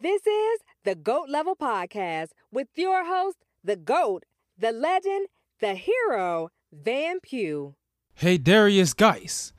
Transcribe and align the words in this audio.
This 0.00 0.24
is 0.28 0.60
the 0.84 0.94
GOAT 0.94 1.28
Level 1.28 1.56
Podcast 1.56 2.28
with 2.52 2.68
your 2.76 3.04
host, 3.04 3.38
the 3.64 3.74
GOAT, 3.74 4.24
the 4.56 4.70
legend, 4.70 5.26
the 5.58 5.74
hero, 5.74 6.50
Van 6.70 7.18
Pugh. 7.18 7.74
Hey, 8.14 8.38
Derrius 8.38 8.96
Guice, 8.96 9.52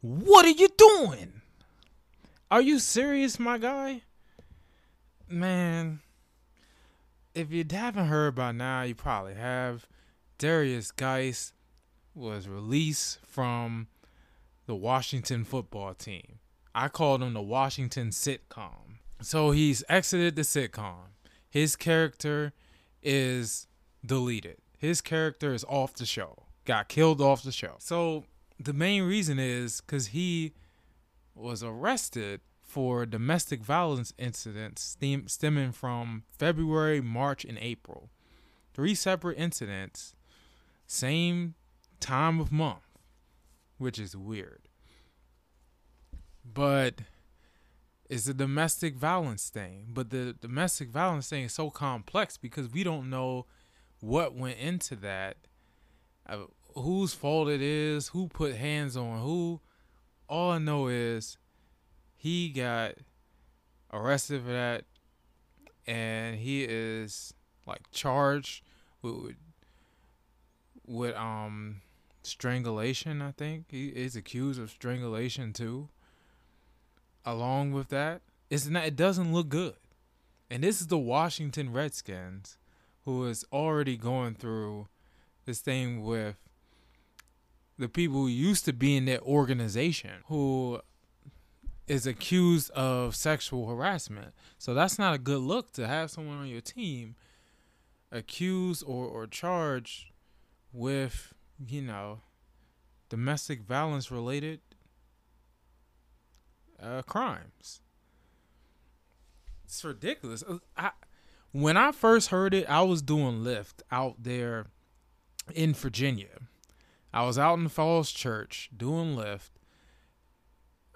what 0.00 0.46
are 0.46 0.48
you 0.48 0.68
doing? 0.78 1.42
Are 2.50 2.62
you 2.62 2.78
serious, 2.78 3.38
my 3.38 3.58
guy? 3.58 4.00
Man, 5.28 6.00
if 7.34 7.52
you 7.52 7.62
haven't 7.70 8.06
heard 8.06 8.34
by 8.34 8.52
now, 8.52 8.84
you 8.84 8.94
probably 8.94 9.34
have. 9.34 9.86
Derrius 10.38 10.90
Guice 10.96 11.52
was 12.14 12.48
released 12.48 13.18
from 13.26 13.88
the 14.64 14.74
Washington 14.74 15.44
football 15.44 15.92
team. 15.92 16.38
I 16.74 16.88
called 16.88 17.22
him 17.22 17.34
the 17.34 17.42
Washington 17.42 18.08
sitcom. 18.08 18.91
So 19.22 19.50
he's 19.52 19.84
exited 19.88 20.36
the 20.36 20.42
sitcom. 20.42 21.12
His 21.48 21.76
character 21.76 22.52
is 23.02 23.66
deleted. 24.04 24.58
His 24.78 25.00
character 25.00 25.54
is 25.54 25.64
off 25.68 25.94
the 25.94 26.06
show. 26.06 26.44
Got 26.64 26.88
killed 26.88 27.20
off 27.20 27.42
the 27.42 27.52
show. 27.52 27.76
So 27.78 28.24
the 28.58 28.72
main 28.72 29.04
reason 29.04 29.38
is 29.38 29.80
because 29.80 30.08
he 30.08 30.52
was 31.34 31.62
arrested 31.62 32.40
for 32.60 33.04
domestic 33.04 33.62
violence 33.62 34.12
incidents 34.18 34.96
stemming 35.26 35.72
from 35.72 36.22
February, 36.30 37.00
March, 37.00 37.44
and 37.44 37.58
April. 37.60 38.10
Three 38.72 38.94
separate 38.94 39.38
incidents, 39.38 40.14
same 40.86 41.54
time 42.00 42.40
of 42.40 42.50
month, 42.50 42.98
which 43.76 43.98
is 43.98 44.16
weird. 44.16 44.68
But 46.44 47.02
it's 48.12 48.28
a 48.28 48.34
domestic 48.34 48.94
violence 48.94 49.48
thing. 49.48 49.86
But 49.88 50.10
the 50.10 50.34
domestic 50.38 50.90
violence 50.90 51.30
thing 51.30 51.44
is 51.44 51.54
so 51.54 51.70
complex 51.70 52.36
because 52.36 52.70
we 52.70 52.84
don't 52.84 53.08
know 53.08 53.46
what 54.00 54.34
went 54.34 54.58
into 54.58 54.96
that, 54.96 55.38
uh, 56.28 56.40
whose 56.74 57.14
fault 57.14 57.48
it 57.48 57.62
is, 57.62 58.08
who 58.08 58.28
put 58.28 58.56
hands 58.56 58.98
on 58.98 59.22
who. 59.22 59.62
All 60.28 60.50
I 60.50 60.58
know 60.58 60.88
is 60.88 61.38
he 62.14 62.50
got 62.50 62.96
arrested 63.90 64.42
for 64.42 64.52
that, 64.52 64.84
and 65.86 66.36
he 66.36 66.64
is 66.64 67.32
like 67.66 67.90
charged 67.92 68.62
with 69.00 69.36
with 70.86 71.16
um 71.16 71.80
strangulation. 72.22 73.22
I 73.22 73.30
think 73.30 73.70
he 73.70 73.88
is 73.88 74.16
accused 74.16 74.60
of 74.60 74.68
strangulation 74.68 75.54
too 75.54 75.88
along 77.24 77.72
with 77.72 77.88
that 77.88 78.22
is 78.50 78.68
that, 78.68 78.86
it 78.86 78.96
doesn't 78.96 79.32
look 79.32 79.48
good. 79.48 79.74
And 80.50 80.62
this 80.62 80.80
is 80.80 80.88
the 80.88 80.98
Washington 80.98 81.72
Redskins 81.72 82.58
who 83.04 83.26
is 83.26 83.44
already 83.52 83.96
going 83.96 84.34
through 84.34 84.88
this 85.44 85.60
thing 85.60 86.02
with 86.02 86.36
the 87.78 87.88
people 87.88 88.20
who 88.20 88.28
used 88.28 88.64
to 88.66 88.72
be 88.72 88.96
in 88.96 89.06
their 89.06 89.20
organization 89.20 90.10
who 90.26 90.80
is 91.88 92.06
accused 92.06 92.70
of 92.70 93.16
sexual 93.16 93.66
harassment. 93.66 94.32
So 94.58 94.72
that's 94.72 94.98
not 94.98 95.14
a 95.14 95.18
good 95.18 95.40
look 95.40 95.72
to 95.72 95.86
have 95.86 96.10
someone 96.10 96.38
on 96.38 96.46
your 96.46 96.60
team 96.60 97.16
accused 98.10 98.84
or, 98.86 99.06
or 99.06 99.26
charged 99.26 100.06
with, 100.72 101.34
you 101.66 101.82
know, 101.82 102.20
domestic 103.08 103.62
violence 103.62 104.10
related 104.10 104.60
uh, 106.82 107.02
crimes. 107.02 107.80
It's 109.64 109.84
ridiculous. 109.84 110.42
Uh, 110.46 110.58
I, 110.76 110.90
when 111.52 111.76
I 111.76 111.92
first 111.92 112.28
heard 112.28 112.54
it, 112.54 112.68
I 112.68 112.82
was 112.82 113.02
doing 113.02 113.42
Lyft 113.42 113.82
out 113.90 114.16
there 114.18 114.66
in 115.54 115.74
Virginia. 115.74 116.40
I 117.12 117.24
was 117.24 117.38
out 117.38 117.58
in 117.58 117.68
Falls 117.68 118.10
Church 118.10 118.70
doing 118.76 119.16
Lyft. 119.16 119.50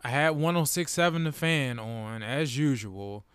I 0.03 0.09
had 0.09 0.31
1067 0.31 1.25
the 1.25 1.33
fan 1.33 1.79
on 1.79 2.23
as 2.23 2.57
usual. 2.57 3.27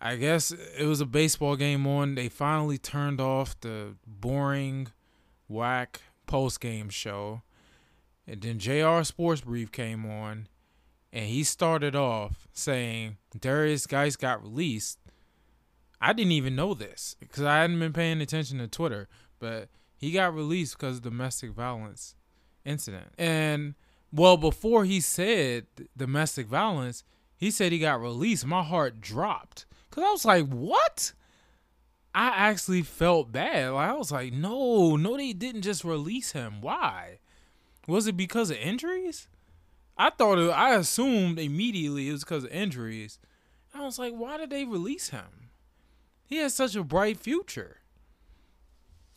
I 0.00 0.16
guess 0.16 0.52
it 0.52 0.84
was 0.84 1.00
a 1.00 1.06
baseball 1.06 1.56
game 1.56 1.86
on. 1.86 2.14
They 2.14 2.28
finally 2.28 2.78
turned 2.78 3.20
off 3.20 3.58
the 3.60 3.94
boring, 4.06 4.88
whack 5.48 6.02
post 6.26 6.60
game 6.60 6.88
show. 6.88 7.42
And 8.26 8.42
then 8.42 8.58
JR 8.58 9.02
Sports 9.02 9.40
Brief 9.40 9.72
came 9.72 10.04
on 10.04 10.48
and 11.16 11.24
he 11.24 11.42
started 11.44 11.96
off 11.96 12.46
saying 12.52 13.16
Derrius 13.38 13.88
Guice 13.88 14.16
got 14.16 14.42
released. 14.42 14.98
I 15.98 16.12
didn't 16.12 16.32
even 16.32 16.54
know 16.54 16.74
this 16.74 17.16
because 17.18 17.42
I 17.42 17.62
hadn't 17.62 17.78
been 17.78 17.94
paying 17.94 18.20
attention 18.20 18.58
to 18.58 18.68
Twitter, 18.68 19.08
but 19.38 19.70
he 19.96 20.10
got 20.10 20.34
released 20.34 20.76
because 20.76 20.98
of 20.98 21.02
domestic 21.04 21.52
violence 21.52 22.16
incident. 22.66 23.14
And 23.16 23.76
well, 24.12 24.36
before 24.36 24.84
he 24.84 25.00
said 25.00 25.64
domestic 25.96 26.48
violence, 26.48 27.02
he 27.34 27.50
said 27.50 27.72
he 27.72 27.78
got 27.78 28.02
released. 28.02 28.44
My 28.44 28.62
heart 28.62 29.00
dropped 29.00 29.64
because 29.88 30.04
I 30.04 30.10
was 30.10 30.24
like, 30.26 30.46
what? 30.48 31.14
I 32.14 32.28
actually 32.28 32.82
felt 32.82 33.32
bad. 33.32 33.70
Like 33.70 33.88
I 33.88 33.94
was 33.94 34.12
like, 34.12 34.34
no, 34.34 34.96
no, 34.96 35.16
they 35.16 35.32
didn't 35.32 35.62
just 35.62 35.82
release 35.82 36.32
him. 36.32 36.60
Why? 36.60 37.20
Was 37.88 38.06
it 38.06 38.18
because 38.18 38.50
of 38.50 38.58
injuries? 38.58 39.28
I 39.96 40.10
thought 40.10 40.38
it, 40.38 40.50
I 40.50 40.74
assumed 40.74 41.38
immediately 41.38 42.08
it 42.08 42.12
was 42.12 42.24
because 42.24 42.44
of 42.44 42.50
injuries. 42.50 43.18
I 43.74 43.82
was 43.82 43.98
like, 43.98 44.12
why 44.12 44.36
did 44.36 44.50
they 44.50 44.64
release 44.64 45.08
him? 45.10 45.50
He 46.24 46.36
has 46.38 46.54
such 46.54 46.74
a 46.74 46.82
bright 46.82 47.18
future. 47.18 47.78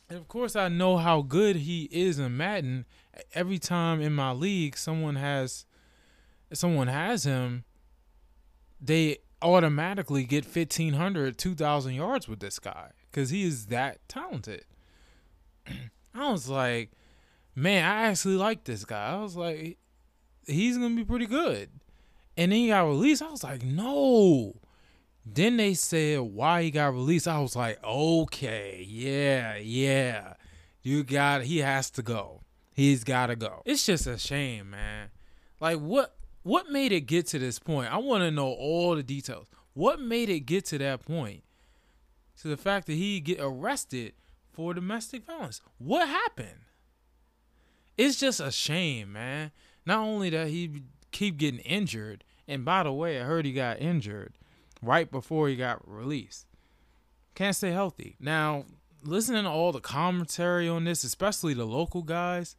And 0.10 0.18
of 0.18 0.28
course, 0.28 0.56
I 0.56 0.70
know 0.70 0.98
how 0.98 1.22
good 1.22 1.58
he 1.58 1.90
is 1.92 2.18
in 2.20 2.38
Madden. 2.38 2.86
Every 3.34 3.60
time 3.60 4.02
in 4.02 4.14
my 4.14 4.32
league, 4.32 4.78
someone 4.78 5.16
has 5.16 5.66
someone 6.52 6.88
has 6.88 7.26
him, 7.26 7.64
they 8.82 9.18
automatically 9.42 10.24
get 10.24 10.44
1500 10.44 11.38
2000 11.38 11.94
yards 11.94 12.28
with 12.28 12.40
this 12.40 12.60
guy 12.60 12.90
because 13.10 13.30
he 13.30 13.44
is 13.44 13.68
that 13.68 13.98
talented 14.10 14.66
i 16.14 16.30
was 16.30 16.50
like 16.50 16.92
man 17.56 17.86
i 17.86 18.08
actually 18.08 18.36
like 18.36 18.66
this 18.66 18.84
guy 18.84 19.14
i 19.14 19.16
was 19.16 19.38
like 19.38 19.78
he's 20.50 20.78
gonna 20.78 20.96
be 20.96 21.06
pretty 21.06 21.26
good. 21.26 21.70
And 22.38 22.52
then 22.52 22.60
he 22.60 22.68
got 22.68 22.86
released. 22.88 23.22
I 23.22 23.30
was 23.30 23.44
like, 23.44 23.64
no. 23.64 24.56
Then 25.26 25.58
they 25.58 25.74
said 25.74 26.22
why 26.22 26.64
he 26.64 26.72
got 26.72 26.94
released. 26.94 27.28
I 27.28 27.40
was 27.40 27.56
like, 27.56 27.84
okay, 27.84 28.86
yeah, 28.88 29.58
yeah. 29.58 30.34
You 30.82 31.04
got 31.04 31.44
he 31.44 31.60
has 31.60 31.90
to 31.92 32.02
go. 32.02 32.42
He's 32.74 33.04
gotta 33.04 33.36
go. 33.36 33.62
It's 33.66 33.86
just 33.86 34.08
a 34.08 34.18
shame, 34.18 34.72
man. 34.72 35.10
Like 35.60 35.78
what 35.80 36.16
what 36.44 36.70
made 36.70 36.92
it 36.92 37.02
get 37.02 37.28
to 37.28 37.40
this 37.40 37.60
point? 37.60 37.94
I 37.94 37.98
want 37.98 38.24
to 38.24 38.32
know 38.32 38.48
all 38.48 38.96
the 38.96 39.04
details. 39.04 39.48
What 39.74 40.00
made 40.00 40.30
it 40.30 40.42
get 40.42 40.66
to 40.66 40.78
that 40.80 41.06
point? 41.06 41.44
To 42.42 42.48
the 42.48 42.58
fact 42.58 42.88
that 42.88 42.94
he 42.94 43.20
get 43.20 43.40
arrested 43.42 44.14
for 44.54 44.74
domestic 44.74 45.26
violence. 45.26 45.62
What 45.78 46.08
happened? 46.08 46.62
It's 47.98 48.18
just 48.18 48.40
a 48.40 48.52
shame, 48.52 49.12
man. 49.12 49.52
Not 49.90 50.06
only 50.06 50.30
that 50.30 50.50
he 50.50 50.84
keep 51.12 51.38
getting 51.38 51.62
injured, 51.62 52.24
and 52.48 52.64
by 52.64 52.84
the 52.84 52.94
way, 52.94 53.20
I 53.20 53.24
heard 53.24 53.44
he 53.44 53.54
got 53.54 53.82
injured 53.82 54.36
right 54.84 55.10
before 55.10 55.50
he 55.50 55.56
got 55.56 55.82
released. 55.84 56.46
Can't 57.34 57.56
stay 57.56 57.72
healthy. 57.72 58.16
Now, 58.20 58.66
listening 59.02 59.46
to 59.46 59.50
all 59.50 59.72
the 59.72 59.80
commentary 59.80 60.70
on 60.70 60.84
this, 60.84 61.04
especially 61.04 61.56
the 61.56 61.66
local 61.66 62.04
guys, 62.04 62.56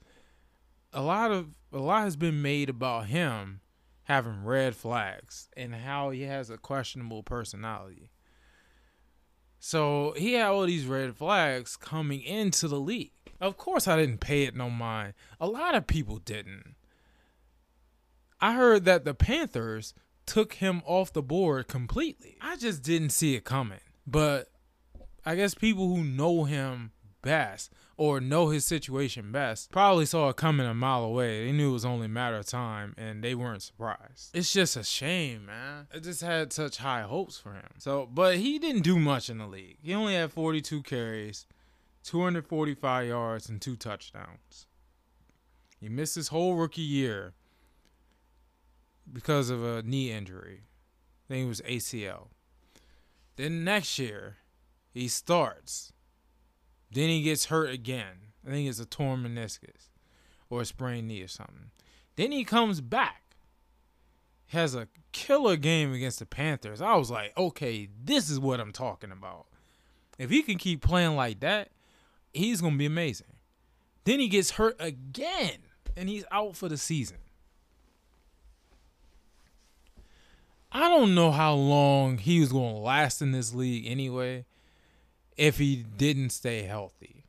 a 0.92 1.02
lot 1.02 1.30
of 1.30 1.50
a 1.72 1.78
lot 1.78 2.02
has 2.02 2.16
been 2.16 2.42
made 2.42 2.68
about 2.68 3.06
him 3.06 3.60
having 4.02 4.42
red 4.44 4.74
flags 4.74 5.48
and 5.56 5.72
how 5.72 6.10
he 6.10 6.22
has 6.22 6.50
a 6.50 6.58
questionable 6.58 7.22
personality. 7.22 8.10
So 9.60 10.14
he 10.16 10.32
had 10.32 10.48
all 10.48 10.66
these 10.66 10.84
red 10.84 11.14
flags 11.14 11.76
coming 11.76 12.22
into 12.22 12.66
the 12.66 12.80
league. 12.80 13.12
Of 13.40 13.56
course, 13.56 13.86
I 13.86 13.96
didn't 13.96 14.18
pay 14.18 14.46
it 14.46 14.56
no 14.56 14.68
mind. 14.68 15.14
A 15.40 15.46
lot 15.46 15.76
of 15.76 15.86
people 15.86 16.18
didn't. 16.18 16.74
I 18.40 18.54
heard 18.54 18.84
that 18.86 19.04
the 19.04 19.14
Panthers 19.14 19.94
took 20.26 20.54
him 20.54 20.82
off 20.84 21.12
the 21.12 21.22
board 21.22 21.68
completely. 21.68 22.36
I 22.40 22.56
just 22.56 22.82
didn't 22.82 23.10
see 23.10 23.34
it 23.34 23.44
coming. 23.44 23.80
But 24.06 24.50
I 25.24 25.34
guess 25.34 25.54
people 25.54 25.88
who 25.88 26.02
know 26.02 26.44
him 26.44 26.92
best 27.22 27.72
or 27.96 28.18
know 28.18 28.48
his 28.48 28.64
situation 28.64 29.30
best 29.30 29.70
probably 29.70 30.06
saw 30.06 30.30
it 30.30 30.36
coming 30.36 30.66
a 30.66 30.72
mile 30.72 31.04
away. 31.04 31.44
They 31.44 31.52
knew 31.52 31.70
it 31.70 31.74
was 31.74 31.84
only 31.84 32.06
a 32.06 32.08
matter 32.08 32.36
of 32.36 32.46
time 32.46 32.94
and 32.96 33.22
they 33.22 33.34
weren't 33.34 33.62
surprised. 33.62 34.30
It's 34.32 34.52
just 34.52 34.76
a 34.76 34.84
shame, 34.84 35.46
man. 35.46 35.88
I 35.94 35.98
just 35.98 36.22
had 36.22 36.52
such 36.52 36.78
high 36.78 37.02
hopes 37.02 37.38
for 37.38 37.52
him. 37.52 37.68
So, 37.78 38.08
but 38.10 38.36
he 38.36 38.58
didn't 38.58 38.82
do 38.82 38.98
much 38.98 39.28
in 39.28 39.38
the 39.38 39.46
league. 39.46 39.76
He 39.82 39.92
only 39.92 40.14
had 40.14 40.32
42 40.32 40.82
carries, 40.82 41.46
245 42.04 43.06
yards, 43.06 43.48
and 43.50 43.60
two 43.60 43.76
touchdowns. 43.76 44.66
He 45.78 45.88
missed 45.88 46.14
his 46.14 46.28
whole 46.28 46.54
rookie 46.54 46.80
year 46.82 47.34
because 49.12 49.50
of 49.50 49.64
a 49.64 49.82
knee 49.82 50.10
injury. 50.10 50.62
I 51.28 51.34
think 51.34 51.44
it 51.44 51.48
was 51.48 51.60
ACL. 51.62 52.28
Then 53.36 53.64
next 53.64 53.98
year, 53.98 54.36
he 54.92 55.08
starts. 55.08 55.92
Then 56.90 57.08
he 57.08 57.22
gets 57.22 57.46
hurt 57.46 57.70
again. 57.70 58.32
I 58.46 58.50
think 58.50 58.68
it's 58.68 58.80
a 58.80 58.86
torn 58.86 59.22
meniscus 59.22 59.88
or 60.48 60.62
a 60.62 60.64
sprained 60.64 61.08
knee 61.08 61.22
or 61.22 61.28
something. 61.28 61.70
Then 62.16 62.32
he 62.32 62.44
comes 62.44 62.80
back. 62.80 63.22
Has 64.48 64.74
a 64.74 64.88
killer 65.12 65.56
game 65.56 65.92
against 65.92 66.18
the 66.18 66.26
Panthers. 66.26 66.80
I 66.80 66.96
was 66.96 67.10
like, 67.10 67.36
okay, 67.38 67.88
this 68.02 68.28
is 68.28 68.40
what 68.40 68.58
I'm 68.58 68.72
talking 68.72 69.12
about. 69.12 69.46
If 70.18 70.30
he 70.30 70.42
can 70.42 70.58
keep 70.58 70.82
playing 70.82 71.14
like 71.14 71.38
that, 71.40 71.70
he's 72.32 72.60
going 72.60 72.74
to 72.74 72.78
be 72.78 72.86
amazing. 72.86 73.28
Then 74.04 74.18
he 74.18 74.28
gets 74.28 74.52
hurt 74.52 74.76
again 74.80 75.60
and 75.96 76.08
he's 76.08 76.24
out 76.32 76.56
for 76.56 76.68
the 76.68 76.76
season. 76.76 77.18
I 80.72 80.88
don't 80.88 81.14
know 81.14 81.32
how 81.32 81.54
long 81.54 82.18
he 82.18 82.40
was 82.40 82.52
going 82.52 82.74
to 82.74 82.80
last 82.80 83.20
in 83.20 83.32
this 83.32 83.54
league 83.54 83.86
anyway 83.86 84.44
if 85.36 85.58
he 85.58 85.84
didn't 85.96 86.30
stay 86.30 86.62
healthy. 86.62 87.24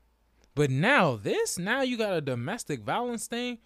But 0.53 0.69
now 0.69 1.15
this, 1.15 1.57
now 1.57 1.81
you 1.81 1.97
got 1.97 2.13
a 2.13 2.21
domestic 2.21 2.81
violence 2.81 3.27
thing. 3.27 3.59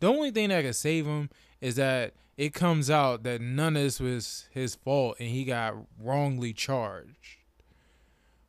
The 0.00 0.08
only 0.08 0.30
thing 0.30 0.48
that 0.48 0.64
could 0.64 0.76
save 0.76 1.06
him 1.06 1.30
is 1.60 1.76
that 1.76 2.14
it 2.36 2.52
comes 2.52 2.90
out 2.90 3.22
that 3.22 3.40
none 3.40 3.76
of 3.76 3.82
this 3.82 4.00
was 4.00 4.48
his 4.50 4.74
fault 4.74 5.16
and 5.18 5.28
he 5.28 5.44
got 5.44 5.76
wrongly 5.98 6.52
charged. 6.52 7.38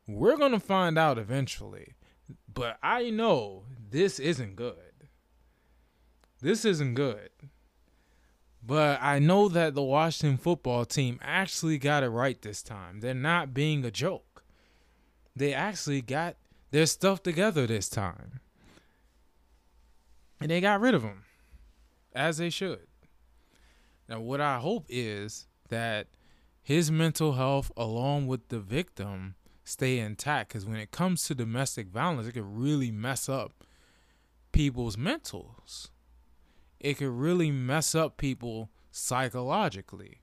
We're 0.06 0.36
going 0.36 0.52
to 0.52 0.60
find 0.60 0.98
out 0.98 1.18
eventually. 1.18 1.94
But 2.52 2.78
I 2.82 3.10
know 3.10 3.64
this 3.90 4.18
isn't 4.18 4.56
good. 4.56 5.08
This 6.40 6.64
isn't 6.64 6.94
good. 6.94 7.30
But 8.66 8.98
I 9.02 9.18
know 9.18 9.48
that 9.48 9.74
the 9.74 9.82
Washington 9.82 10.38
football 10.38 10.86
team 10.86 11.18
actually 11.22 11.76
got 11.78 12.02
it 12.02 12.08
right 12.08 12.40
this 12.40 12.62
time. 12.62 13.00
They're 13.00 13.12
not 13.12 13.52
being 13.52 13.84
a 13.84 13.90
joke. 13.90 14.42
They 15.36 15.52
actually 15.52 16.00
got 16.00 16.36
their 16.70 16.86
stuff 16.86 17.22
together 17.22 17.66
this 17.66 17.88
time. 17.90 18.40
And 20.40 20.50
they 20.50 20.60
got 20.60 20.80
rid 20.80 20.94
of 20.94 21.02
him, 21.02 21.24
as 22.14 22.38
they 22.38 22.50
should. 22.50 22.86
Now, 24.08 24.20
what 24.20 24.40
I 24.40 24.58
hope 24.58 24.86
is 24.88 25.46
that 25.68 26.06
his 26.62 26.90
mental 26.90 27.34
health, 27.34 27.70
along 27.76 28.28
with 28.28 28.48
the 28.48 28.60
victim, 28.60 29.34
stay 29.64 29.98
intact. 29.98 30.48
Because 30.48 30.64
when 30.64 30.76
it 30.76 30.90
comes 30.90 31.26
to 31.26 31.34
domestic 31.34 31.88
violence, 31.88 32.26
it 32.26 32.32
can 32.32 32.56
really 32.56 32.90
mess 32.90 33.28
up 33.28 33.64
people's 34.52 34.96
mentals 34.96 35.88
it 36.84 36.98
could 36.98 37.08
really 37.08 37.50
mess 37.50 37.94
up 37.94 38.18
people 38.18 38.68
psychologically 38.90 40.20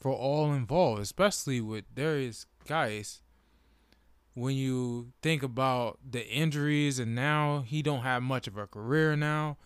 for 0.00 0.10
all 0.10 0.52
involved, 0.52 1.00
especially 1.00 1.60
with 1.60 1.94
Derrius 1.94 2.46
Guice. 2.66 3.22
When 4.34 4.56
you 4.56 5.12
think 5.22 5.44
about 5.44 6.00
the 6.04 6.26
injuries 6.26 6.98
and 6.98 7.14
now 7.14 7.60
he 7.60 7.80
don't 7.80 8.02
have 8.02 8.24
much 8.24 8.48
of 8.48 8.58
a 8.58 8.66
career 8.66 9.14
now, 9.14 9.56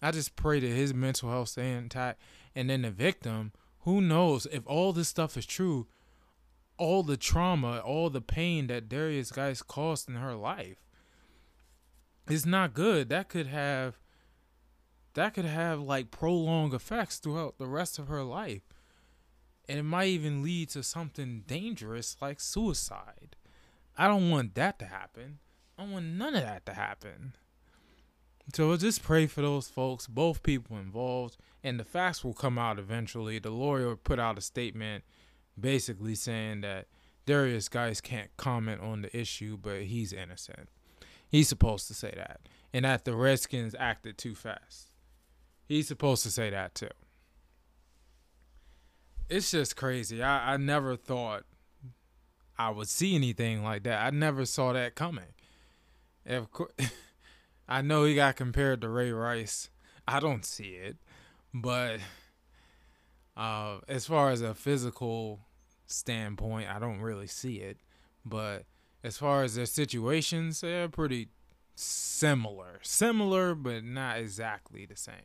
I 0.00 0.12
just 0.12 0.36
pray 0.36 0.60
that 0.60 0.68
his 0.68 0.94
mental 0.94 1.30
health 1.30 1.48
stay 1.48 1.72
intact. 1.72 2.22
And 2.54 2.70
then 2.70 2.82
the 2.82 2.92
victim, 2.92 3.50
who 3.80 4.00
knows 4.00 4.46
if 4.52 4.64
all 4.66 4.92
this 4.92 5.08
stuff 5.08 5.36
is 5.36 5.46
true, 5.46 5.88
all 6.78 7.02
the 7.02 7.16
trauma, 7.16 7.78
all 7.78 8.08
the 8.08 8.20
pain 8.20 8.68
that 8.68 8.88
Derrius 8.88 9.32
Guice 9.32 9.62
caused 9.62 10.08
in 10.08 10.14
her 10.14 10.34
life 10.34 10.78
is 12.28 12.46
not 12.46 12.72
good. 12.72 13.08
That 13.08 13.28
could 13.28 13.48
have 13.48 13.98
that 15.14 15.34
could 15.34 15.44
have 15.44 15.80
like 15.80 16.10
prolonged 16.10 16.74
effects 16.74 17.18
throughout 17.18 17.58
the 17.58 17.66
rest 17.66 17.98
of 17.98 18.08
her 18.08 18.22
life. 18.22 18.62
And 19.68 19.78
it 19.78 19.84
might 19.84 20.08
even 20.08 20.42
lead 20.42 20.70
to 20.70 20.82
something 20.82 21.44
dangerous 21.46 22.16
like 22.20 22.40
suicide. 22.40 23.36
I 23.96 24.08
don't 24.08 24.30
want 24.30 24.54
that 24.54 24.78
to 24.80 24.86
happen. 24.86 25.38
I 25.78 25.84
want 25.84 26.06
none 26.06 26.34
of 26.34 26.42
that 26.42 26.66
to 26.66 26.74
happen. 26.74 27.34
So 28.54 28.76
just 28.76 29.02
pray 29.02 29.26
for 29.26 29.40
those 29.40 29.68
folks, 29.68 30.06
both 30.06 30.42
people 30.42 30.76
involved, 30.76 31.36
and 31.62 31.78
the 31.78 31.84
facts 31.84 32.24
will 32.24 32.34
come 32.34 32.58
out 32.58 32.78
eventually. 32.78 33.38
The 33.38 33.50
lawyer 33.50 33.94
put 33.96 34.18
out 34.18 34.36
a 34.36 34.42
statement 34.42 35.04
basically 35.58 36.14
saying 36.14 36.62
that 36.62 36.86
Derrius 37.26 37.70
Guice 37.70 38.00
can't 38.00 38.36
comment 38.36 38.80
on 38.80 39.02
the 39.02 39.16
issue, 39.16 39.56
but 39.56 39.82
he's 39.82 40.12
innocent. 40.12 40.68
He's 41.28 41.48
supposed 41.48 41.86
to 41.88 41.94
say 41.94 42.12
that. 42.16 42.40
And 42.74 42.84
that 42.84 43.04
the 43.04 43.14
Redskins 43.14 43.74
acted 43.78 44.18
too 44.18 44.34
fast. 44.34 44.91
He's 45.72 45.88
supposed 45.88 46.22
to 46.24 46.30
say 46.30 46.50
that 46.50 46.74
too. 46.74 46.90
It's 49.30 49.52
just 49.52 49.74
crazy. 49.74 50.22
I, 50.22 50.52
I 50.52 50.56
never 50.58 50.96
thought 50.96 51.44
I 52.58 52.68
would 52.68 52.90
see 52.90 53.14
anything 53.14 53.64
like 53.64 53.84
that. 53.84 54.04
I 54.04 54.10
never 54.10 54.44
saw 54.44 54.74
that 54.74 54.96
coming. 54.96 55.32
Of 56.26 56.50
course, 56.50 56.72
I 57.70 57.80
know 57.80 58.04
he 58.04 58.14
got 58.14 58.36
compared 58.36 58.82
to 58.82 58.90
Ray 58.90 59.12
Rice. 59.12 59.70
I 60.06 60.20
don't 60.20 60.44
see 60.44 60.74
it, 60.74 60.98
but 61.54 62.00
uh, 63.34 63.78
as 63.88 64.04
far 64.04 64.30
as 64.30 64.42
a 64.42 64.52
physical 64.52 65.40
standpoint, 65.86 66.68
I 66.68 66.80
don't 66.80 67.00
really 67.00 67.28
see 67.28 67.60
it. 67.60 67.78
But 68.26 68.66
as 69.02 69.16
far 69.16 69.42
as 69.42 69.54
their 69.54 69.64
situations, 69.64 70.60
they're 70.60 70.90
pretty 70.90 71.28
similar. 71.74 72.78
Similar, 72.82 73.54
but 73.54 73.84
not 73.84 74.18
exactly 74.18 74.84
the 74.84 74.96
same 74.96 75.24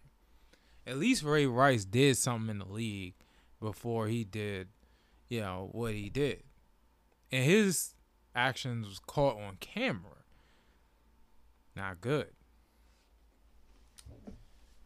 at 0.88 0.98
least 0.98 1.24
Ray 1.24 1.46
Rice 1.46 1.84
did 1.84 2.18
something 2.18 2.50
in 2.50 2.60
the 2.60 2.66
league 2.66 3.16
before 3.60 4.08
he 4.08 4.24
did, 4.24 4.70
you 5.28 5.42
know, 5.42 5.70
what 5.74 5.94
he 5.94 6.10
did. 6.10 6.44
And 7.32 7.44
his 7.44 7.94
actions 8.34 8.88
was 8.88 9.00
caught 9.00 9.38
on 9.38 9.58
camera. 9.60 10.24
Not 11.76 12.00
good. 12.00 12.30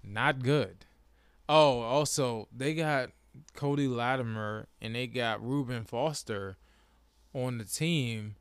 Not 0.03 0.41
good. 0.41 0.85
Oh, 1.47 1.81
also, 1.81 2.47
they 2.55 2.73
got 2.73 3.11
Cody 3.53 3.87
Latimer 3.87 4.67
and 4.81 4.95
they 4.95 5.05
got 5.05 5.45
Reuben 5.45 5.83
Foster 5.83 6.57
on 7.33 7.59
the 7.59 7.63
team, 7.63 8.35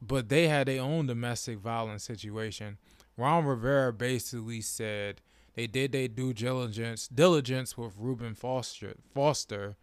but 0.00 0.28
they 0.28 0.46
had 0.46 0.68
their 0.68 0.82
own 0.82 1.06
domestic 1.06 1.58
violence 1.58 2.04
situation. 2.04 2.78
Ron 3.16 3.44
Rivera 3.44 3.92
basically 3.92 4.60
said 4.60 5.20
they 5.54 5.66
did 5.66 5.92
their 5.92 6.08
due 6.08 6.32
diligence 6.32 7.08
diligence 7.08 7.76
with 7.76 7.92
Reuben 7.98 8.34
Foster 8.34 8.94
Foster 9.14 9.76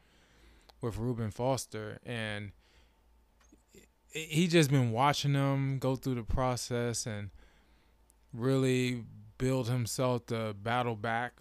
with 0.81 0.97
Reuben 0.97 1.31
Foster 1.31 1.99
and 2.05 2.51
he 4.13 4.47
just 4.47 4.69
been 4.69 4.91
watching 4.91 5.33
them 5.33 5.79
go 5.79 5.95
through 5.95 6.15
the 6.15 6.23
process 6.23 7.05
and 7.05 7.29
really 8.33 9.03
build 9.37 9.69
himself 9.69 10.25
to 10.27 10.53
battle 10.53 10.95
back. 10.95 11.33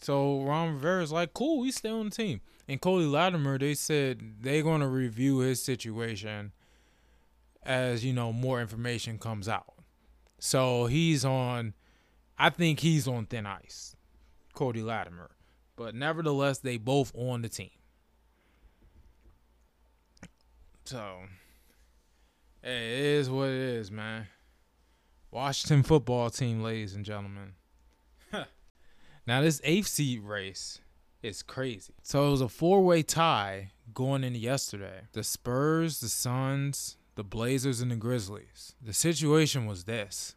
So 0.00 0.42
Ron 0.42 0.74
Rivera's 0.74 1.10
like, 1.10 1.32
cool, 1.32 1.60
we 1.60 1.70
stay 1.72 1.88
on 1.88 2.06
the 2.06 2.10
team. 2.10 2.40
And 2.68 2.80
Cody 2.80 3.06
Latimer, 3.06 3.58
they 3.58 3.74
said 3.74 4.20
they're 4.40 4.62
gonna 4.62 4.88
review 4.88 5.38
his 5.38 5.62
situation 5.62 6.52
as 7.62 8.04
you 8.04 8.12
know 8.12 8.32
more 8.32 8.60
information 8.60 9.18
comes 9.18 9.48
out. 9.48 9.74
So 10.38 10.86
he's 10.86 11.24
on 11.24 11.74
I 12.38 12.50
think 12.50 12.80
he's 12.80 13.08
on 13.08 13.26
thin 13.26 13.46
ice, 13.46 13.96
Cody 14.54 14.82
Latimer. 14.82 15.30
But 15.76 15.94
nevertheless, 15.94 16.58
they 16.58 16.76
both 16.78 17.12
on 17.14 17.42
the 17.42 17.48
team. 17.48 17.70
So, 20.84 21.18
hey, 22.62 22.92
it 22.92 23.04
is 23.18 23.28
what 23.28 23.48
it 23.48 23.54
is, 23.54 23.90
man. 23.90 24.28
Washington 25.30 25.82
football 25.82 26.30
team, 26.30 26.62
ladies 26.62 26.94
and 26.94 27.04
gentlemen. 27.04 27.54
now, 29.26 29.40
this 29.40 29.60
eighth 29.64 29.88
seed 29.88 30.22
race 30.22 30.80
is 31.22 31.42
crazy. 31.42 31.94
So, 32.02 32.28
it 32.28 32.30
was 32.30 32.40
a 32.40 32.48
four 32.48 32.84
way 32.84 33.02
tie 33.02 33.72
going 33.92 34.22
into 34.22 34.38
yesterday. 34.38 35.08
The 35.12 35.24
Spurs, 35.24 35.98
the 35.98 36.08
Suns, 36.08 36.96
the 37.16 37.24
Blazers, 37.24 37.80
and 37.80 37.90
the 37.90 37.96
Grizzlies. 37.96 38.76
The 38.80 38.92
situation 38.92 39.66
was 39.66 39.84
this 39.84 40.35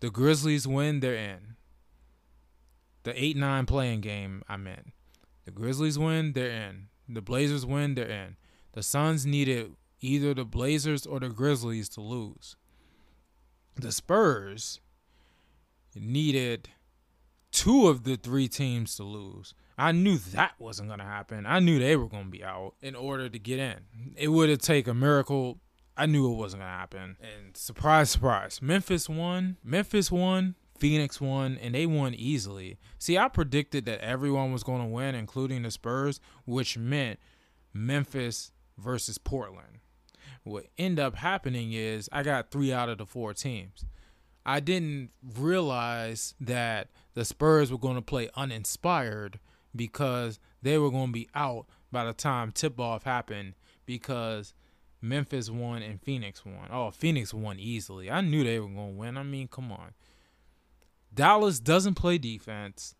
the 0.00 0.10
Grizzlies 0.10 0.66
win, 0.66 1.00
they're 1.00 1.14
in. 1.14 1.56
The 3.04 3.22
8 3.22 3.36
9 3.36 3.66
play-in 3.66 4.00
game, 4.00 4.42
I'm 4.48 4.66
in. 4.66 4.92
The 5.44 5.52
Grizzlies 5.52 5.98
win, 5.98 6.32
they're 6.32 6.50
in. 6.50 6.88
The 7.08 7.22
Blazers 7.22 7.64
win, 7.64 7.94
they're 7.94 8.08
in. 8.08 8.36
The 8.72 8.82
Suns 8.82 9.24
needed 9.24 9.72
either 10.00 10.34
the 10.34 10.44
Blazers 10.44 11.06
or 11.06 11.20
the 11.20 11.28
Grizzlies 11.28 11.88
to 11.90 12.00
lose. 12.00 12.56
The 13.76 13.92
Spurs 13.92 14.80
needed 15.94 16.68
two 17.52 17.88
of 17.88 18.04
the 18.04 18.16
three 18.16 18.48
teams 18.48 18.96
to 18.96 19.04
lose. 19.04 19.54
I 19.78 19.92
knew 19.92 20.18
that 20.18 20.52
wasn't 20.58 20.88
going 20.88 21.00
to 21.00 21.06
happen. 21.06 21.46
I 21.46 21.60
knew 21.60 21.78
they 21.78 21.96
were 21.96 22.08
going 22.08 22.24
to 22.24 22.30
be 22.30 22.44
out 22.44 22.74
in 22.80 22.94
order 22.94 23.28
to 23.28 23.38
get 23.38 23.58
in. 23.58 23.76
It 24.16 24.28
would 24.28 24.48
have 24.48 24.60
taken 24.60 24.90
a 24.90 24.94
miracle 24.94 25.58
I 25.96 26.06
knew 26.06 26.30
it 26.30 26.36
wasn't 26.36 26.62
gonna 26.62 26.72
happen. 26.72 27.16
And 27.20 27.56
surprise, 27.56 28.10
surprise, 28.10 28.60
Memphis 28.60 29.08
won. 29.08 29.56
Memphis 29.64 30.10
won. 30.10 30.54
Phoenix 30.78 31.20
won, 31.20 31.58
and 31.60 31.74
they 31.74 31.86
won 31.86 32.14
easily. 32.14 32.78
See, 32.98 33.16
I 33.18 33.28
predicted 33.28 33.86
that 33.86 34.00
everyone 34.00 34.52
was 34.52 34.62
going 34.62 34.80
to 34.82 34.86
win, 34.86 35.14
including 35.14 35.62
the 35.62 35.70
Spurs, 35.70 36.20
which 36.44 36.76
meant 36.76 37.18
Memphis 37.72 38.52
versus 38.78 39.18
Portland. 39.18 39.80
What 40.44 40.66
end 40.78 41.00
up 41.00 41.16
happening 41.16 41.72
is 41.72 42.08
I 42.12 42.22
got 42.22 42.50
three 42.50 42.72
out 42.72 42.88
of 42.88 42.98
the 42.98 43.06
four 43.06 43.34
teams. 43.34 43.84
I 44.44 44.60
didn't 44.60 45.10
realize 45.36 46.34
that 46.40 46.88
the 47.14 47.24
Spurs 47.24 47.72
were 47.72 47.78
going 47.78 47.96
to 47.96 48.02
play 48.02 48.28
uninspired 48.36 49.40
because 49.74 50.38
they 50.62 50.78
were 50.78 50.90
going 50.90 51.08
to 51.08 51.12
be 51.12 51.28
out 51.34 51.66
by 51.90 52.04
the 52.04 52.12
time 52.12 52.52
tip 52.52 52.78
off 52.78 53.02
happened 53.02 53.54
because 53.86 54.54
Memphis 55.08 55.50
won 55.50 55.82
and 55.82 56.00
Phoenix 56.00 56.44
won. 56.44 56.68
Oh, 56.70 56.90
Phoenix 56.90 57.32
won 57.32 57.58
easily. 57.58 58.10
I 58.10 58.20
knew 58.20 58.44
they 58.44 58.58
were 58.58 58.68
going 58.68 58.92
to 58.92 58.98
win. 58.98 59.16
I 59.16 59.22
mean, 59.22 59.48
come 59.48 59.72
on. 59.72 59.92
Dallas 61.14 61.60
doesn't 61.60 61.94
play 61.94 62.18
defense, 62.18 62.94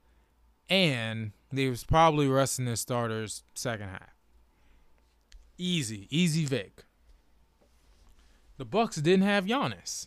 and 0.70 1.32
they 1.52 1.68
was 1.68 1.84
probably 1.84 2.28
resting 2.28 2.64
their 2.64 2.76
starters 2.76 3.42
second 3.54 3.88
half. 3.88 4.14
Easy, 5.58 6.06
easy 6.10 6.44
Vic. 6.44 6.84
The 8.58 8.64
Bucks 8.64 8.96
didn't 8.96 9.26
have 9.26 9.44
Giannis. 9.44 10.06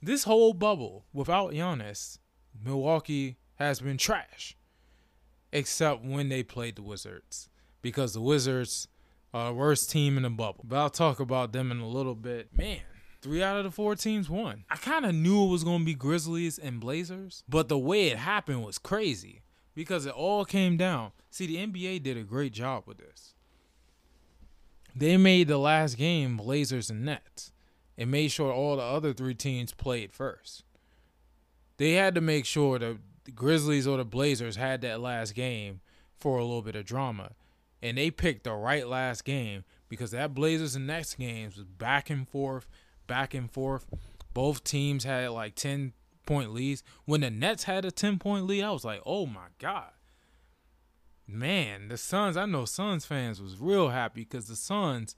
This 0.00 0.24
whole 0.24 0.54
bubble 0.54 1.04
without 1.12 1.52
Giannis, 1.52 2.18
Milwaukee 2.62 3.36
has 3.56 3.80
been 3.80 3.98
trash. 3.98 4.56
Except 5.52 6.02
when 6.02 6.28
they 6.28 6.42
played 6.42 6.76
the 6.76 6.82
Wizards. 6.82 7.48
Because 7.80 8.12
the 8.12 8.20
Wizards 8.20 8.88
are 9.34 9.48
the 9.48 9.54
worst 9.54 9.90
team 9.90 10.16
in 10.16 10.22
the 10.22 10.30
bubble. 10.30 10.64
But 10.66 10.76
I'll 10.76 10.90
talk 10.90 11.18
about 11.18 11.52
them 11.52 11.72
in 11.72 11.80
a 11.80 11.88
little 11.88 12.14
bit. 12.14 12.56
Man, 12.56 12.78
three 13.20 13.42
out 13.42 13.58
of 13.58 13.64
the 13.64 13.70
four 13.70 13.96
teams 13.96 14.30
won. 14.30 14.64
I 14.70 14.76
kind 14.76 15.04
of 15.04 15.14
knew 15.14 15.44
it 15.44 15.50
was 15.50 15.64
going 15.64 15.80
to 15.80 15.84
be 15.84 15.94
Grizzlies 15.94 16.56
and 16.56 16.80
Blazers, 16.80 17.42
but 17.48 17.68
the 17.68 17.76
way 17.76 18.08
it 18.08 18.18
happened 18.18 18.64
was 18.64 18.78
crazy 18.78 19.42
because 19.74 20.06
it 20.06 20.14
all 20.14 20.44
came 20.44 20.76
down. 20.76 21.10
See, 21.30 21.46
the 21.46 21.56
NBA 21.56 22.04
did 22.04 22.16
a 22.16 22.22
great 22.22 22.52
job 22.52 22.84
with 22.86 22.98
this. 22.98 23.34
They 24.94 25.16
made 25.16 25.48
the 25.48 25.58
last 25.58 25.98
game 25.98 26.36
Blazers 26.36 26.88
and 26.88 27.04
Nets 27.04 27.50
and 27.98 28.12
made 28.12 28.28
sure 28.28 28.52
all 28.52 28.76
the 28.76 28.82
other 28.82 29.12
three 29.12 29.34
teams 29.34 29.72
played 29.72 30.12
first. 30.12 30.62
They 31.76 31.94
had 31.94 32.14
to 32.14 32.20
make 32.20 32.46
sure 32.46 32.78
the 32.78 32.98
Grizzlies 33.34 33.88
or 33.88 33.96
the 33.96 34.04
Blazers 34.04 34.54
had 34.54 34.80
that 34.82 35.00
last 35.00 35.34
game 35.34 35.80
for 36.16 36.38
a 36.38 36.44
little 36.44 36.62
bit 36.62 36.76
of 36.76 36.84
drama. 36.84 37.32
And 37.84 37.98
they 37.98 38.10
picked 38.10 38.44
the 38.44 38.54
right 38.54 38.88
last 38.88 39.24
game 39.24 39.64
because 39.88 40.10
that 40.12 40.34
Blazers 40.34 40.74
and 40.74 40.86
Nets 40.86 41.14
games 41.14 41.56
was 41.56 41.66
back 41.66 42.10
and 42.10 42.28
forth, 42.28 42.66
back 43.06 43.34
and 43.34 43.50
forth. 43.50 43.86
Both 44.32 44.64
teams 44.64 45.04
had 45.04 45.30
like 45.30 45.54
10 45.54 45.92
point 46.26 46.52
leads. 46.52 46.82
When 47.04 47.20
the 47.20 47.30
Nets 47.30 47.64
had 47.64 47.84
a 47.84 47.90
10 47.90 48.18
point 48.18 48.46
lead, 48.46 48.64
I 48.64 48.70
was 48.70 48.84
like, 48.84 49.02
oh 49.04 49.26
my 49.26 49.48
God 49.58 49.90
man, 51.26 51.88
the 51.88 51.96
Suns, 51.96 52.36
I 52.36 52.46
know 52.46 52.64
Suns 52.64 53.04
fans 53.04 53.40
was 53.40 53.60
real 53.60 53.90
happy 53.90 54.22
because 54.22 54.46
the 54.46 54.56
Suns, 54.56 55.16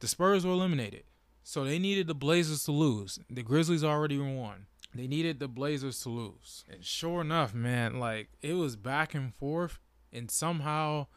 the 0.00 0.08
Spurs 0.08 0.44
were 0.44 0.52
eliminated. 0.52 1.04
So 1.42 1.64
they 1.64 1.78
needed 1.78 2.06
the 2.06 2.14
Blazers 2.14 2.64
to 2.64 2.72
lose. 2.72 3.18
The 3.28 3.42
Grizzlies 3.42 3.84
already 3.84 4.18
won. 4.18 4.66
They 4.94 5.06
needed 5.06 5.40
the 5.40 5.48
Blazers 5.48 6.00
to 6.02 6.08
lose. 6.08 6.64
And 6.70 6.84
sure 6.84 7.20
enough, 7.20 7.52
man, 7.54 7.98
like 7.98 8.28
it 8.40 8.54
was 8.54 8.76
back 8.76 9.14
and 9.14 9.34
forth 9.34 9.78
and 10.12 10.30
somehow 10.30 11.08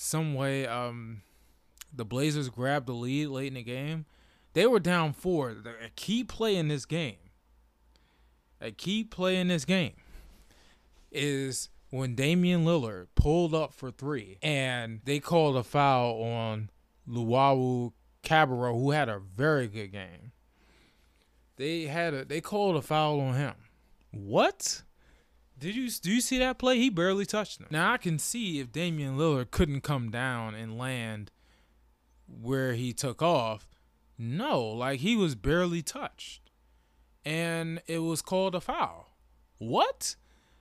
some 0.00 0.34
way 0.34 0.64
um 0.64 1.22
the 1.92 2.04
Blazers 2.04 2.48
grabbed 2.48 2.86
the 2.86 2.92
lead 2.92 3.26
late 3.26 3.48
in 3.48 3.54
the 3.54 3.62
game. 3.62 4.06
They 4.52 4.66
were 4.66 4.78
down 4.78 5.12
4. 5.12 5.56
A 5.84 5.88
key 5.96 6.22
play 6.22 6.54
in 6.54 6.68
this 6.68 6.86
game. 6.86 7.16
A 8.60 8.70
key 8.70 9.02
play 9.02 9.36
in 9.36 9.48
this 9.48 9.64
game 9.64 9.94
is 11.10 11.68
when 11.90 12.14
Damian 12.14 12.64
Lillard 12.64 13.08
pulled 13.16 13.54
up 13.54 13.72
for 13.72 13.90
three 13.90 14.38
and 14.40 15.00
they 15.04 15.18
called 15.18 15.56
a 15.56 15.64
foul 15.64 16.22
on 16.22 16.70
Luwawu 17.08 17.92
Cabarrot, 18.22 18.78
who 18.78 18.90
had 18.92 19.08
a 19.08 19.18
very 19.18 19.66
good 19.66 19.88
game. 19.88 20.32
They 21.56 21.84
had 21.84 22.14
a 22.14 22.24
they 22.24 22.40
called 22.40 22.76
a 22.76 22.82
foul 22.82 23.20
on 23.20 23.34
him. 23.34 23.54
What? 24.12 24.82
Did 25.58 25.74
you 25.74 25.90
do 25.90 26.12
you 26.12 26.20
see 26.20 26.38
that 26.38 26.58
play? 26.58 26.78
He 26.78 26.90
barely 26.90 27.26
touched 27.26 27.60
him. 27.60 27.66
Now 27.70 27.92
I 27.92 27.96
can 27.96 28.18
see 28.18 28.60
if 28.60 28.70
Damian 28.70 29.16
Lillard 29.16 29.50
couldn't 29.50 29.80
come 29.80 30.10
down 30.10 30.54
and 30.54 30.78
land 30.78 31.30
where 32.26 32.74
he 32.74 32.92
took 32.92 33.22
off. 33.22 33.66
No, 34.16 34.62
like 34.62 35.00
he 35.00 35.16
was 35.16 35.34
barely 35.34 35.82
touched. 35.82 36.50
And 37.24 37.82
it 37.86 37.98
was 37.98 38.22
called 38.22 38.54
a 38.54 38.60
foul. 38.60 39.16
What? 39.58 40.16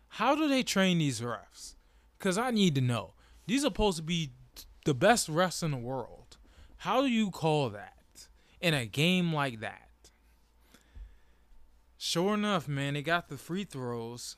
How 0.10 0.36
do 0.36 0.48
they 0.48 0.64
train 0.64 0.98
these 0.98 1.22
refs? 1.22 1.76
Because 2.18 2.38
I 2.38 2.52
need 2.52 2.76
to 2.76 2.82
know. 2.82 3.14
These 3.46 3.64
are 3.64 3.68
supposed 3.68 3.98
to 3.98 4.04
be 4.04 4.32
the 4.86 4.94
best 4.94 5.30
refs 5.30 5.62
in 5.62 5.72
the 5.72 5.78
world. 5.78 6.38
How 6.78 7.02
do 7.02 7.08
you 7.08 7.30
call 7.30 7.70
that 7.70 8.28
in 8.60 8.74
a 8.74 8.86
game 8.86 9.34
like 9.34 9.60
that? 9.60 10.12
Sure 11.98 12.34
enough, 12.34 12.68
man, 12.68 12.94
they 12.94 13.02
got 13.02 13.30
the 13.30 13.38
free 13.38 13.64
throws. 13.64 14.38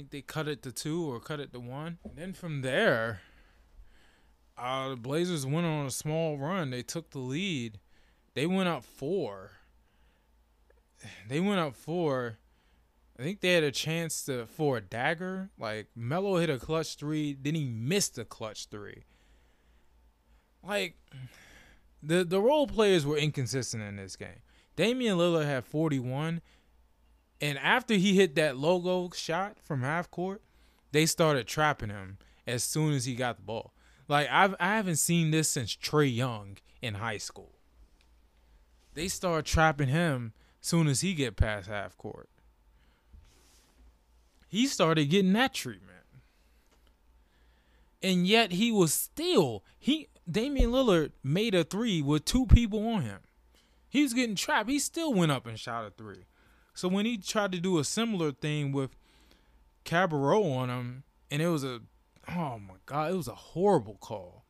Think 0.00 0.12
they 0.12 0.22
cut 0.22 0.48
it 0.48 0.62
to 0.62 0.72
two 0.72 1.12
or 1.12 1.20
cut 1.20 1.40
it 1.40 1.52
to 1.52 1.60
one. 1.60 1.98
And 2.04 2.16
then 2.16 2.32
from 2.32 2.62
there, 2.62 3.20
uh, 4.56 4.88
the 4.88 4.96
Blazers 4.96 5.44
went 5.44 5.66
on 5.66 5.84
a 5.84 5.90
small 5.90 6.38
run. 6.38 6.70
They 6.70 6.82
took 6.82 7.10
the 7.10 7.18
lead. 7.18 7.78
They 8.32 8.46
went 8.46 8.70
up 8.70 8.82
four. 8.82 9.50
They 11.28 11.38
went 11.38 11.60
up 11.60 11.74
four 11.74 12.38
I 13.20 13.22
think 13.22 13.42
they 13.42 13.52
had 13.52 13.64
a 13.64 13.70
chance 13.70 14.24
to 14.24 14.46
for 14.46 14.78
a 14.78 14.80
dagger. 14.80 15.50
Like 15.58 15.88
Melo 15.94 16.38
hit 16.38 16.48
a 16.48 16.58
clutch 16.58 16.94
three, 16.94 17.36
then 17.38 17.54
he 17.54 17.66
missed 17.66 18.16
a 18.16 18.24
clutch 18.24 18.68
three. 18.68 19.04
Like 20.66 20.96
the 22.02 22.24
the 22.24 22.40
role 22.40 22.66
players 22.66 23.04
were 23.04 23.18
inconsistent 23.18 23.82
in 23.82 23.96
this 23.96 24.16
game. 24.16 24.40
Damian 24.74 25.18
Lillard 25.18 25.44
had 25.44 25.66
41, 25.66 26.40
and 27.40 27.58
after 27.58 27.94
he 27.94 28.14
hit 28.14 28.34
that 28.34 28.56
logo 28.56 29.10
shot 29.14 29.58
from 29.62 29.82
half 29.82 30.10
court, 30.10 30.42
they 30.92 31.06
started 31.06 31.46
trapping 31.46 31.90
him 31.90 32.18
as 32.46 32.62
soon 32.64 32.92
as 32.92 33.04
he 33.04 33.14
got 33.14 33.36
the 33.36 33.42
ball. 33.42 33.72
Like 34.08 34.28
I've 34.30 34.54
I 34.60 34.76
haven't 34.76 34.96
seen 34.96 35.30
this 35.30 35.48
since 35.48 35.74
Trae 35.74 36.14
Young 36.14 36.58
in 36.82 36.94
high 36.94 37.18
school. 37.18 37.52
They 38.94 39.08
start 39.08 39.44
trapping 39.44 39.88
him 39.88 40.32
as 40.60 40.66
soon 40.66 40.88
as 40.88 41.00
he 41.00 41.14
get 41.14 41.36
past 41.36 41.68
half 41.68 41.96
court 41.96 42.28
he 44.50 44.66
started 44.66 45.08
getting 45.08 45.32
that 45.34 45.54
treatment. 45.54 45.86
And 48.02 48.26
yet 48.26 48.52
he 48.52 48.72
was 48.72 48.92
still 48.92 49.62
he 49.78 50.08
Damian 50.28 50.70
Lillard 50.70 51.12
made 51.22 51.54
a 51.54 51.64
three 51.64 52.02
with 52.02 52.24
two 52.24 52.46
people 52.46 52.86
on 52.86 53.02
him. 53.02 53.20
He 53.88 54.02
was 54.02 54.12
getting 54.12 54.36
trapped. 54.36 54.68
He 54.68 54.78
still 54.78 55.14
went 55.14 55.32
up 55.32 55.46
and 55.46 55.58
shot 55.58 55.86
a 55.86 55.90
three. 55.90 56.26
So 56.80 56.88
when 56.88 57.04
he 57.04 57.18
tried 57.18 57.52
to 57.52 57.60
do 57.60 57.78
a 57.78 57.84
similar 57.84 58.32
thing 58.32 58.72
with 58.72 58.96
Cabarrot 59.84 60.56
on 60.56 60.70
him, 60.70 61.02
and 61.30 61.42
it 61.42 61.48
was 61.48 61.62
a 61.62 61.80
oh 62.26 62.58
my 62.58 62.76
god, 62.86 63.12
it 63.12 63.16
was 63.16 63.28
a 63.28 63.34
horrible 63.34 63.98
call. 64.00 64.46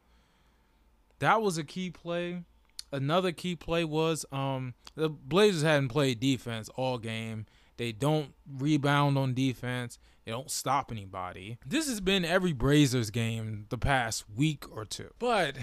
That 1.18 1.42
was 1.42 1.58
a 1.58 1.64
key 1.64 1.90
play. 1.90 2.44
Another 2.92 3.32
key 3.32 3.56
play 3.56 3.82
was 3.82 4.24
um 4.30 4.74
the 4.94 5.08
Blazers 5.08 5.62
hadn't 5.62 5.88
played 5.88 6.20
defense 6.20 6.68
all 6.76 6.98
game 6.98 7.46
they 7.78 7.90
don't 7.90 8.34
rebound 8.46 9.18
on 9.18 9.34
defense. 9.34 9.98
They 10.24 10.30
don't 10.30 10.50
stop 10.50 10.92
anybody. 10.92 11.58
This 11.66 11.88
has 11.88 12.00
been 12.00 12.24
every 12.24 12.52
Blazers 12.52 13.10
game 13.10 13.64
the 13.70 13.78
past 13.78 14.24
week 14.36 14.66
or 14.70 14.84
two. 14.84 15.08
But 15.18 15.56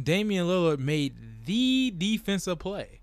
Damian 0.00 0.46
Lillard 0.46 0.78
made 0.78 1.16
the 1.46 1.92
defensive 1.96 2.60
play. 2.60 3.00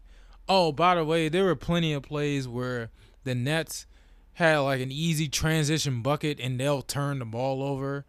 Oh, 0.47 0.71
by 0.71 0.95
the 0.95 1.05
way, 1.05 1.29
there 1.29 1.45
were 1.45 1.55
plenty 1.55 1.93
of 1.93 2.03
plays 2.03 2.47
where 2.47 2.89
the 3.23 3.35
Nets 3.35 3.85
had 4.33 4.57
like 4.59 4.81
an 4.81 4.91
easy 4.91 5.27
transition 5.27 6.01
bucket 6.01 6.39
and 6.39 6.59
they'll 6.59 6.81
turn 6.81 7.19
the 7.19 7.25
ball 7.25 7.63
over 7.63 8.05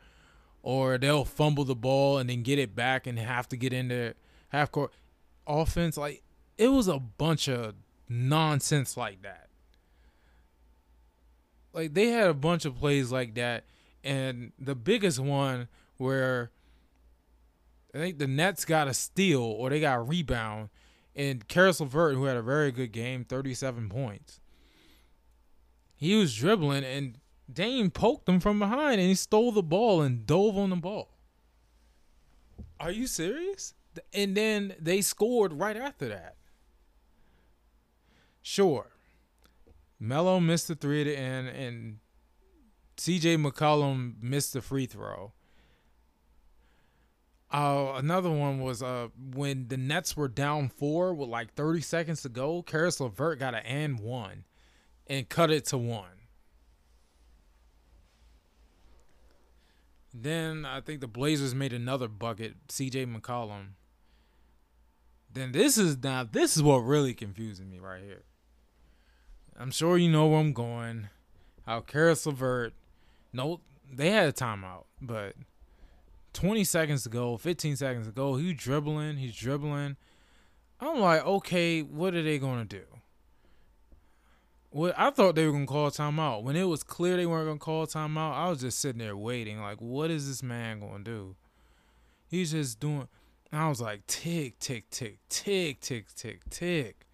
or 0.62 0.98
they'll 0.98 1.24
fumble 1.24 1.64
the 1.64 1.74
ball 1.74 2.18
and 2.18 2.30
then 2.30 2.42
get 2.42 2.58
it 2.58 2.74
back 2.74 3.06
and 3.06 3.18
have 3.18 3.48
to 3.48 3.56
get 3.56 3.72
into 3.72 4.14
half 4.48 4.70
court 4.72 4.92
offense. 5.46 5.96
Like 5.96 6.22
it 6.56 6.68
was 6.68 6.88
a 6.88 6.98
bunch 6.98 7.48
of 7.48 7.74
nonsense 8.08 8.96
like 8.96 9.22
that 9.22 9.48
like 11.72 11.94
they 11.94 12.08
had 12.08 12.28
a 12.28 12.34
bunch 12.34 12.64
of 12.64 12.76
plays 12.76 13.10
like 13.10 13.34
that, 13.34 13.64
and 14.04 14.52
the 14.58 14.74
biggest 14.74 15.18
one 15.18 15.68
where 15.96 16.50
I 17.94 17.98
think 17.98 18.18
the 18.18 18.26
Nets 18.26 18.64
got 18.64 18.88
a 18.88 18.94
steal 18.94 19.40
or 19.40 19.70
they 19.70 19.80
got 19.80 19.98
a 19.98 20.02
rebound, 20.02 20.70
and 21.14 21.46
Caris 21.48 21.80
LeVert, 21.80 22.14
who 22.14 22.24
had 22.24 22.36
a 22.36 22.42
very 22.42 22.72
good 22.72 22.92
game, 22.92 23.24
thirty-seven 23.24 23.88
points. 23.88 24.40
He 25.94 26.16
was 26.16 26.34
dribbling 26.34 26.84
and 26.84 27.18
Dame 27.52 27.90
poked 27.90 28.28
him 28.28 28.40
from 28.40 28.58
behind 28.58 29.00
and 29.00 29.08
he 29.08 29.14
stole 29.14 29.52
the 29.52 29.62
ball 29.62 30.02
and 30.02 30.26
dove 30.26 30.56
on 30.58 30.70
the 30.70 30.76
ball. 30.76 31.10
Are 32.80 32.90
you 32.90 33.06
serious? 33.06 33.74
And 34.12 34.36
then 34.36 34.74
they 34.80 35.00
scored 35.02 35.52
right 35.52 35.76
after 35.76 36.08
that. 36.08 36.36
Sure, 38.40 38.90
Melo 40.00 40.40
missed 40.40 40.66
the 40.66 40.74
three 40.74 41.02
at 41.02 41.04
the 41.04 41.16
end, 41.16 41.48
and 41.48 41.98
CJ 42.96 43.40
McCollum 43.40 44.20
missed 44.20 44.52
the 44.52 44.60
free 44.60 44.86
throw. 44.86 45.32
Uh, 47.52 47.92
another 47.96 48.30
one 48.30 48.60
was 48.60 48.82
uh 48.82 49.08
when 49.34 49.68
the 49.68 49.76
Nets 49.76 50.16
were 50.16 50.28
down 50.28 50.70
four 50.70 51.12
with 51.12 51.28
like 51.28 51.52
30 51.54 51.82
seconds 51.82 52.22
to 52.22 52.30
go. 52.30 52.62
Caris 52.62 52.98
LeVert 52.98 53.38
got 53.38 53.54
an 53.54 53.60
and 53.66 54.00
one, 54.00 54.44
and 55.06 55.28
cut 55.28 55.50
it 55.50 55.66
to 55.66 55.76
one. 55.76 56.08
Then 60.14 60.64
I 60.64 60.80
think 60.80 61.00
the 61.00 61.08
Blazers 61.08 61.54
made 61.54 61.72
another 61.72 62.08
bucket. 62.08 62.54
C.J. 62.68 63.06
McCollum. 63.06 63.68
Then 65.32 65.52
this 65.52 65.78
is 65.78 66.02
now 66.02 66.24
this 66.24 66.56
is 66.56 66.62
what 66.62 66.78
really 66.78 67.14
confusing 67.14 67.70
me 67.70 67.78
right 67.78 68.02
here. 68.02 68.22
I'm 69.58 69.70
sure 69.70 69.98
you 69.98 70.10
know 70.10 70.26
where 70.26 70.40
I'm 70.40 70.52
going. 70.52 71.08
How 71.66 71.80
Caris 71.80 72.26
LeVert, 72.26 72.72
no, 73.32 73.60
they 73.90 74.10
had 74.10 74.28
a 74.28 74.32
timeout, 74.32 74.84
but 75.00 75.34
20 76.32 76.64
seconds 76.64 77.02
to 77.04 77.08
go, 77.08 77.36
15 77.36 77.76
seconds 77.76 78.06
to 78.06 78.12
go, 78.12 78.36
he's 78.36 78.56
dribbling, 78.56 79.16
he's 79.16 79.34
dribbling. 79.34 79.96
I'm 80.80 81.00
like, 81.00 81.24
okay, 81.24 81.82
what 81.82 82.14
are 82.14 82.22
they 82.22 82.38
gonna 82.38 82.64
do? 82.64 82.82
Well, 84.70 84.94
I 84.96 85.10
thought 85.10 85.34
they 85.34 85.46
were 85.46 85.52
gonna 85.52 85.66
call 85.66 85.90
timeout. 85.90 86.42
When 86.42 86.56
it 86.56 86.64
was 86.64 86.82
clear 86.82 87.16
they 87.16 87.26
weren't 87.26 87.46
gonna 87.46 87.58
call 87.58 87.86
timeout, 87.86 88.34
I 88.34 88.48
was 88.48 88.60
just 88.62 88.78
sitting 88.78 89.00
there 89.00 89.16
waiting, 89.16 89.60
like, 89.60 89.80
what 89.80 90.10
is 90.10 90.26
this 90.26 90.42
man 90.42 90.80
gonna 90.80 91.04
do? 91.04 91.36
He's 92.28 92.52
just 92.52 92.80
doing. 92.80 93.08
I 93.52 93.68
was 93.68 93.82
like, 93.82 94.06
tick, 94.06 94.58
tick, 94.58 94.88
tick, 94.88 95.18
tick, 95.28 95.80
tick, 95.80 96.06
tick, 96.14 96.40
tick, 96.48 97.06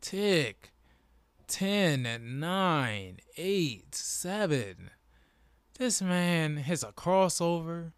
tick. 0.00 0.72
10 1.48 2.04
and 2.04 2.40
9, 2.40 3.18
8, 3.36 3.94
7. 3.94 4.90
This 5.78 6.02
man 6.02 6.58
has 6.58 6.82
a 6.82 6.92
crossover. 6.92 7.92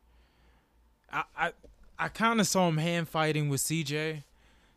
I 1.12 1.24
I, 1.36 1.52
I 1.98 2.08
kind 2.08 2.40
of 2.40 2.46
saw 2.46 2.68
him 2.68 2.78
hand 2.78 3.08
fighting 3.08 3.48
with 3.48 3.60
CJ. 3.60 4.24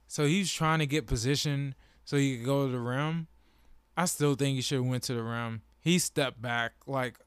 So 0.07 0.25
he's 0.25 0.51
trying 0.51 0.79
to 0.79 0.85
get 0.85 1.07
position 1.07 1.75
so 2.05 2.17
he 2.17 2.37
could 2.37 2.45
go 2.45 2.65
to 2.65 2.71
the 2.71 2.79
rim. 2.79 3.27
I 3.95 4.05
still 4.05 4.35
think 4.35 4.55
he 4.55 4.61
should 4.61 4.79
have 4.79 4.85
went 4.85 5.03
to 5.03 5.13
the 5.13 5.23
rim. 5.23 5.61
He 5.79 5.99
stepped 5.99 6.41
back 6.41 6.73
like 6.85 7.19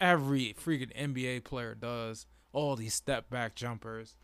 every 0.00 0.54
freaking 0.54 0.94
NBA 0.96 1.44
player 1.44 1.74
does. 1.74 2.26
All 2.52 2.76
these 2.76 2.94
step 2.94 3.30
back 3.30 3.54
jumpers. 3.54 4.16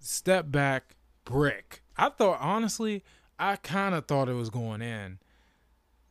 Step 0.00 0.50
back 0.50 0.96
brick. 1.24 1.82
I 1.96 2.08
thought 2.08 2.38
honestly, 2.40 3.02
I 3.38 3.56
kind 3.56 3.94
of 3.94 4.06
thought 4.06 4.28
it 4.28 4.34
was 4.34 4.50
going 4.50 4.82
in, 4.82 5.18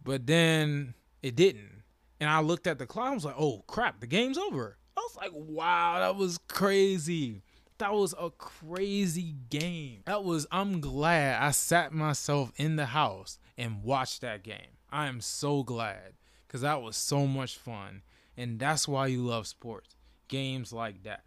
but 0.03 0.27
then 0.27 0.93
it 1.21 1.35
didn't. 1.35 1.83
And 2.19 2.29
I 2.29 2.39
looked 2.39 2.67
at 2.67 2.79
the 2.79 2.85
clock. 2.85 3.11
I 3.11 3.13
was 3.13 3.25
like, 3.25 3.35
"Oh 3.37 3.63
crap, 3.67 3.99
the 3.99 4.07
game's 4.07 4.37
over." 4.37 4.77
I 4.97 5.01
was 5.01 5.15
like, 5.15 5.31
"Wow, 5.33 5.99
that 5.99 6.15
was 6.15 6.37
crazy." 6.47 7.41
That 7.79 7.93
was 7.93 8.13
a 8.19 8.29
crazy 8.29 9.35
game. 9.49 10.03
That 10.05 10.23
was. 10.23 10.45
I'm 10.51 10.79
glad 10.79 11.41
I 11.41 11.51
sat 11.51 11.91
myself 11.91 12.51
in 12.55 12.75
the 12.75 12.85
house 12.87 13.39
and 13.57 13.83
watched 13.83 14.21
that 14.21 14.43
game. 14.43 14.77
I 14.91 15.07
am 15.07 15.21
so 15.21 15.63
glad 15.63 16.13
because 16.47 16.61
that 16.61 16.81
was 16.81 16.95
so 16.95 17.25
much 17.25 17.57
fun, 17.57 18.03
and 18.37 18.59
that's 18.59 18.87
why 18.87 19.07
you 19.07 19.23
love 19.23 19.47
sports. 19.47 19.95
Games 20.27 20.71
like 20.71 21.03
that. 21.03 21.23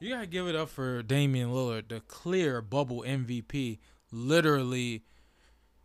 You 0.00 0.10
gotta 0.10 0.26
give 0.26 0.46
it 0.46 0.54
up 0.54 0.68
for 0.68 1.02
Damian 1.02 1.50
Lillard, 1.50 1.88
the 1.88 2.00
clear 2.00 2.60
bubble 2.60 3.04
MVP. 3.06 3.78
Literally, 4.12 5.04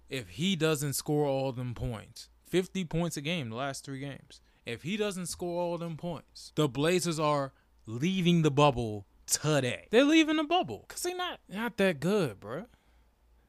if 0.10 0.30
he 0.30 0.56
doesn't 0.56 0.94
score 0.94 1.26
all 1.26 1.52
them 1.52 1.74
points, 1.74 2.30
50 2.48 2.86
points 2.86 3.18
a 3.18 3.22
game 3.22 3.50
the 3.50 3.56
last 3.56 3.84
three 3.84 4.00
games. 4.00 4.42
If 4.66 4.84
he 4.84 4.98
doesn't 4.98 5.26
score 5.28 5.62
all 5.62 5.78
them 5.78 5.98
points, 5.98 6.52
the 6.56 6.70
Blazers 6.70 7.20
are 7.20 7.52
leaving 7.86 8.42
the 8.44 8.52
bubble 8.52 9.06
today. 9.26 9.88
They're 9.92 10.06
leaving 10.06 10.38
the 10.38 10.44
bubble 10.44 10.86
because 10.88 11.04
they're 11.04 11.16
not 11.16 11.40
not 11.50 11.78
that 11.78 12.00
good, 12.00 12.40
bro. 12.40 12.66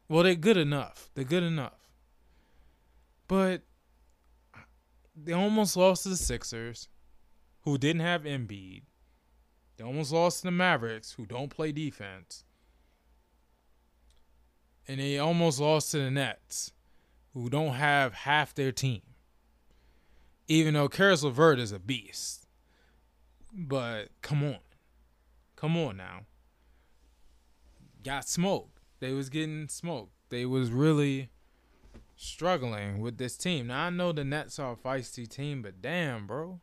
Well, 0.09 0.25
they're 0.25 0.35
good 0.35 0.57
enough. 0.57 1.11
They're 1.15 1.25
good 1.25 1.43
enough. 1.43 1.89
But 3.27 3.63
they 5.17 5.33
almost 5.33 5.77
lost 5.77 6.03
to 6.03 6.11
the 6.11 6.17
Sixers, 6.17 6.89
who 7.61 7.79
didn't 7.79 8.03
have 8.03 8.23
Embiid. 8.23 8.83
They 9.77 9.85
almost 9.85 10.13
lost 10.13 10.39
to 10.39 10.49
the 10.49 10.51
Mavericks, 10.51 11.13
who 11.13 11.27
don't 11.27 11.49
play 11.49 11.73
defense. 11.73 12.45
And 14.87 15.01
they 15.01 15.19
almost 15.19 15.61
lost 15.61 15.93
to 15.93 15.99
the 15.99 16.11
Nets, 16.11 16.73
who 17.33 17.49
don't 17.49 17.75
have 17.75 18.13
half 18.13 18.55
their 18.55 18.73
team. 18.73 19.03
Even 20.49 20.75
though 20.75 20.89
Caris 20.89 21.23
LeVert 21.23 21.59
is 21.59 21.73
a 21.73 21.79
beast. 21.79 22.47
But 23.53 24.09
come 24.21 24.43
on. 24.43 24.59
Come 25.57 25.77
on 25.77 25.97
now. 25.97 26.21
Got 28.03 28.29
smoked. 28.29 28.81
They 29.01 29.13
was 29.13 29.31
getting 29.31 29.69
smoked. 29.69 30.13
They 30.29 30.45
was 30.45 30.71
really 30.71 31.31
struggling 32.17 33.01
with 33.01 33.19
this 33.19 33.37
team. 33.37 33.69
Now 33.69 33.87
I 33.87 33.91
know 33.91 34.13
the 34.13 34.25
Nets 34.25 34.59
are 34.59 34.73
a 34.73 34.77
feisty 34.77 35.29
team, 35.29 35.63
but 35.63 35.81
damn, 35.81 36.27
bro. 36.27 36.61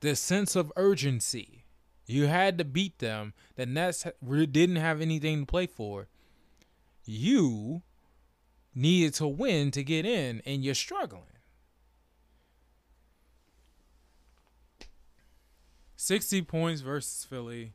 The 0.00 0.14
sense 0.14 0.54
of 0.54 0.72
urgency 0.76 1.64
you 2.08 2.26
had 2.26 2.56
to 2.56 2.64
beat 2.64 2.98
them. 2.98 3.34
The 3.56 3.66
Nets 3.66 4.06
didn't 4.26 4.76
have 4.76 5.00
anything 5.00 5.40
to 5.40 5.46
play 5.46 5.66
for. 5.66 6.08
You 7.04 7.82
needed 8.74 9.14
to 9.14 9.28
win 9.28 9.70
to 9.72 9.84
get 9.84 10.06
in, 10.06 10.42
and 10.46 10.64
you're 10.64 10.74
struggling. 10.74 11.24
60 16.00 16.42
points 16.42 16.80
versus 16.80 17.24
Philly, 17.28 17.72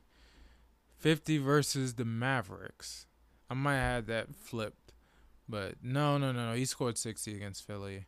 50 0.96 1.36
versus 1.38 1.94
the 1.94 2.06
Mavericks. 2.06 3.06
I 3.50 3.54
might 3.54 3.76
have 3.76 4.06
that 4.06 4.34
flipped, 4.34 4.94
but 5.46 5.74
no, 5.82 6.16
no, 6.16 6.32
no, 6.32 6.50
no. 6.50 6.54
He 6.56 6.64
scored 6.64 6.96
60 6.96 7.36
against 7.36 7.66
Philly. 7.66 8.06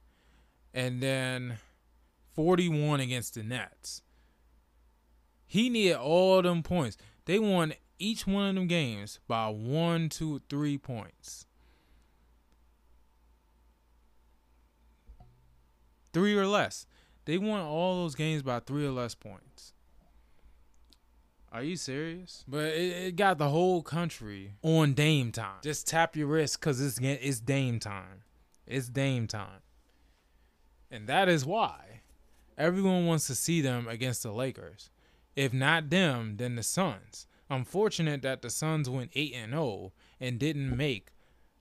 And 0.73 1.03
then 1.03 1.59
41 2.33 3.01
against 3.01 3.35
the 3.35 3.43
Nets. 3.43 4.01
He 5.45 5.69
needed 5.69 5.97
all 5.97 6.41
them 6.41 6.63
points. 6.63 6.97
They 7.27 7.39
won 7.39 7.75
each 7.99 8.27
one 8.27 8.49
of 8.49 8.55
them 8.55 8.69
games 8.69 9.21
by 9.29 9.49
one, 9.49 10.09
two, 10.09 10.41
three 10.49 10.79
points. 10.79 11.45
Three 16.15 16.35
or 16.35 16.47
less. 16.47 16.87
They 17.27 17.37
won 17.37 17.61
all 17.61 17.97
those 17.97 18.15
games 18.15 18.43
by 18.43 18.61
three 18.61 18.87
or 18.87 18.93
less 18.93 19.15
points. 19.15 19.75
Are 21.53 21.63
you 21.63 21.77
serious? 21.77 22.45
But 22.47 22.75
it, 22.75 23.07
it 23.07 23.17
got 23.17 23.39
the 23.39 23.49
whole 23.49 23.83
country 23.83 24.55
on 24.63 24.95
Dame 24.95 25.33
time. 25.33 25.61
Just 25.63 25.87
tap 25.87 26.17
your 26.17 26.27
wrist 26.27 26.61
because 26.61 26.81
it's 26.81 26.99
it's 27.01 27.41
Dame 27.41 27.81
time. 27.81 28.23
It's 28.67 28.89
Dame 28.89 29.27
time, 29.27 29.61
and 30.91 31.07
that 31.07 31.29
is 31.29 31.45
why 31.45 32.03
everyone 32.59 33.07
wants 33.07 33.27
to 33.29 33.35
see 33.35 33.61
them 33.61 33.87
against 33.89 34.23
the 34.23 34.33
Lakers. 34.33 34.91
If 35.35 35.53
not 35.53 35.91
them, 35.91 36.37
then 36.39 36.57
the 36.57 36.63
Suns. 36.63 37.27
Unfortunate 37.49 38.23
that 38.23 38.43
the 38.43 38.51
Suns 38.51 38.91
went 38.91 39.11
8 39.15 39.33
and 39.35 39.53
0 39.53 39.93
and 40.21 40.39
didn't 40.39 40.77
make 40.77 41.11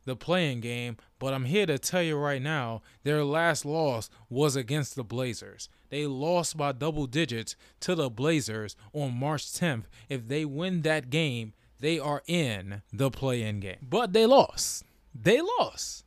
the 0.06 0.16
play-in 0.16 0.62
game, 0.62 0.98
but 1.20 1.34
I'm 1.34 1.46
here 1.46 1.66
to 1.66 1.78
tell 1.78 2.02
you 2.02 2.16
right 2.16 2.42
now, 2.42 2.82
their 3.04 3.24
last 3.24 3.66
loss 3.66 4.10
was 4.30 4.56
against 4.56 4.96
the 4.96 5.04
Blazers. 5.04 5.70
They 5.90 6.06
lost 6.08 6.58
by 6.58 6.72
double 6.72 7.08
digits 7.08 7.56
to 7.82 7.96
the 7.96 8.10
Blazers 8.10 8.76
on 8.94 9.18
March 9.18 9.46
10th. 9.46 9.86
If 10.10 10.28
they 10.28 10.46
win 10.46 10.82
that 10.84 11.10
game, 11.10 11.54
they 11.80 12.00
are 12.00 12.24
in 12.28 12.82
the 12.94 13.12
play-in 13.12 13.60
game. 13.60 13.78
But 13.82 14.14
they 14.14 14.26
lost. 14.26 14.84
They 15.14 15.42
lost. 15.42 16.06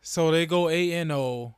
So 0.00 0.30
they 0.30 0.46
go 0.46 0.68
8 0.68 0.92
and 0.92 1.10
0 1.10 1.56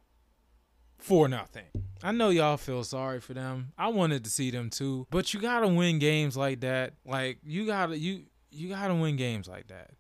for 0.98 1.28
nothing. 1.28 1.66
I 2.02 2.12
know 2.12 2.31
y'all 2.31 2.57
feel 2.57 2.85
sorry 2.85 3.20
for 3.20 3.35
them. 3.35 3.72
I 3.76 3.88
wanted 3.88 4.24
to 4.24 4.31
see 4.31 4.50
them 4.50 4.70
too, 4.70 5.07
but 5.11 5.33
you 5.35 5.40
gotta 5.40 5.68
win 5.68 5.98
games 5.98 6.37
like 6.37 6.61
that. 6.61 6.94
Like 7.04 7.38
you 7.42 7.66
gotta 7.66 7.98
you 7.98 8.24
you 8.50 8.68
gotta 8.68 8.94
win 8.94 9.16
games 9.16 9.48
like 9.48 9.68
that. 9.68 9.90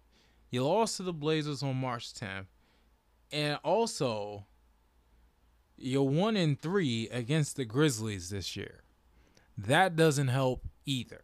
You 0.50 0.64
lost 0.64 0.96
to 0.96 1.02
the 1.02 1.12
Blazers 1.12 1.62
on 1.62 1.76
March 1.76 2.12
10th, 2.14 2.46
and 3.30 3.58
also 3.62 4.46
you're 5.76 6.02
one 6.02 6.36
in 6.36 6.56
three 6.56 7.08
against 7.10 7.56
the 7.56 7.64
Grizzlies 7.64 8.30
this 8.30 8.56
year. 8.56 8.82
That 9.56 9.96
doesn't 9.96 10.28
help 10.28 10.64
either. 10.86 11.22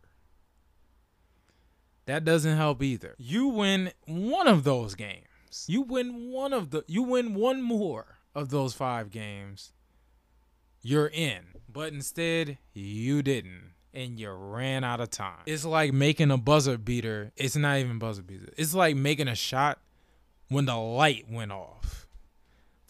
That 2.07 2.25
doesn't 2.25 2.57
help 2.57 2.83
either. 2.83 3.15
You 3.19 3.49
win 3.49 3.93
one 4.07 4.47
of 4.47 4.65
those 4.65 4.95
games. 4.95 5.25
You 5.67 5.83
win 5.83 6.31
one 6.31 6.53
of 6.53 6.71
the. 6.71 6.85
You 6.87 7.03
win 7.03 7.35
one 7.35 7.63
more 7.63 8.19
of 8.35 8.51
those 8.51 8.75
five 8.75 9.11
games 9.11 9.73
you're 10.83 11.09
in. 11.09 11.47
But 11.69 11.93
instead, 11.93 12.59
you 12.73 13.23
didn't. 13.23 13.73
And 13.95 14.19
you 14.19 14.31
ran 14.31 14.83
out 14.83 15.01
of 15.01 15.11
time. 15.11 15.39
It's 15.47 15.65
like 15.65 15.93
making 15.93 16.33
a 16.33 16.37
buzzer 16.37 16.77
beater. 16.77 17.31
It's 17.37 17.55
not 17.55 17.79
even 17.79 18.01
buzzer 18.01 18.23
beater. 18.23 18.53
It's 18.57 18.75
like 18.75 18.97
making 18.97 19.29
a 19.29 19.37
shot 19.37 19.79
when 20.49 20.67
the 20.67 20.77
light 20.77 21.27
went 21.31 21.53
off. 21.53 22.09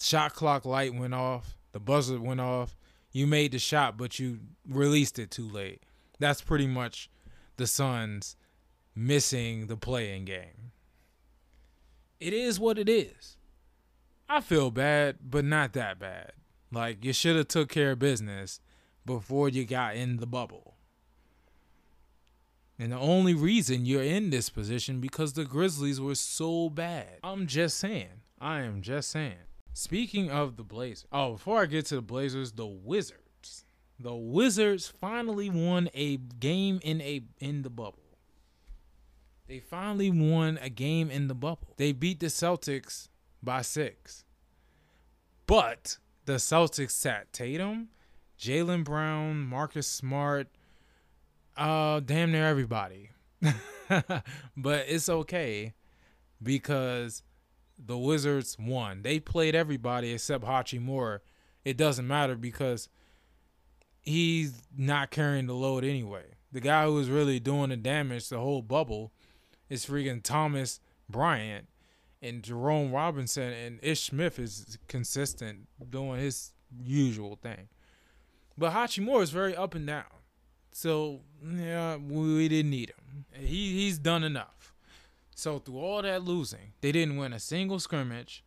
Shot 0.00 0.34
clock 0.34 0.64
light 0.64 0.94
went 0.94 1.12
off. 1.12 1.56
The 1.72 1.80
buzzer 1.80 2.18
went 2.18 2.40
off. 2.40 2.74
You 3.12 3.26
made 3.26 3.52
the 3.52 3.58
shot, 3.58 3.98
but 3.98 4.18
you 4.18 4.40
released 4.66 5.18
it 5.18 5.30
too 5.30 5.48
late. 5.48 5.82
That's 6.18 6.40
pretty 6.40 6.66
much 6.66 7.10
the 7.58 7.66
Suns 7.66 8.36
missing 8.94 9.66
the 9.66 9.76
play-in 9.76 10.24
game. 10.24 10.72
It 12.18 12.32
is 12.32 12.58
what 12.58 12.78
it 12.78 12.88
is. 12.88 13.36
I 14.28 14.40
feel 14.40 14.70
bad, 14.70 15.18
but 15.22 15.44
not 15.44 15.74
that 15.74 15.98
bad. 15.98 16.32
Like 16.72 17.04
you 17.04 17.12
should 17.12 17.36
have 17.36 17.48
took 17.48 17.68
care 17.68 17.92
of 17.92 17.98
business 17.98 18.60
before 19.04 19.50
you 19.50 19.64
got 19.64 19.96
in 19.96 20.16
the 20.16 20.26
bubble. 20.26 20.73
And 22.78 22.92
the 22.92 22.98
only 22.98 23.34
reason 23.34 23.87
you're 23.87 24.02
in 24.02 24.30
this 24.30 24.50
position 24.50 25.00
because 25.00 25.34
the 25.34 25.44
Grizzlies 25.44 26.00
were 26.00 26.16
so 26.16 26.68
bad. 26.68 27.18
I'm 27.22 27.46
just 27.46 27.78
saying. 27.78 28.22
I 28.40 28.60
am 28.60 28.82
just 28.82 29.10
saying. 29.10 29.37
Speaking 29.72 30.30
of 30.30 30.56
the 30.56 30.64
Blazers. 30.64 31.06
Oh, 31.12 31.32
before 31.32 31.60
I 31.60 31.66
get 31.66 31.87
to 31.87 31.96
the 31.96 32.02
Blazers, 32.02 32.52
the 32.52 32.66
Wizards. 32.66 33.64
The 33.98 34.14
Wizards 34.14 34.92
finally 35.00 35.50
won 35.50 35.88
a 35.94 36.16
game 36.16 36.80
in 36.82 37.00
a 37.00 37.22
in 37.40 37.62
the 37.62 37.70
bubble. 37.70 38.04
They 39.46 39.60
finally 39.60 40.10
won 40.10 40.58
a 40.60 40.70
game 40.70 41.10
in 41.10 41.28
the 41.28 41.34
bubble. 41.34 41.74
They 41.76 41.92
beat 41.92 42.20
the 42.20 42.26
Celtics 42.26 43.08
by 43.42 43.62
6. 43.62 44.24
But 45.46 45.98
the 46.24 46.34
Celtics 46.34 46.92
sat 46.92 47.32
Tatum, 47.32 47.88
Jaylen 48.38 48.84
Brown, 48.84 49.40
Marcus 49.40 49.87
Smart, 49.87 50.48
uh, 51.56 52.00
damn 52.00 52.32
near 52.32 52.46
everybody. 52.46 53.10
but 54.56 54.84
it's 54.88 55.08
okay 55.08 55.74
because 56.42 57.22
the 57.78 57.98
Wizards 57.98 58.56
won. 58.58 59.02
They 59.02 59.20
played 59.20 59.54
everybody 59.54 60.12
except 60.12 60.44
Hachimura. 60.44 61.20
It 61.64 61.76
doesn't 61.76 62.06
matter 62.06 62.36
because 62.36 62.88
he's 64.02 64.62
not 64.76 65.10
carrying 65.10 65.46
the 65.46 65.54
load 65.54 65.84
anyway. 65.84 66.24
The 66.52 66.60
guy 66.60 66.84
who 66.84 66.94
was 66.94 67.10
really 67.10 67.40
doing 67.40 67.70
the 67.70 67.76
damage 67.76 68.28
the 68.28 68.38
whole 68.38 68.62
bubble 68.62 69.12
is 69.68 69.86
freaking 69.86 70.22
Thomas 70.22 70.80
Bryant 71.08 71.66
and 72.22 72.42
Jerome 72.42 72.92
Robinson 72.92 73.52
and 73.52 73.80
Ish 73.82 74.04
Smith 74.04 74.38
is 74.38 74.78
consistent 74.88 75.68
doing 75.90 76.20
his 76.20 76.52
usual 76.82 77.36
thing. 77.36 77.68
But 78.56 78.72
Hachimura 78.72 79.22
is 79.22 79.30
very 79.30 79.56
up 79.56 79.74
and 79.74 79.86
down. 79.86 80.04
So 80.76 81.20
yeah, 81.42 81.96
we 81.96 82.48
didn't 82.48 82.70
need 82.70 82.90
him. 82.90 83.24
He 83.32 83.72
he's 83.72 83.98
done 83.98 84.24
enough. 84.24 84.74
So 85.34 85.58
through 85.58 85.78
all 85.78 86.02
that 86.02 86.24
losing, 86.24 86.72
they 86.80 86.92
didn't 86.92 87.16
win 87.16 87.32
a 87.32 87.40
single 87.40 87.78
scrimmage. 87.78 88.44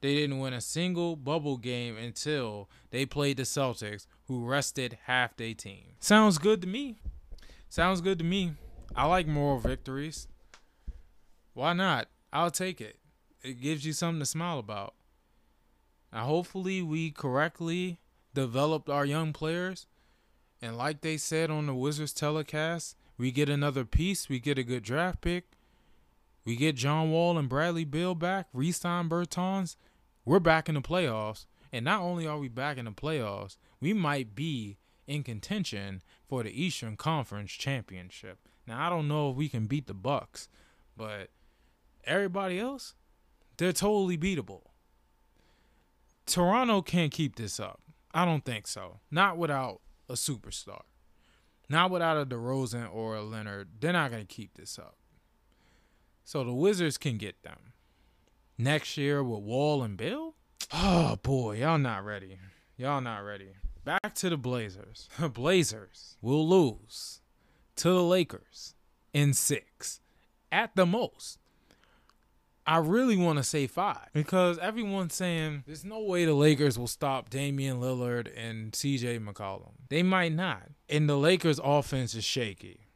They 0.00 0.14
didn't 0.14 0.38
win 0.38 0.52
a 0.52 0.60
single 0.60 1.16
bubble 1.16 1.56
game 1.56 1.96
until 1.96 2.68
they 2.90 3.06
played 3.06 3.36
the 3.36 3.44
Celtics, 3.44 4.06
who 4.26 4.44
rested 4.44 4.98
half 5.04 5.36
their 5.36 5.54
team. 5.54 5.94
Sounds 6.00 6.38
good 6.38 6.60
to 6.62 6.66
me. 6.66 6.98
Sounds 7.68 8.00
good 8.00 8.18
to 8.18 8.24
me. 8.24 8.52
I 8.94 9.06
like 9.06 9.26
moral 9.26 9.58
victories. 9.58 10.26
Why 11.54 11.72
not? 11.72 12.08
I'll 12.32 12.50
take 12.50 12.80
it 12.80 12.98
it 13.42 13.60
gives 13.60 13.84
you 13.84 13.92
something 13.92 14.20
to 14.20 14.26
smile 14.26 14.58
about. 14.58 14.94
Now, 16.12 16.24
hopefully, 16.24 16.82
we 16.82 17.10
correctly 17.10 17.98
developed 18.34 18.88
our 18.88 19.04
young 19.04 19.32
players. 19.32 19.86
And 20.62 20.78
like 20.78 21.00
they 21.00 21.16
said 21.16 21.50
on 21.50 21.66
the 21.66 21.74
Wizards 21.74 22.12
telecast, 22.12 22.96
we 23.18 23.32
get 23.32 23.48
another 23.48 23.84
piece. 23.84 24.28
We 24.28 24.38
get 24.38 24.58
a 24.58 24.62
good 24.62 24.84
draft 24.84 25.20
pick. 25.20 25.50
We 26.44 26.54
get 26.54 26.76
John 26.76 27.10
Wall 27.10 27.36
and 27.36 27.48
Bradley 27.48 27.84
Beal 27.84 28.14
back. 28.14 28.46
Resign 28.52 29.08
Bertans. 29.08 29.74
We're 30.24 30.38
back 30.38 30.68
in 30.68 30.76
the 30.76 30.80
playoffs. 30.80 31.46
And 31.72 31.84
not 31.84 32.00
only 32.00 32.26
are 32.28 32.38
we 32.38 32.48
back 32.48 32.78
in 32.78 32.84
the 32.84 32.92
playoffs, 32.92 33.56
we 33.80 33.92
might 33.92 34.36
be 34.36 34.78
in 35.06 35.24
contention 35.24 36.00
for 36.28 36.44
the 36.44 36.50
Eastern 36.50 36.96
Conference 36.96 37.50
Championship. 37.50 38.38
Now 38.66 38.86
I 38.86 38.88
don't 38.88 39.08
know 39.08 39.30
if 39.30 39.36
we 39.36 39.48
can 39.48 39.66
beat 39.66 39.88
the 39.88 39.94
Bucks, 39.94 40.48
but 40.96 41.30
everybody 42.04 42.60
else, 42.60 42.94
they're 43.56 43.72
totally 43.72 44.16
beatable. 44.16 44.62
Toronto 46.26 46.82
can't 46.82 47.10
keep 47.10 47.34
this 47.34 47.58
up. 47.58 47.80
I 48.14 48.24
don't 48.24 48.44
think 48.44 48.66
so. 48.66 49.00
Not 49.10 49.38
without 49.38 49.80
a 50.12 50.16
superstar. 50.16 50.82
Not 51.68 51.90
without 51.90 52.20
a 52.20 52.26
DeRozan 52.26 52.92
or 52.92 53.16
a 53.16 53.22
Leonard. 53.22 53.68
They're 53.80 53.92
not 53.92 54.10
going 54.10 54.26
to 54.26 54.34
keep 54.34 54.54
this 54.54 54.78
up. 54.78 54.96
So 56.24 56.44
the 56.44 56.52
Wizards 56.52 56.98
can 56.98 57.16
get 57.16 57.42
them. 57.42 57.72
Next 58.58 58.96
year 58.96 59.24
with 59.24 59.40
Wall 59.40 59.82
and 59.82 59.96
Bill? 59.96 60.34
Oh 60.72 61.16
boy, 61.22 61.56
y'all 61.56 61.78
not 61.78 62.04
ready. 62.04 62.38
Y'all 62.76 63.00
not 63.00 63.18
ready. 63.18 63.48
Back 63.84 64.14
to 64.16 64.30
the 64.30 64.36
Blazers. 64.36 65.08
The 65.18 65.28
Blazers 65.30 66.16
will 66.20 66.46
lose 66.48 67.20
to 67.76 67.88
the 67.88 68.02
Lakers 68.02 68.74
in 69.12 69.34
six 69.34 70.00
at 70.50 70.76
the 70.76 70.86
most. 70.86 71.38
I 72.66 72.78
really 72.78 73.16
want 73.16 73.38
to 73.38 73.42
say 73.42 73.66
five 73.66 74.08
because 74.12 74.58
everyone's 74.58 75.14
saying 75.14 75.64
there's 75.66 75.84
no 75.84 76.00
way 76.00 76.24
the 76.24 76.34
Lakers 76.34 76.78
will 76.78 76.86
stop 76.86 77.28
Damian 77.28 77.80
Lillard 77.80 78.30
and 78.36 78.72
CJ 78.72 79.24
McCollum. 79.26 79.72
They 79.88 80.02
might 80.02 80.32
not. 80.32 80.68
And 80.88 81.08
the 81.08 81.16
Lakers 81.16 81.60
offense 81.62 82.14
is 82.14 82.24
shaky. 82.24 82.86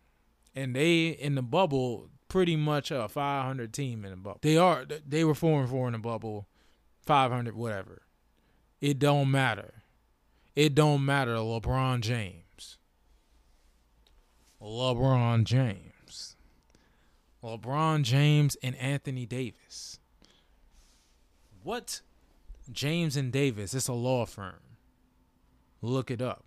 And 0.55 0.75
they 0.75 1.09
in 1.09 1.35
the 1.35 1.43
bubble 1.43 2.11
pretty 2.29 2.57
much 2.57 2.91
a 2.91 3.09
500 3.09 3.73
team 3.73 4.05
in 4.05 4.11
the 4.13 4.17
bubble. 4.17 4.39
They 4.43 4.57
are 4.57 4.85
they 5.07 5.25
were 5.25 5.35
4 5.35 5.63
and 5.63 5.71
4 5.71 5.89
in 5.89 5.93
the 5.95 5.99
bubble. 5.99 6.47
500 7.03 7.57
whatever. 7.57 8.03
It 8.81 8.99
don't 8.99 9.31
matter. 9.31 9.83
It 10.55 10.75
don't 10.75 11.05
matter 11.05 11.35
LeBron 11.35 12.01
James. 12.01 12.79
LeBron 14.63 15.45
James. 15.45 15.93
LeBron 17.47 18.03
James 18.03 18.57
and 18.61 18.75
Anthony 18.77 19.25
Davis. 19.25 20.01
What? 21.63 22.01
James 22.73 23.17
and 23.17 23.31
Davis. 23.31 23.73
It's 23.73 23.87
a 23.87 23.93
law 23.93 24.27
firm. 24.27 24.59
Look 25.81 26.11
it 26.11 26.21
up. 26.21 26.45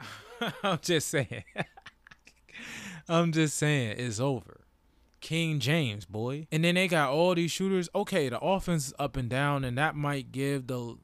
I'm 0.62 0.78
just 0.80 1.08
saying. 1.08 1.44
I'm 3.08 3.32
just 3.32 3.58
saying 3.58 3.96
it's 3.98 4.18
over. 4.18 4.62
King 5.20 5.60
James, 5.60 6.06
boy. 6.06 6.46
And 6.50 6.64
then 6.64 6.76
they 6.76 6.88
got 6.88 7.10
all 7.10 7.34
these 7.34 7.50
shooters. 7.50 7.90
Okay, 7.94 8.30
the 8.30 8.40
offense 8.40 8.88
is 8.88 8.94
up 8.98 9.18
and 9.18 9.28
down, 9.28 9.62
and 9.62 9.76
that 9.76 9.94
might 9.94 10.32
give 10.32 10.68
the 10.68 10.96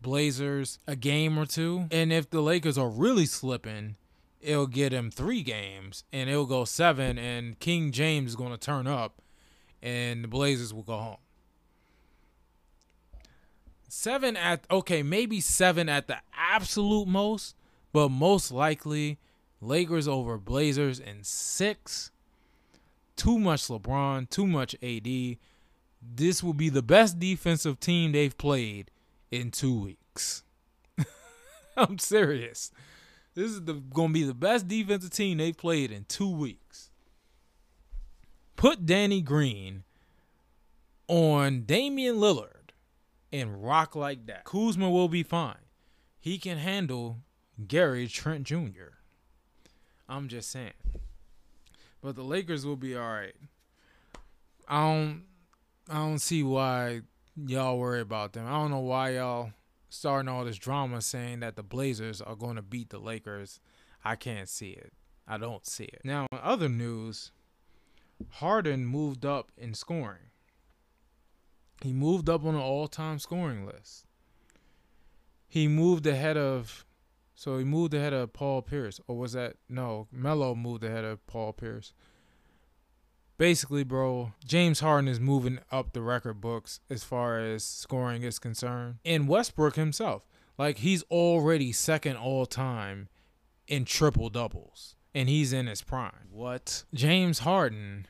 Blazers 0.00 0.78
a 0.86 0.94
game 0.94 1.36
or 1.36 1.44
two. 1.44 1.86
And 1.90 2.12
if 2.12 2.30
the 2.30 2.40
Lakers 2.40 2.78
are 2.78 2.88
really 2.88 3.26
slipping, 3.26 3.96
it'll 4.42 4.66
get 4.66 4.92
him 4.92 5.10
three 5.10 5.42
games 5.42 6.04
and 6.12 6.28
it'll 6.28 6.46
go 6.46 6.64
seven 6.64 7.18
and 7.18 7.58
King 7.58 7.92
James 7.92 8.30
is 8.30 8.36
going 8.36 8.52
to 8.52 8.58
turn 8.58 8.86
up 8.86 9.22
and 9.82 10.24
the 10.24 10.28
Blazers 10.28 10.74
will 10.74 10.82
go 10.82 10.98
home. 10.98 11.16
Seven 13.88 14.36
at 14.36 14.64
okay, 14.70 15.02
maybe 15.02 15.40
seven 15.40 15.88
at 15.88 16.06
the 16.06 16.16
absolute 16.34 17.06
most, 17.06 17.54
but 17.92 18.08
most 18.08 18.50
likely 18.50 19.18
Lakers 19.60 20.08
over 20.08 20.38
Blazers 20.38 20.98
in 20.98 21.22
six. 21.22 22.10
Too 23.16 23.38
much 23.38 23.68
LeBron, 23.68 24.30
too 24.30 24.46
much 24.46 24.74
AD. 24.82 25.36
This 26.00 26.42
will 26.42 26.54
be 26.54 26.68
the 26.68 26.82
best 26.82 27.18
defensive 27.18 27.78
team 27.78 28.12
they've 28.12 28.36
played 28.36 28.90
in 29.30 29.50
two 29.50 29.78
weeks. 29.78 30.42
I'm 31.76 31.98
serious. 31.98 32.72
This 33.34 33.50
is 33.50 33.64
the 33.64 33.74
gonna 33.74 34.12
be 34.12 34.24
the 34.24 34.34
best 34.34 34.68
defensive 34.68 35.10
team 35.10 35.38
they've 35.38 35.56
played 35.56 35.90
in 35.90 36.04
two 36.04 36.30
weeks. 36.30 36.90
Put 38.56 38.84
Danny 38.86 39.20
Green 39.22 39.84
on 41.08 41.62
Damian 41.62 42.16
Lillard 42.16 42.70
and 43.32 43.64
rock 43.64 43.96
like 43.96 44.26
that. 44.26 44.44
Kuzma 44.44 44.90
will 44.90 45.08
be 45.08 45.22
fine. 45.22 45.56
He 46.20 46.38
can 46.38 46.58
handle 46.58 47.18
Gary 47.66 48.06
Trent 48.06 48.44
Jr. 48.44 48.98
I'm 50.08 50.28
just 50.28 50.50
saying. 50.50 50.72
But 52.02 52.16
the 52.16 52.22
Lakers 52.22 52.66
will 52.66 52.76
be 52.76 52.96
alright. 52.96 53.34
I 54.68 54.82
don't 54.82 55.24
I 55.88 55.94
don't 55.94 56.18
see 56.18 56.42
why 56.42 57.00
y'all 57.46 57.78
worry 57.78 58.00
about 58.00 58.32
them. 58.32 58.46
I 58.46 58.52
don't 58.52 58.70
know 58.70 58.80
why 58.80 59.14
y'all 59.14 59.52
starting 59.92 60.28
all 60.28 60.44
this 60.44 60.56
drama 60.56 61.02
saying 61.02 61.40
that 61.40 61.56
the 61.56 61.62
Blazers 61.62 62.20
are 62.20 62.34
going 62.34 62.56
to 62.56 62.62
beat 62.62 62.90
the 62.90 62.98
Lakers. 62.98 63.60
I 64.04 64.16
can't 64.16 64.48
see 64.48 64.70
it. 64.70 64.92
I 65.28 65.38
don't 65.38 65.66
see 65.66 65.84
it. 65.84 66.00
Now, 66.02 66.26
in 66.32 66.38
other 66.42 66.68
news, 66.68 67.30
Harden 68.30 68.86
moved 68.86 69.24
up 69.24 69.52
in 69.56 69.74
scoring. 69.74 70.30
He 71.82 71.92
moved 71.92 72.28
up 72.28 72.44
on 72.44 72.54
the 72.54 72.60
all-time 72.60 73.18
scoring 73.18 73.66
list. 73.66 74.06
He 75.48 75.68
moved 75.68 76.06
ahead 76.06 76.36
of 76.36 76.86
so 77.34 77.58
he 77.58 77.64
moved 77.64 77.92
ahead 77.92 78.12
of 78.12 78.32
Paul 78.32 78.62
Pierce 78.62 79.00
or 79.06 79.16
was 79.18 79.32
that 79.32 79.56
no, 79.68 80.06
Melo 80.10 80.54
moved 80.54 80.84
ahead 80.84 81.04
of 81.04 81.26
Paul 81.26 81.52
Pierce 81.52 81.92
basically, 83.38 83.84
bro, 83.84 84.32
James 84.44 84.80
Harden 84.80 85.08
is 85.08 85.20
moving 85.20 85.58
up 85.70 85.92
the 85.92 86.02
record 86.02 86.40
books 86.40 86.80
as 86.90 87.04
far 87.04 87.38
as 87.38 87.64
scoring 87.64 88.22
is 88.22 88.38
concerned. 88.38 88.96
And 89.04 89.28
Westbrook 89.28 89.76
himself. 89.76 90.26
Like 90.58 90.78
he's 90.78 91.02
already 91.04 91.72
second 91.72 92.16
all 92.16 92.46
time 92.46 93.08
in 93.66 93.84
triple 93.84 94.28
doubles, 94.28 94.96
and 95.14 95.28
he's 95.28 95.52
in 95.52 95.66
his 95.66 95.82
prime. 95.82 96.28
What? 96.30 96.84
James 96.94 97.40
Harden 97.40 98.06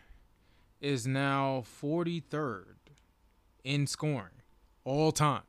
is 0.80 1.06
now 1.06 1.62
43rd 1.80 2.74
in 3.64 3.86
scoring 3.86 4.42
all 4.84 5.12
time. 5.12 5.42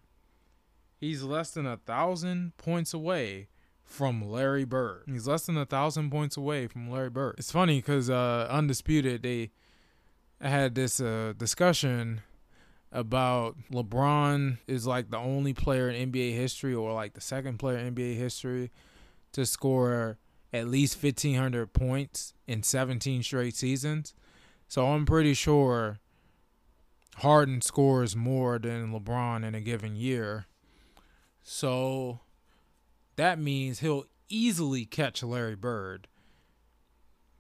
He's 1.00 1.24
less 1.24 1.52
than 1.52 1.66
a 1.66 1.78
thousand 1.78 2.56
points 2.58 2.94
away 2.94 3.48
from 3.84 4.22
Larry 4.22 4.64
Bird. 4.64 5.04
He's 5.08 5.28
less 5.28 5.46
than 5.46 5.58
a 5.58 5.66
thousand 5.66 6.12
points 6.12 6.38
away 6.38 6.68
from 6.68 6.90
Larry 6.90 7.10
Bird. 7.10 7.36
It's 7.38 7.52
funny 7.52 7.80
because 7.80 8.10
uh, 8.10 8.48
Undisputed 8.50 9.24
they 9.24 9.52
had 10.50 10.76
this 10.76 11.00
uh, 11.00 11.34
discussion 11.38 12.22
about 12.92 13.56
LeBron 13.72 14.58
is 14.68 14.86
like 14.86 15.10
the 15.10 15.18
only 15.18 15.54
player 15.54 15.90
in 15.90 16.12
NBA 16.12 16.36
history 16.36 16.74
or 16.74 16.94
like 16.94 17.14
the 17.14 17.22
second 17.22 17.58
player 17.58 17.78
in 17.78 17.96
NBA 17.96 18.16
history 18.16 18.72
to 19.32 19.46
score 19.46 20.20
at 20.54 20.68
least 20.68 21.02
1500 21.02 21.74
points 21.74 22.34
in 22.46 22.62
17 22.62 23.24
straight 23.24 23.56
seasons. 23.56 24.14
So 24.68 24.88
I'm 24.88 25.06
pretty 25.06 25.34
sure 25.34 26.00
Harden 27.18 27.62
scores 27.62 28.16
more 28.16 28.60
than 28.60 28.92
LeBron 28.92 29.44
in 29.44 29.56
a 29.56 29.62
given 29.62 29.96
year. 29.96 30.46
So 31.42 32.20
that 33.16 33.40
means 33.40 33.80
he'll 33.80 34.06
easily 34.30 34.86
catch 34.86 35.24
Larry 35.24 35.56
Bird 35.56 36.08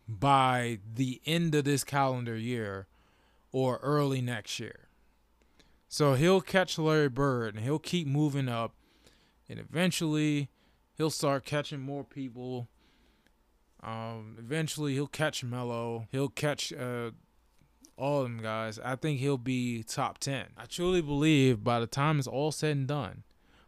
by 0.07 0.79
the 0.95 1.21
end 1.25 1.55
of 1.55 1.63
this 1.63 1.83
calendar 1.83 2.35
year 2.35 2.87
or 3.53 3.77
early 3.77 4.19
next 4.19 4.59
year. 4.59 4.89
So 5.87 6.15
he'll 6.15 6.41
catch 6.41 6.77
Larry 6.77 7.07
Bird 7.07 7.55
and 7.55 7.63
he'll 7.63 7.79
keep 7.79 8.07
moving 8.07 8.49
up. 8.49 8.73
And 9.47 9.59
eventually 9.59 10.49
he'll 10.97 11.11
start 11.11 11.45
catching 11.45 11.79
more 11.79 12.03
people. 12.03 12.67
Um, 13.81 14.35
eventually 14.39 14.93
he'll 14.93 15.07
catch 15.07 15.43
Melo. 15.43 16.07
He'll 16.11 16.29
catch 16.29 16.73
uh, 16.73 17.11
all 17.95 18.21
of 18.21 18.23
them 18.23 18.41
guys. 18.41 18.79
I 18.79 18.95
think 18.95 19.19
he'll 19.19 19.37
be 19.37 19.83
top 19.83 20.17
10. 20.17 20.47
I 20.57 20.65
truly 20.65 21.01
believe 21.01 21.63
by 21.63 21.79
the 21.79 21.87
time 21.87 22.17
it's 22.17 22.27
all 22.27 22.51
said 22.51 22.75
and 22.75 22.87
done, 22.87 23.23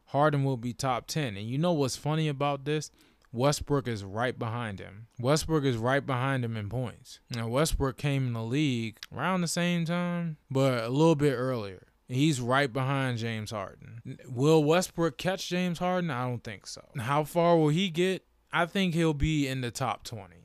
Harden 0.06 0.44
will 0.44 0.58
be 0.58 0.74
top 0.74 1.06
10. 1.06 1.38
And 1.38 1.48
you 1.48 1.60
know 1.60 1.74
what's 1.74 1.96
funny 1.96 2.28
about 2.28 2.66
this? 2.66 2.90
Westbrook 3.36 3.88
is 3.88 4.04
right 4.04 4.38
behind 4.40 4.80
him. 4.80 5.08
Westbrook 5.20 5.66
is 5.66 5.76
right 5.78 6.06
behind 6.06 6.46
him 6.46 6.56
in 6.56 6.70
points. 6.70 7.20
Now, 7.30 7.48
Westbrook 7.50 7.98
came 7.98 8.28
in 8.28 8.34
the 8.34 8.42
league 8.42 8.98
around 9.14 9.42
the 9.42 9.48
same 9.48 9.86
time, 9.86 10.38
but 10.50 10.86
a 10.86 10.90
little 10.90 11.16
bit 11.16 11.34
earlier. 11.34 11.88
He's 12.08 12.40
right 12.40 12.72
behind 12.72 13.18
James 13.18 13.52
Harden. 13.52 14.20
Will 14.30 14.64
Westbrook 14.64 15.18
catch 15.18 15.50
James 15.50 15.80
Harden? 15.80 16.12
I 16.12 16.28
don't 16.28 16.44
think 16.44 16.66
so. 16.68 16.82
How 16.98 17.24
far 17.24 17.58
will 17.58 17.70
he 17.70 17.90
get? 17.90 18.24
I 18.54 18.66
think 18.68 18.94
he'll 18.94 19.14
be 19.14 19.48
in 19.48 19.62
the 19.62 19.72
top 19.72 20.04
20. 20.04 20.36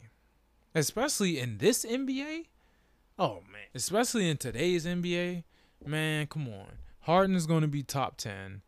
Especially 0.74 1.38
in 1.38 1.58
this 1.58 1.84
NBA? 1.84 2.46
Oh, 3.18 3.42
man. 3.52 3.66
Especially 3.74 4.28
in 4.28 4.36
today's 4.36 4.84
NBA? 4.84 5.44
Man, 5.84 6.26
come 6.26 6.48
on. 6.48 6.78
Harden 7.00 7.36
is 7.36 7.46
going 7.46 7.62
to 7.62 7.68
be 7.68 7.82
top 7.82 8.16
10 8.16 8.62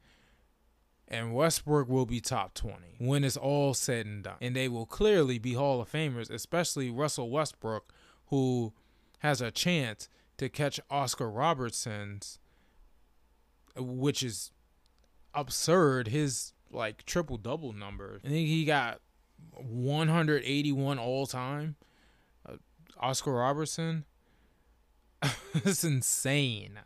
and 1.13 1.35
Westbrook 1.35 1.89
will 1.89 2.07
be 2.07 2.21
top 2.21 2.55
20 2.55 2.97
when 2.99 3.23
it's 3.23 3.37
all 3.37 3.75
said 3.75 4.07
and 4.07 4.25
done. 4.25 4.37
And 4.41 4.57
they 4.57 4.67
will 4.67 4.87
clearly 4.87 5.39
be 5.39 5.53
Hall 5.53 5.81
of 5.83 5.93
Famers, 5.93 6.31
especially 6.31 6.91
Russell 6.91 7.31
Westbrook, 7.31 7.93
who 8.29 8.73
has 9.19 9.43
a 9.43 9.51
chance 9.51 10.09
to 10.39 10.49
catch 10.49 10.81
Oscar 10.91 11.31
Robertson's, 11.31 12.39
which 13.77 14.23
is 14.23 14.53
absurd. 15.35 16.09
His 16.09 16.55
like 16.71 17.05
triple 17.05 17.37
double 17.37 17.75
number. 17.75 18.19
I 18.25 18.29
think 18.29 18.49
he 18.49 18.65
got 18.65 19.01
181 19.51 20.99
all 20.99 21.27
time. 21.27 21.77
Uh, 22.49 22.55
Oscar 22.99 23.35
Robertson. 23.35 24.07
That's 25.55 25.85
insane. 25.85 26.81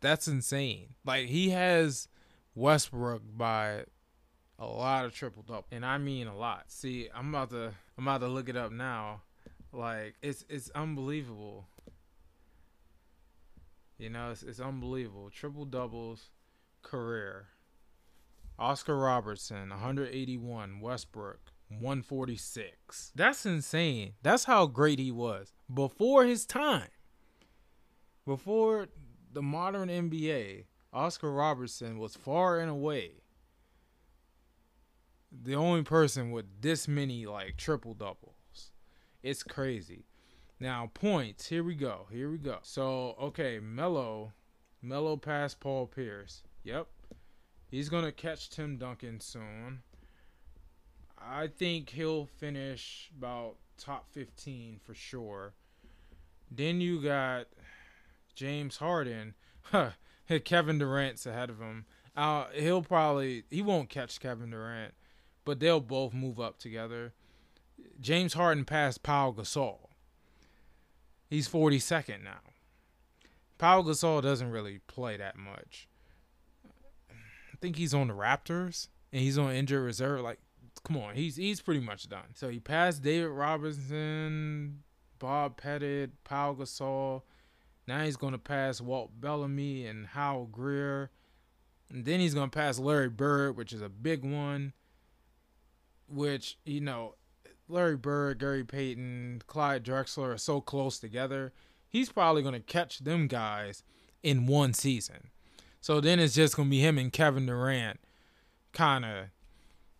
That's 0.00 0.26
insane. 0.26 0.94
Like 1.04 1.26
he 1.26 1.50
has 1.50 2.08
Westbrook 2.58 3.22
by 3.36 3.84
a 4.58 4.66
lot 4.66 5.04
of 5.04 5.14
triple 5.14 5.44
double, 5.44 5.66
and 5.70 5.86
I 5.86 5.98
mean 5.98 6.26
a 6.26 6.36
lot. 6.36 6.64
See, 6.66 7.08
I'm 7.14 7.28
about 7.28 7.50
to 7.50 7.72
I'm 7.96 8.08
about 8.08 8.20
to 8.22 8.28
look 8.28 8.48
it 8.48 8.56
up 8.56 8.72
now. 8.72 9.22
Like 9.72 10.16
it's 10.22 10.44
it's 10.48 10.68
unbelievable. 10.74 11.68
You 13.96 14.10
know, 14.10 14.30
it's, 14.30 14.42
it's 14.42 14.60
unbelievable. 14.60 15.30
Triple 15.30 15.64
doubles 15.66 16.30
career. 16.82 17.46
Oscar 18.58 18.96
Robertson, 18.96 19.70
181. 19.70 20.80
Westbrook, 20.80 21.52
146. 21.68 23.12
That's 23.14 23.46
insane. 23.46 24.14
That's 24.22 24.44
how 24.44 24.66
great 24.66 24.98
he 24.98 25.12
was 25.12 25.52
before 25.72 26.24
his 26.24 26.44
time. 26.44 26.88
Before 28.26 28.88
the 29.32 29.42
modern 29.42 29.88
NBA, 29.88 30.64
Oscar 30.92 31.30
Robertson 31.30 31.98
was 31.98 32.16
far 32.16 32.58
and 32.58 32.70
away 32.70 33.22
the 35.30 35.54
only 35.54 35.82
person 35.82 36.30
with 36.30 36.46
this 36.60 36.88
many 36.88 37.26
like 37.26 37.56
triple 37.56 37.94
doubles. 37.94 38.70
It's 39.22 39.42
crazy. 39.42 40.04
Now 40.60 40.90
points. 40.94 41.48
Here 41.48 41.62
we 41.62 41.74
go. 41.74 42.06
Here 42.10 42.30
we 42.30 42.38
go. 42.38 42.58
So 42.62 43.16
okay, 43.20 43.60
Melo, 43.60 44.32
Melo 44.82 45.16
passed 45.16 45.60
Paul 45.60 45.86
Pierce. 45.86 46.42
Yep, 46.64 46.88
he's 47.70 47.88
gonna 47.88 48.12
catch 48.12 48.50
Tim 48.50 48.76
Duncan 48.76 49.20
soon. 49.20 49.82
I 51.20 51.48
think 51.48 51.90
he'll 51.90 52.26
finish 52.26 53.10
about 53.16 53.56
top 53.76 54.06
15 54.12 54.80
for 54.84 54.94
sure. 54.94 55.54
Then 56.50 56.80
you 56.80 57.02
got 57.02 57.46
James 58.34 58.78
Harden. 58.78 59.34
Huh. 59.70 59.90
Kevin 60.44 60.78
Durant's 60.78 61.26
ahead 61.26 61.50
of 61.50 61.58
him. 61.58 61.86
Uh, 62.16 62.46
he'll 62.54 62.82
probably 62.82 63.44
he 63.50 63.62
won't 63.62 63.88
catch 63.88 64.20
Kevin 64.20 64.50
Durant, 64.50 64.94
but 65.44 65.60
they'll 65.60 65.80
both 65.80 66.12
move 66.12 66.38
up 66.40 66.58
together. 66.58 67.14
James 68.00 68.34
Harden 68.34 68.64
passed 68.64 69.02
Paul 69.02 69.32
Gasol. 69.32 69.78
He's 71.30 71.48
42nd 71.48 72.24
now. 72.24 72.40
Paul 73.58 73.84
Gasol 73.84 74.22
doesn't 74.22 74.50
really 74.50 74.80
play 74.86 75.16
that 75.16 75.36
much. 75.36 75.88
I 77.10 77.56
think 77.60 77.76
he's 77.76 77.94
on 77.94 78.08
the 78.08 78.14
Raptors 78.14 78.88
and 79.12 79.22
he's 79.22 79.38
on 79.38 79.52
injured 79.52 79.84
reserve. 79.84 80.20
Like, 80.20 80.38
come 80.84 80.96
on, 80.96 81.14
he's 81.14 81.36
he's 81.36 81.60
pretty 81.60 81.80
much 81.80 82.08
done. 82.08 82.34
So 82.34 82.48
he 82.48 82.60
passed 82.60 83.02
David 83.02 83.30
Robinson, 83.30 84.82
Bob 85.18 85.56
Pettit, 85.56 86.24
Paul 86.24 86.56
Gasol. 86.56 87.22
Now 87.88 88.04
he's 88.04 88.18
going 88.18 88.34
to 88.34 88.38
pass 88.38 88.82
Walt 88.82 89.18
Bellamy 89.18 89.86
and 89.86 90.08
Hal 90.08 90.44
Greer. 90.44 91.10
And 91.88 92.04
then 92.04 92.20
he's 92.20 92.34
going 92.34 92.50
to 92.50 92.56
pass 92.56 92.78
Larry 92.78 93.08
Bird, 93.08 93.56
which 93.56 93.72
is 93.72 93.80
a 93.80 93.88
big 93.88 94.22
one. 94.22 94.74
Which, 96.06 96.58
you 96.66 96.82
know, 96.82 97.14
Larry 97.66 97.96
Bird, 97.96 98.40
Gary 98.40 98.62
Payton, 98.62 99.42
Clyde 99.46 99.86
Drexler 99.86 100.34
are 100.34 100.38
so 100.38 100.60
close 100.60 100.98
together. 100.98 101.54
He's 101.88 102.12
probably 102.12 102.42
going 102.42 102.52
to 102.52 102.60
catch 102.60 102.98
them 102.98 103.26
guys 103.26 103.82
in 104.22 104.46
one 104.46 104.74
season. 104.74 105.30
So 105.80 105.98
then 106.02 106.20
it's 106.20 106.34
just 106.34 106.56
going 106.56 106.68
to 106.68 106.70
be 106.70 106.80
him 106.80 106.98
and 106.98 107.10
Kevin 107.10 107.46
Durant 107.46 108.00
kind 108.74 109.06
of 109.06 109.24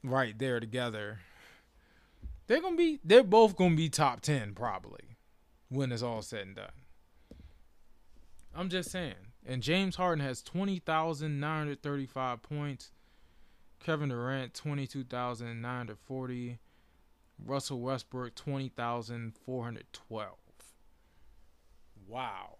right 0.05 0.39
there 0.39 0.61
together. 0.61 1.21
They're 2.49 2.61
going 2.61 2.75
to 2.75 2.79
be, 2.79 3.01
they're 3.03 3.25
both 3.25 3.57
going 3.57 3.71
to 3.71 3.77
be 3.77 3.89
top 3.89 4.21
10 4.21 4.53
probably 4.53 5.17
when 5.71 5.91
it's 5.91 6.03
all 6.03 6.21
said 6.21 6.49
and 6.49 6.57
done. 6.57 6.71
I'm 8.59 8.69
just 8.69 8.91
saying. 8.91 9.15
And 9.47 9.63
James 9.63 9.95
Harden 9.95 10.25
has 10.25 10.43
20,935 10.43 12.43
points. 12.43 12.91
Kevin 13.79 14.09
Durant 14.09 14.53
22,940. 14.53 16.59
Russell 17.47 17.81
Westbrook 17.81 18.35
20,412. 18.35 20.29
Wow. 22.09 22.57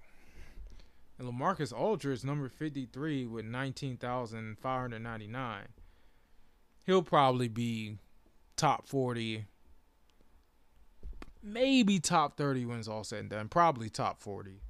And 1.19 1.29
LaMarcus 1.29 1.77
Aldridge 1.77 2.23
number 2.23 2.49
53 2.49 3.27
with 3.27 3.45
19,599. 3.45 5.63
He'll 6.87 7.03
probably 7.03 7.49
be 7.49 7.99
top 8.55 8.87
40 8.87 9.47
maybe 11.43 11.99
top 11.99 12.37
30 12.37 12.67
when 12.67 12.79
it's 12.79 12.89
all 12.89 13.05
said 13.05 13.21
and 13.21 13.31
done. 13.31 13.49
Probably 13.49 13.89
top 13.89 14.21
40. 14.21 14.61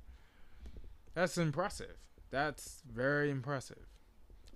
That's 1.15 1.39
impressive. 1.39 1.97
That's 2.31 2.83
very 2.91 3.31
impressive. 3.31 3.87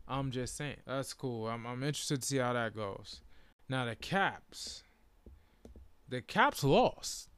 I'm 0.06 0.30
just 0.30 0.56
saying. 0.56 0.76
That's 0.86 1.14
cool. 1.14 1.46
I'm 1.48 1.66
I'm 1.66 1.82
interested 1.82 2.20
to 2.22 2.26
see 2.26 2.38
how 2.38 2.52
that 2.52 2.74
goes. 2.74 3.20
Now 3.68 3.84
the 3.84 3.96
Caps. 3.96 4.82
The 6.08 6.20
Caps 6.20 6.62
lost. 6.62 7.28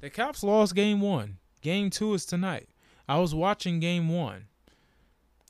The 0.00 0.10
Caps 0.10 0.42
lost 0.42 0.74
game 0.74 1.00
one. 1.00 1.38
Game 1.62 1.90
two 1.90 2.14
is 2.14 2.26
tonight. 2.26 2.68
I 3.08 3.18
was 3.18 3.34
watching 3.34 3.80
game 3.80 4.08
one. 4.08 4.46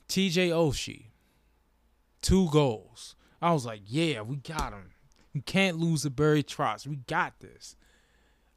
TJ 0.07 0.49
Oshie. 0.49 1.07
two 2.21 2.49
goals. 2.49 3.15
I 3.41 3.53
was 3.53 3.65
like, 3.65 3.81
yeah, 3.85 4.21
we 4.21 4.37
got 4.37 4.73
him. 4.73 4.91
We 5.33 5.41
can't 5.41 5.77
lose 5.77 6.01
to 6.03 6.09
Barry 6.09 6.43
Trotz. 6.43 6.87
We 6.87 6.97
got 6.97 7.39
this. 7.39 7.75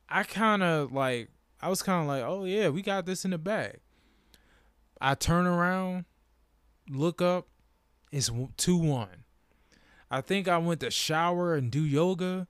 I 0.08 0.22
kind 0.22 0.62
of 0.62 0.92
like, 0.92 1.28
I 1.60 1.68
was 1.68 1.82
kind 1.82 2.02
of 2.02 2.08
like, 2.08 2.22
oh 2.22 2.44
yeah, 2.44 2.68
we 2.68 2.82
got 2.82 3.06
this 3.06 3.24
in 3.24 3.32
the 3.32 3.38
bag. 3.38 3.78
I 5.02 5.16
turn 5.16 5.46
around, 5.48 6.04
look 6.88 7.20
up, 7.20 7.48
it's 8.12 8.30
2 8.56 8.76
1. 8.76 9.08
I 10.10 10.20
think 10.20 10.46
I 10.46 10.58
went 10.58 10.80
to 10.80 10.90
shower 10.90 11.54
and 11.54 11.70
do 11.72 11.82
yoga. 11.82 12.46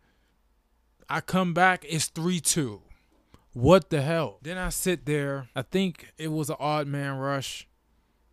I 1.09 1.21
come 1.21 1.55
back, 1.55 1.87
it's 1.89 2.07
3 2.09 2.41
2. 2.41 2.83
What 3.55 3.91
the 3.91 4.03
hell? 4.03 4.39
Then 4.43 4.59
I 4.59 4.69
sit 4.69 5.07
there. 5.07 5.49
I 5.55 5.63
think 5.63 6.13
it 6.19 6.29
was 6.29 6.51
an 6.51 6.57
odd 6.59 6.87
man 6.87 7.17
rush. 7.17 7.67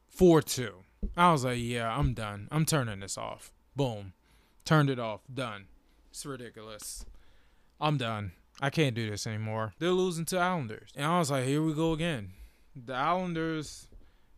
4 0.10 0.42
2. 0.42 0.74
I 1.16 1.32
was 1.32 1.46
like, 1.46 1.60
yeah, 1.62 1.90
I'm 1.90 2.14
done. 2.14 2.48
I'm 2.52 2.66
turning 2.66 3.00
this 3.00 3.18
off. 3.18 3.54
Boom. 3.76 4.14
Turned 4.66 4.90
it 4.90 5.00
off. 5.00 5.22
Done. 5.34 5.66
It's 6.10 6.26
ridiculous. 6.26 7.06
I'm 7.80 7.98
done. 7.98 8.34
I 8.60 8.70
can't 8.70 8.96
do 8.96 9.10
this 9.10 9.26
anymore. 9.26 9.74
They're 9.80 9.92
losing 9.92 10.26
to 10.26 10.38
Islanders. 10.38 10.92
And 10.96 11.06
I 11.06 11.20
was 11.20 11.32
like, 11.32 11.46
here 11.46 11.62
we 11.62 11.74
go 11.74 11.94
again. 11.94 12.32
The 12.76 12.94
Islanders, 12.94 13.89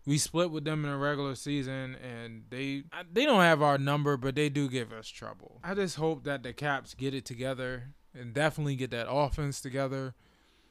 we 0.05 0.17
split 0.17 0.51
with 0.51 0.63
them 0.63 0.83
in 0.85 0.91
a 0.91 0.97
regular 0.97 1.35
season, 1.35 1.95
and 1.95 2.43
they 2.49 2.83
they 3.11 3.25
don't 3.25 3.41
have 3.41 3.61
our 3.61 3.77
number, 3.77 4.17
but 4.17 4.35
they 4.35 4.49
do 4.49 4.67
give 4.67 4.91
us 4.91 5.07
trouble. 5.07 5.59
I 5.63 5.73
just 5.73 5.95
hope 5.95 6.23
that 6.23 6.43
the 6.43 6.53
Caps 6.53 6.93
get 6.93 7.13
it 7.13 7.25
together 7.25 7.93
and 8.13 8.33
definitely 8.33 8.75
get 8.75 8.91
that 8.91 9.09
offense 9.09 9.61
together 9.61 10.13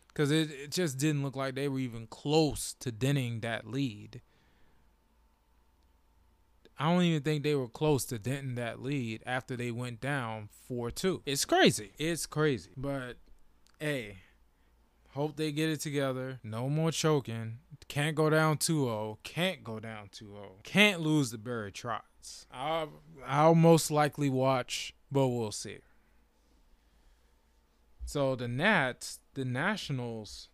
because 0.08 0.30
it, 0.30 0.50
it 0.50 0.70
just 0.70 0.98
didn't 0.98 1.22
look 1.22 1.36
like 1.36 1.54
they 1.54 1.68
were 1.68 1.78
even 1.78 2.06
close 2.06 2.74
to 2.80 2.90
denting 2.90 3.40
that 3.40 3.66
lead. 3.66 4.20
I 6.78 6.90
don't 6.90 7.02
even 7.02 7.22
think 7.22 7.42
they 7.42 7.54
were 7.54 7.68
close 7.68 8.06
to 8.06 8.18
denting 8.18 8.54
that 8.54 8.82
lead 8.82 9.22
after 9.26 9.54
they 9.54 9.70
went 9.70 10.00
down 10.00 10.48
4 10.66 10.90
2. 10.90 11.22
It's 11.26 11.44
crazy. 11.44 11.92
It's 11.98 12.24
crazy. 12.24 12.70
But, 12.74 13.18
hey, 13.78 14.16
hope 15.10 15.36
they 15.36 15.52
get 15.52 15.68
it 15.68 15.80
together. 15.80 16.40
No 16.42 16.70
more 16.70 16.90
choking. 16.90 17.58
Can't 17.88 18.14
go 18.14 18.30
down 18.30 18.58
2 18.58 18.84
0. 18.84 19.18
Can't 19.22 19.64
go 19.64 19.80
down 19.80 20.08
2 20.12 20.26
0. 20.26 20.52
Can't 20.62 21.00
lose 21.00 21.30
the 21.30 21.38
Barry 21.38 21.72
Trotz. 21.72 22.46
I'll, 22.52 22.90
I'll 23.26 23.54
most 23.54 23.90
likely 23.90 24.30
watch, 24.30 24.94
but 25.10 25.28
we'll 25.28 25.52
see. 25.52 25.78
So, 28.04 28.34
the 28.34 28.48
Nats, 28.48 29.20
the 29.34 29.44
Nationals. 29.44 30.48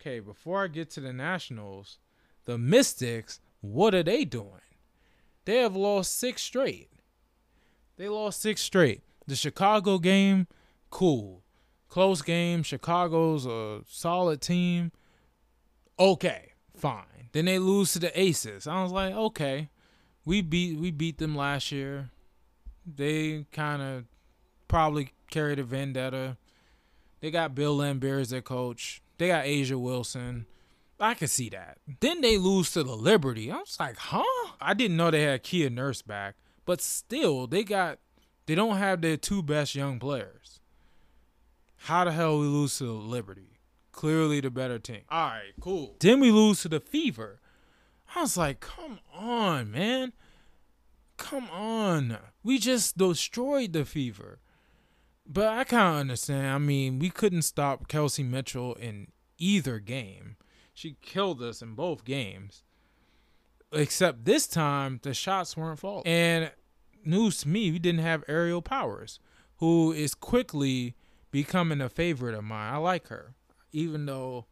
Okay, 0.00 0.20
before 0.20 0.64
I 0.64 0.68
get 0.68 0.90
to 0.90 1.00
the 1.00 1.12
Nationals, 1.12 1.98
the 2.44 2.58
Mystics, 2.58 3.40
what 3.60 3.94
are 3.94 4.02
they 4.02 4.24
doing? 4.24 4.60
They 5.44 5.58
have 5.58 5.76
lost 5.76 6.18
six 6.18 6.42
straight. 6.42 6.90
They 7.96 8.08
lost 8.08 8.40
six 8.40 8.60
straight. 8.60 9.02
The 9.26 9.36
Chicago 9.36 9.98
game, 9.98 10.46
cool. 10.90 11.42
Close 11.88 12.22
game. 12.22 12.62
Chicago's 12.62 13.46
a 13.46 13.80
solid 13.86 14.40
team. 14.40 14.92
Okay, 15.98 16.52
fine. 16.76 17.30
Then 17.32 17.44
they 17.46 17.58
lose 17.58 17.92
to 17.92 17.98
the 17.98 18.18
Aces. 18.18 18.66
I 18.66 18.82
was 18.82 18.92
like, 18.92 19.14
okay, 19.14 19.68
we 20.24 20.42
beat 20.42 20.78
we 20.78 20.90
beat 20.90 21.18
them 21.18 21.36
last 21.36 21.72
year. 21.72 22.10
They 22.86 23.46
kind 23.52 23.82
of 23.82 24.04
probably 24.68 25.12
carried 25.30 25.58
a 25.58 25.64
vendetta. 25.64 26.36
They 27.20 27.30
got 27.30 27.54
Bill 27.54 27.76
Laimbeer 27.76 28.20
as 28.20 28.30
their 28.30 28.42
coach. 28.42 29.02
They 29.18 29.28
got 29.28 29.44
A'ja 29.44 29.80
Wilson. 29.80 30.46
I 30.98 31.14
could 31.14 31.30
see 31.30 31.50
that. 31.50 31.78
Then 32.00 32.20
they 32.20 32.38
lose 32.38 32.70
to 32.72 32.82
the 32.82 32.96
Liberty. 32.96 33.50
I 33.50 33.56
was 33.56 33.76
like, 33.78 33.96
huh? 33.96 34.52
I 34.60 34.72
didn't 34.74 34.96
know 34.96 35.10
they 35.10 35.22
had 35.22 35.42
Kia 35.42 35.68
Nurse 35.68 36.02
back, 36.02 36.36
but 36.64 36.80
still, 36.80 37.46
they 37.46 37.64
got 37.64 37.98
they 38.46 38.54
don't 38.54 38.76
have 38.76 39.00
their 39.00 39.16
two 39.16 39.42
best 39.42 39.74
young 39.74 39.98
players. 39.98 40.60
How 41.76 42.04
the 42.04 42.12
hell 42.12 42.38
we 42.38 42.46
lose 42.46 42.78
to 42.78 42.84
the 42.84 42.92
Liberty? 42.92 43.55
Clearly 43.96 44.40
the 44.40 44.50
better 44.50 44.78
team. 44.78 45.00
All 45.08 45.30
right, 45.30 45.54
cool. 45.58 45.96
Then 46.00 46.20
we 46.20 46.30
lose 46.30 46.60
to 46.62 46.68
the 46.68 46.80
Fever. 46.80 47.40
I 48.14 48.20
was 48.20 48.36
like, 48.36 48.60
come 48.60 49.00
on, 49.14 49.70
man. 49.70 50.12
Come 51.16 51.48
on. 51.50 52.18
We 52.44 52.58
just 52.58 52.98
destroyed 52.98 53.72
the 53.72 53.86
Fever. 53.86 54.38
But 55.26 55.48
I 55.48 55.64
kind 55.64 55.94
of 55.94 56.00
understand. 56.02 56.46
I 56.46 56.58
mean, 56.58 56.98
we 56.98 57.08
couldn't 57.08 57.42
stop 57.42 57.88
Kelsey 57.88 58.22
Mitchell 58.22 58.74
in 58.74 59.08
either 59.38 59.78
game. 59.78 60.36
She 60.74 60.98
killed 61.00 61.42
us 61.42 61.62
in 61.62 61.74
both 61.74 62.04
games. 62.04 62.64
Except 63.72 64.26
this 64.26 64.46
time, 64.46 65.00
the 65.02 65.14
shots 65.14 65.56
weren't 65.56 65.78
falling. 65.78 66.06
And 66.06 66.52
news 67.02 67.38
to 67.38 67.48
me, 67.48 67.70
we 67.70 67.78
didn't 67.78 68.02
have 68.02 68.24
Aerial 68.28 68.60
Powers, 68.60 69.20
who 69.56 69.90
is 69.90 70.14
quickly 70.14 70.94
becoming 71.30 71.80
a 71.80 71.88
favorite 71.88 72.34
of 72.34 72.44
mine. 72.44 72.74
I 72.74 72.76
like 72.76 73.08
her, 73.08 73.34
even 73.76 74.06
though 74.06 74.46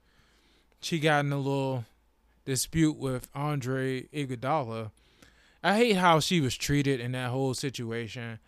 she 0.80 0.98
got 0.98 1.24
in 1.24 1.32
a 1.32 1.36
little 1.36 1.84
dispute 2.44 2.96
with 2.96 3.28
Andre 3.34 4.02
Iguodala. 4.08 4.90
I 5.62 5.76
hate 5.76 5.96
how 5.96 6.20
she 6.20 6.40
was 6.40 6.56
treated 6.56 7.00
in 7.00 7.12
that 7.12 7.30
whole 7.30 7.54
situation, 7.54 8.38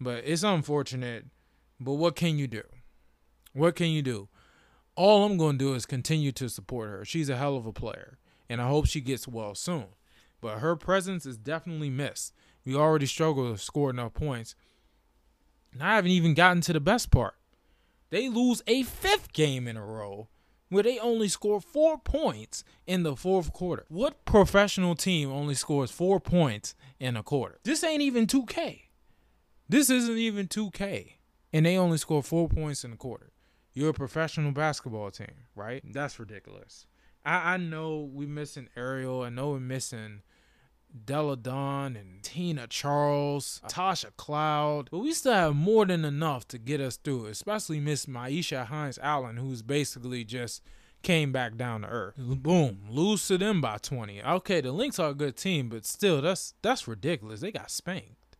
but 0.00 0.24
it's 0.26 0.42
unfortunate. 0.42 1.24
But 1.80 1.94
what 1.94 2.16
can 2.16 2.38
you 2.38 2.46
do? 2.46 2.62
What 3.54 3.76
can 3.76 3.88
you 3.88 4.02
do? 4.02 4.28
all 4.96 5.24
I'm 5.24 5.36
going 5.36 5.58
to 5.58 5.64
do 5.64 5.74
is 5.74 5.86
continue 5.86 6.32
to 6.32 6.48
support 6.48 6.88
her. 6.88 7.04
She's 7.04 7.28
a 7.28 7.36
hell 7.36 7.56
of 7.56 7.66
a 7.66 7.72
player, 7.72 8.18
and 8.48 8.60
I 8.60 8.66
hope 8.66 8.86
she 8.86 9.00
gets 9.00 9.28
well 9.28 9.54
soon. 9.54 9.86
But 10.40 10.58
her 10.58 10.74
presence 10.74 11.26
is 11.26 11.36
definitely 11.36 11.90
missed. 11.90 12.32
We 12.64 12.74
already 12.74 13.06
struggle 13.06 13.52
to 13.52 13.58
score 13.58 13.90
enough 13.90 14.14
points. 14.14 14.54
And 15.72 15.82
I 15.82 15.96
haven't 15.96 16.10
even 16.10 16.34
gotten 16.34 16.62
to 16.62 16.72
the 16.72 16.80
best 16.80 17.10
part. 17.10 17.34
They 18.10 18.28
lose 18.28 18.62
a 18.66 18.82
fifth 18.82 19.32
game 19.32 19.66
in 19.66 19.76
a 19.76 19.84
row 19.84 20.28
where 20.68 20.82
they 20.82 20.98
only 20.98 21.28
score 21.28 21.60
four 21.60 21.98
points 21.98 22.64
in 22.86 23.02
the 23.02 23.16
fourth 23.16 23.52
quarter. 23.52 23.84
What 23.88 24.24
professional 24.24 24.94
team 24.94 25.30
only 25.30 25.54
scores 25.54 25.90
four 25.90 26.20
points 26.20 26.74
in 26.98 27.16
a 27.16 27.22
quarter? 27.22 27.58
This 27.64 27.84
ain't 27.84 28.02
even 28.02 28.26
2K. 28.26 28.82
This 29.68 29.90
isn't 29.90 30.18
even 30.18 30.48
2K. 30.48 31.12
And 31.52 31.66
they 31.66 31.76
only 31.76 31.98
score 31.98 32.22
four 32.22 32.48
points 32.48 32.84
in 32.84 32.92
a 32.92 32.96
quarter. 32.96 33.32
You're 33.72 33.90
a 33.90 33.94
professional 33.94 34.52
basketball 34.52 35.10
team, 35.10 35.46
right? 35.54 35.82
That's 35.84 36.18
ridiculous. 36.18 36.86
I, 37.24 37.54
I 37.54 37.56
know 37.56 38.08
we're 38.12 38.28
missing 38.28 38.68
Aerial. 38.76 39.22
I 39.22 39.28
know 39.28 39.50
we're 39.50 39.60
missing 39.60 40.22
Delle 41.04 41.36
Donne 41.36 41.96
and 41.96 42.22
Tina 42.22 42.66
Charles, 42.66 43.60
Tasha 43.68 44.16
Cloud, 44.16 44.88
but 44.90 44.98
we 44.98 45.12
still 45.12 45.32
have 45.32 45.54
more 45.54 45.84
than 45.84 46.04
enough 46.04 46.46
to 46.48 46.58
get 46.58 46.80
us 46.80 46.96
through, 46.96 47.26
especially 47.26 47.80
Miss 47.80 48.06
Myisha 48.06 48.66
Hines 48.66 48.98
Allen, 49.02 49.36
who's 49.36 49.62
basically 49.62 50.24
just 50.24 50.62
came 51.02 51.32
back 51.32 51.56
down 51.56 51.82
to 51.82 51.88
earth. 51.88 52.16
Boom, 52.16 52.80
lose 52.88 53.26
to 53.28 53.38
them 53.38 53.60
by 53.60 53.78
20. 53.78 54.22
Okay, 54.22 54.60
the 54.60 54.72
Lynx 54.72 54.98
are 54.98 55.10
a 55.10 55.14
good 55.14 55.36
team, 55.36 55.68
but 55.68 55.84
still, 55.84 56.20
that's 56.20 56.54
that's 56.62 56.88
ridiculous. 56.88 57.40
They 57.40 57.52
got 57.52 57.70
spanked, 57.70 58.36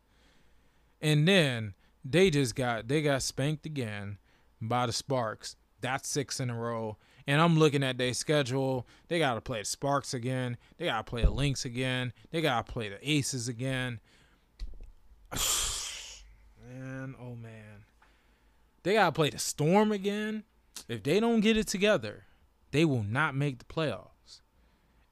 and 1.01 1.27
then 1.29 1.75
they 2.05 2.31
just 2.31 2.55
got 2.55 2.89
they 2.89 3.03
got 3.03 3.23
spanked 3.23 3.67
again 3.67 4.19
by 4.61 4.87
the 4.87 4.93
Sparks. 4.93 5.57
That's 5.81 6.09
six 6.09 6.41
in 6.41 6.51
a 6.51 6.57
row. 6.57 6.97
And 7.27 7.41
I'm 7.41 7.59
looking 7.59 7.83
at 7.83 7.99
their 7.99 8.15
schedule. 8.15 8.87
They 9.09 9.19
got 9.19 9.35
to 9.35 9.41
play 9.41 9.61
the 9.61 9.65
Sparks 9.65 10.15
again. 10.15 10.57
They 10.79 10.87
got 10.87 11.05
to 11.05 11.11
play 11.11 11.23
the 11.23 11.31
Lynx 11.31 11.65
again. 11.65 12.13
They 12.31 12.41
got 12.41 12.67
to 12.67 12.73
play 12.73 12.89
the 12.89 12.99
Aces 13.11 13.49
again. 13.49 14.01
man, 16.69 17.17
oh 17.21 17.35
man. 17.35 17.85
They 18.85 18.95
got 18.95 19.07
to 19.07 19.13
play 19.13 19.31
the 19.31 19.39
Storm 19.39 19.91
again. 19.91 20.45
If 20.89 21.03
they 21.03 21.19
don't 21.19 21.41
get 21.41 21.57
it 21.57 21.67
together, 21.67 22.25
they 22.71 22.85
will 22.85 23.03
not 23.03 23.35
make 23.35 23.59
the 23.59 23.65
playoffs. 23.65 24.41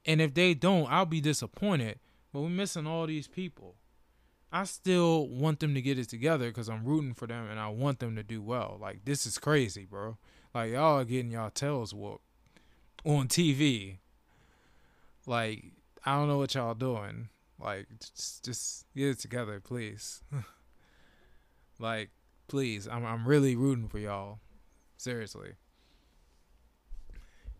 And 0.05 0.21
if 0.21 0.33
they 0.33 0.53
don't, 0.53 0.89
I'll 0.89 1.05
be 1.05 1.19
disappointed. 1.19 1.99
But 2.31 2.41
we're 2.41 2.49
missing 2.49 2.87
all 2.87 3.07
these 3.07 3.27
people. 3.27 3.75
I 4.51 4.63
still 4.63 5.27
want 5.27 5.59
them 5.59 5.73
to 5.73 5.81
get 5.81 5.99
it 5.99 6.07
together 6.07 6.47
because 6.47 6.69
I'm 6.69 6.85
rooting 6.85 7.13
for 7.13 7.27
them 7.27 7.49
and 7.49 7.59
I 7.59 7.67
want 7.67 7.99
them 7.99 8.15
to 8.15 8.23
do 8.23 8.41
well. 8.41 8.77
Like 8.79 9.03
this 9.03 9.25
is 9.25 9.37
crazy, 9.37 9.83
bro. 9.83 10.17
Like 10.55 10.71
y'all 10.71 10.99
are 10.99 11.03
getting 11.03 11.31
y'all 11.31 11.49
tails 11.49 11.93
whooped 11.93 12.23
on 13.03 13.27
TV. 13.27 13.97
Like 15.25 15.65
I 16.05 16.15
don't 16.15 16.29
know 16.29 16.37
what 16.37 16.55
y'all 16.55 16.73
doing. 16.73 17.27
Like 17.59 17.87
just, 17.99 18.45
just 18.45 18.85
get 18.95 19.09
it 19.09 19.19
together, 19.19 19.59
please. 19.59 20.23
like 21.79 22.09
please, 22.47 22.87
I'm 22.87 23.05
I'm 23.05 23.27
really 23.27 23.57
rooting 23.57 23.89
for 23.89 23.99
y'all. 23.99 24.39
Seriously. 24.95 25.55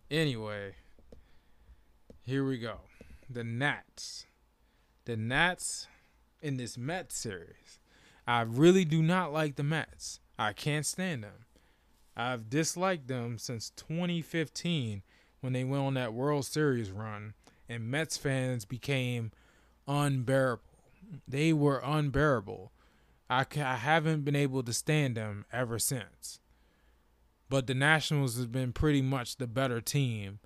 Anyway, 0.09 0.75
here 2.23 2.45
we 2.45 2.57
go. 2.57 2.77
The 3.29 3.43
Nats. 3.43 4.25
The 5.03 5.17
Nats 5.17 5.87
in 6.41 6.55
this 6.55 6.77
Mets 6.77 7.17
series. 7.17 7.79
I 8.25 8.43
really 8.43 8.85
do 8.85 9.03
not 9.03 9.33
like 9.33 9.57
the 9.57 9.63
Mets. 9.63 10.21
I 10.39 10.53
can't 10.53 10.85
stand 10.85 11.25
them. 11.25 11.44
I've 12.15 12.49
disliked 12.49 13.07
them 13.07 13.37
since 13.37 13.71
2015 13.71 15.03
when 15.41 15.53
they 15.53 15.63
went 15.63 15.83
on 15.83 15.93
that 15.95 16.13
World 16.13 16.45
Series 16.45 16.91
run 16.91 17.33
and 17.67 17.89
Mets 17.89 18.17
fans 18.17 18.65
became 18.65 19.31
unbearable. 19.87 20.63
They 21.27 21.53
were 21.53 21.81
unbearable. 21.83 22.71
I, 23.29 23.45
I 23.55 23.75
haven't 23.75 24.23
been 24.23 24.35
able 24.35 24.63
to 24.63 24.73
stand 24.73 25.17
them 25.17 25.45
ever 25.51 25.79
since. 25.79 26.39
But 27.49 27.67
the 27.67 27.75
Nationals 27.75 28.37
has 28.37 28.47
been 28.47 28.71
pretty 28.71 29.01
much 29.01 29.37
the 29.37 29.47
better 29.47 29.81
team 29.81 30.39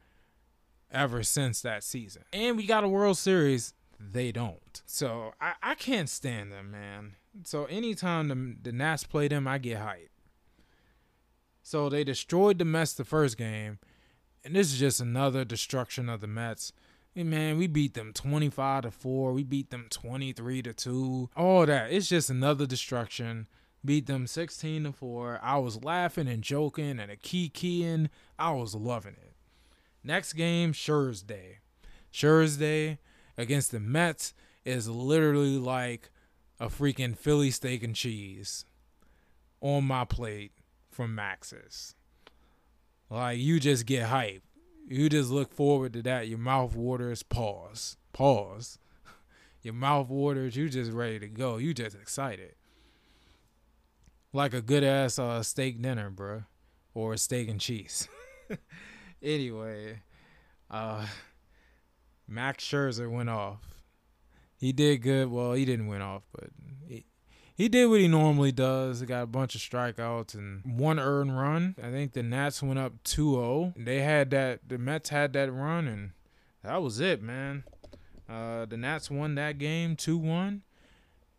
ever 0.91 1.23
since 1.23 1.61
that 1.61 1.83
season. 1.83 2.23
And 2.33 2.57
we 2.57 2.65
got 2.65 2.83
a 2.83 2.89
World 2.89 3.17
Series. 3.17 3.73
They 3.99 4.31
don't. 4.31 4.81
So 4.85 5.33
I, 5.39 5.53
I 5.61 5.75
can't 5.75 6.09
stand 6.09 6.51
them, 6.51 6.71
man. 6.71 7.15
So 7.43 7.65
anytime 7.65 8.27
the, 8.27 8.55
the 8.69 8.71
Nats 8.71 9.03
play 9.03 9.27
them, 9.27 9.47
I 9.47 9.57
get 9.57 9.79
hyped. 9.79 10.09
So 11.69 11.87
they 11.87 12.03
destroyed 12.03 12.57
the 12.57 12.65
Mets 12.65 12.93
the 12.93 13.05
first 13.05 13.37
game. 13.37 13.77
And 14.43 14.55
this 14.55 14.73
is 14.73 14.79
just 14.79 14.99
another 14.99 15.45
destruction 15.45 16.09
of 16.09 16.19
the 16.19 16.25
Mets. 16.25 16.73
Hey 17.13 17.21
man, 17.21 17.59
we 17.59 17.67
beat 17.67 17.93
them 17.93 18.11
25 18.11 18.81
to 18.81 18.89
4. 18.89 19.33
We 19.33 19.43
beat 19.43 19.69
them 19.69 19.85
23 19.87 20.63
to 20.63 20.73
2. 20.73 21.29
All 21.37 21.67
that. 21.67 21.91
It's 21.91 22.09
just 22.09 22.31
another 22.31 22.65
destruction. 22.65 23.45
Beat 23.85 24.07
them 24.07 24.25
16 24.25 24.85
to 24.85 24.91
4. 24.91 25.41
I 25.43 25.59
was 25.59 25.83
laughing 25.83 26.27
and 26.27 26.41
joking 26.41 26.99
and 26.99 27.11
a 27.11 27.15
key 27.15 27.49
keying. 27.49 28.09
I 28.39 28.49
was 28.53 28.73
loving 28.73 29.17
it. 29.21 29.35
Next 30.03 30.33
game, 30.33 30.73
Thursday. 30.73 31.59
Thursday 32.11 32.97
against 33.37 33.69
the 33.69 33.79
Mets 33.79 34.33
is 34.65 34.89
literally 34.89 35.59
like 35.59 36.09
a 36.59 36.65
freaking 36.65 37.15
Philly 37.15 37.51
steak 37.51 37.83
and 37.83 37.93
cheese 37.93 38.65
on 39.61 39.83
my 39.83 40.03
plate 40.03 40.53
from 40.99 41.15
Max's. 41.15 41.95
Like 43.09 43.39
you 43.39 43.61
just 43.61 43.85
get 43.85 44.07
hype. 44.07 44.43
You 44.85 45.07
just 45.07 45.29
look 45.29 45.53
forward 45.53 45.93
to 45.93 46.01
that. 46.01 46.27
Your 46.27 46.39
mouth 46.39 46.75
waters. 46.75 47.23
Pause. 47.23 47.95
Pause. 48.11 48.79
Your 49.61 49.75
mouth 49.75 50.09
waters. 50.09 50.57
You 50.57 50.67
just 50.67 50.91
ready 50.91 51.17
to 51.19 51.29
go. 51.29 51.55
You 51.55 51.73
just 51.73 51.95
excited. 51.95 52.55
Like 54.33 54.53
a 54.53 54.61
good 54.61 54.83
ass 54.83 55.17
uh, 55.17 55.41
steak 55.41 55.81
dinner, 55.81 56.09
bro, 56.09 56.43
or 56.93 57.13
a 57.13 57.17
steak 57.17 57.47
and 57.47 57.61
cheese. 57.61 58.09
anyway, 59.23 60.01
uh, 60.69 61.05
Max 62.27 62.65
Scherzer 62.65 63.09
went 63.09 63.29
off. 63.29 63.61
He 64.57 64.73
did 64.73 64.97
good. 64.97 65.31
Well, 65.31 65.53
he 65.53 65.63
didn't 65.63 65.87
win 65.87 66.01
off, 66.01 66.23
but 66.33 66.49
he, 67.59 67.69
did 67.69 67.87
what 67.87 67.99
he 67.99 68.07
normally 68.07 68.51
does. 68.51 69.01
He 69.01 69.05
got 69.05 69.23
a 69.23 69.27
bunch 69.27 69.53
of 69.53 69.61
strikeouts 69.61 70.33
and 70.33 70.79
one 70.79 70.99
earned 70.99 71.37
run. 71.37 71.75
I 71.81 71.91
think 71.91 72.13
the 72.13 72.23
Nats 72.23 72.63
went 72.63 72.79
up 72.79 73.03
2-0. 73.03 73.73
They 73.77 74.01
had 74.01 74.31
that 74.31 74.67
the 74.67 74.77
Mets 74.77 75.09
had 75.09 75.33
that 75.33 75.51
run 75.51 75.87
and 75.87 76.11
that 76.63 76.81
was 76.81 76.99
it, 76.99 77.21
man. 77.21 77.63
Uh, 78.29 78.65
the 78.65 78.77
Nats 78.77 79.11
won 79.11 79.35
that 79.35 79.57
game 79.57 79.95
2-1. 79.95 80.61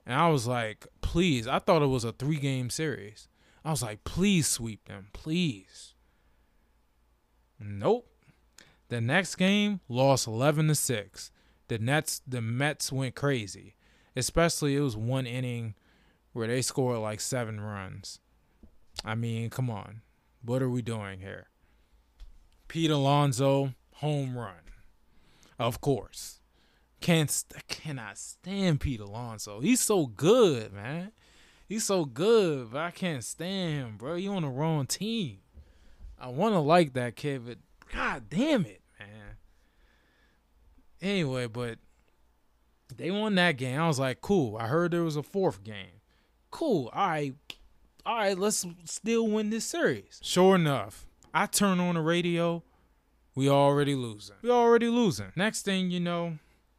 And 0.07 0.15
I 0.15 0.29
was 0.29 0.47
like, 0.47 0.87
please. 1.01 1.47
I 1.47 1.59
thought 1.59 1.83
it 1.83 1.87
was 1.87 2.05
a 2.05 2.13
three-game 2.13 2.71
series. 2.71 3.29
I 3.65 3.71
was 3.71 3.83
like, 3.83 4.05
please 4.05 4.47
sweep 4.47 4.87
them, 4.87 5.09
please. 5.13 5.95
Nope. 7.59 8.07
The 8.89 9.01
next 9.01 9.37
game 9.37 9.81
lost 9.89 10.27
11 10.27 10.69
to 10.69 10.75
6. 10.75 11.31
The 11.69 11.79
Nets 11.79 12.23
the 12.27 12.41
Mets 12.41 12.91
went 12.91 13.15
crazy. 13.15 13.75
Especially 14.17 14.77
it 14.77 14.81
was 14.81 14.97
one 14.97 15.27
inning 15.27 15.75
where 16.33 16.47
they 16.47 16.63
scored 16.63 16.99
like 16.99 17.21
seven 17.21 17.61
runs. 17.61 18.21
I 19.05 19.15
mean, 19.15 19.51
come 19.51 19.71
on. 19.71 20.03
What 20.43 20.63
are 20.63 20.71
we 20.71 20.83
doing 20.83 21.21
here? 21.21 21.49
Pete 22.69 22.91
Alonso, 22.91 23.75
home 23.95 24.37
run. 24.37 24.55
Of 25.59 25.81
course. 25.81 26.41
Can't 27.01 27.45
cannot 27.69 28.19
stand 28.19 28.81
Pete 28.81 29.01
Alonso. 29.01 29.61
He's 29.61 29.81
so 29.81 30.07
good, 30.07 30.73
man. 30.73 31.13
He's 31.69 31.85
so 31.85 32.05
good, 32.05 32.73
but 32.73 32.81
I 32.81 32.91
can't 32.91 33.25
stand 33.25 33.73
him, 33.75 33.97
bro. 33.97 34.17
You 34.17 34.33
on 34.33 34.43
the 34.43 34.49
wrong 34.49 34.87
team. 34.87 35.39
I 36.19 36.29
want 36.29 36.55
to 36.55 36.59
like 36.61 36.93
that 36.95 37.17
kid, 37.17 37.47
but 37.47 37.59
god 37.95 38.25
damn 38.29 38.67
it, 38.67 38.83
man. 38.99 39.37
Anyway, 41.01 41.47
but 41.47 41.79
they 42.95 43.11
won 43.11 43.35
that 43.37 43.57
game. 43.57 43.81
I 43.81 43.89
was 43.89 43.99
like, 43.99 44.21
cool. 44.21 44.57
I 44.57 44.67
heard 44.67 44.91
there 44.91 45.03
was 45.03 45.17
a 45.17 45.23
fourth 45.23 45.65
game 45.65 46.00
cool. 46.51 46.91
All 46.93 47.09
right, 47.09 47.35
all 48.05 48.17
right, 48.17 48.39
let's 48.39 48.67
still 48.85 49.27
win 49.27 49.51
this 49.51 49.65
series. 49.65 50.21
Sure 50.23 50.55
enough, 50.55 51.07
I 51.33 51.47
turn 51.47 51.81
on 51.81 51.95
the 51.95 52.01
radio. 52.01 52.63
We 53.35 53.49
already 53.49 53.95
losing. 53.95 54.37
We 54.43 54.51
already 54.51 54.89
losing. 54.89 55.33
Next 55.37 55.63
thing 55.63 55.91
you 55.91 56.01
know, 56.01 56.39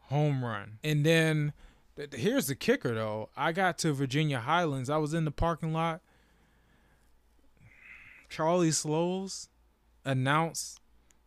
home 0.09 0.43
run. 0.43 0.79
And 0.83 1.05
then 1.05 1.53
th- 1.95 2.13
here's 2.13 2.47
the 2.47 2.55
kicker 2.55 2.93
though. 2.93 3.29
I 3.35 3.51
got 3.51 3.77
to 3.79 3.93
Virginia 3.93 4.39
Highlands. 4.39 4.89
I 4.89 4.97
was 4.97 5.13
in 5.13 5.25
the 5.25 5.31
parking 5.31 5.73
lot. 5.73 6.01
Charlie 8.29 8.71
Slowes 8.71 9.49
announced 10.05 10.81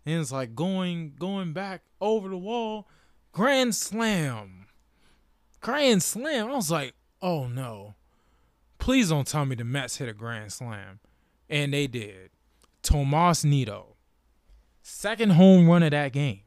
and 0.07 0.21
it's 0.21 0.33
like 0.33 0.55
going 0.55 1.15
going 1.19 1.53
back 1.53 1.83
over 2.01 2.29
the 2.29 2.37
wall. 2.37 2.87
Grand 3.33 3.75
slam. 3.75 4.67
Grand 5.61 6.03
slam. 6.03 6.51
I 6.51 6.55
was 6.55 6.71
like, 6.71 6.95
oh 7.23 7.47
no. 7.47 7.95
Please 8.85 9.09
don't 9.09 9.27
tell 9.27 9.47
me 9.47 9.55
the 9.55 9.65
Mets 9.65 9.97
hit 9.97 10.11
a 10.11 10.13
grand 10.13 10.53
slam. 10.53 11.01
And 11.49 11.73
they 11.73 11.87
did. 11.87 12.29
Tomas 12.83 13.43
Nido. 13.43 13.97
Second 14.83 15.31
home 15.31 15.67
run 15.67 15.83
of 15.83 15.93
that 15.93 16.13
game. 16.13 16.43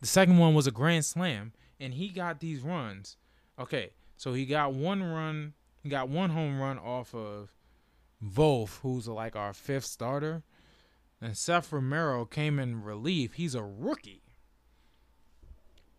The 0.00 0.08
second 0.08 0.38
one 0.38 0.52
was 0.52 0.66
a 0.66 0.72
grand 0.72 1.04
slam. 1.04 1.52
And 1.78 1.94
he 1.94 2.08
got 2.08 2.40
these 2.40 2.62
runs. 2.62 3.18
Okay, 3.56 3.90
so 4.16 4.32
he 4.32 4.44
got 4.44 4.74
one 4.74 5.00
run, 5.00 5.52
he 5.80 5.88
got 5.88 6.08
one 6.08 6.30
home 6.30 6.60
run 6.60 6.76
off 6.76 7.14
of 7.14 7.52
Voth, 8.20 8.80
who's 8.80 9.06
like 9.06 9.36
our 9.36 9.52
fifth 9.52 9.84
starter. 9.84 10.42
And 11.20 11.36
Seth 11.36 11.72
Romero 11.72 12.24
came 12.24 12.58
in 12.58 12.82
relief. 12.82 13.34
He's 13.34 13.54
a 13.54 13.62
rookie. 13.62 14.24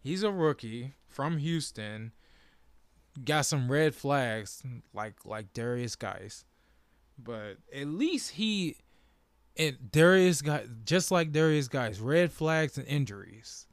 He's 0.01 0.21
a 0.21 0.33
rookie 0.33 0.95
from 1.07 1.37
Houston 1.37 2.11
got 3.23 3.45
some 3.45 3.71
red 3.71 3.95
flags 3.95 4.63
like 4.93 5.15
like 5.25 5.53
Derrius 5.53 5.97
Guice, 5.97 6.45
But 7.17 7.57
at 7.73 7.87
least 7.87 8.31
he 8.31 8.77
and 9.57 9.77
Derrius 9.91 10.43
got 10.43 10.63
just 10.85 11.11
like 11.11 11.31
Derrius 11.31 11.69
Guice 11.69 11.99
red 11.99 12.31
flags 12.31 12.77
and 12.77 12.87
injuries. 12.87 13.67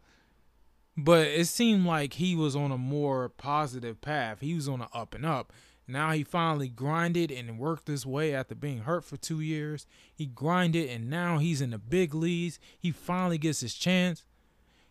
But 0.97 1.29
it 1.29 1.47
seemed 1.47 1.87
like 1.87 2.15
he 2.15 2.37
was 2.37 2.55
on 2.55 2.71
a 2.71 2.79
more 2.79 3.29
positive 3.31 4.01
path. 4.01 4.41
He 4.41 4.55
was 4.55 4.69
on 4.69 4.83
an 4.83 4.89
up 4.93 5.15
and 5.15 5.25
up. 5.25 5.53
Now 5.89 6.13
he 6.13 6.23
finally 6.23 6.69
grinded 6.69 7.33
and 7.33 7.59
worked 7.59 7.89
his 7.89 8.07
way 8.07 8.35
after 8.35 8.55
being 8.55 8.81
hurt 8.81 9.05
for 9.05 9.17
two 9.17 9.41
years. 9.41 9.87
He 10.15 10.27
grinded 10.27 10.89
and 10.89 11.09
now 11.09 11.39
he's 11.39 11.61
in 11.61 11.71
the 11.71 11.79
big 11.79 12.15
leagues. 12.15 12.59
He 12.79 12.93
finally 12.93 13.39
gets 13.39 13.61
his 13.61 13.75
chance. 13.75 14.25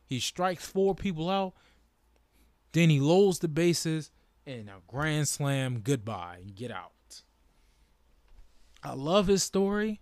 He 0.06 0.20
strikes 0.20 0.66
four 0.66 0.96
people 0.96 1.30
out. 1.30 1.54
Then 2.72 2.90
he 2.90 3.00
loads 3.00 3.40
the 3.40 3.48
bases 3.48 4.12
and 4.50 4.70
a 4.70 4.82
grand 4.88 5.28
slam 5.28 5.80
goodbye 5.80 6.42
get 6.56 6.72
out. 6.72 7.22
I 8.84 8.94
love 8.94 9.28
his 9.28 9.44
story. 9.44 10.02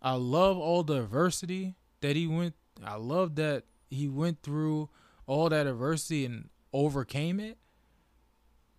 I 0.00 0.12
love 0.12 0.58
all 0.58 0.82
the 0.82 1.02
adversity 1.02 1.74
that 2.00 2.16
he 2.16 2.26
went 2.26 2.54
I 2.84 2.96
love 2.96 3.36
that 3.36 3.64
he 3.88 4.08
went 4.08 4.42
through 4.42 4.90
all 5.26 5.48
that 5.48 5.66
adversity 5.66 6.24
and 6.24 6.48
overcame 6.72 7.40
it. 7.40 7.58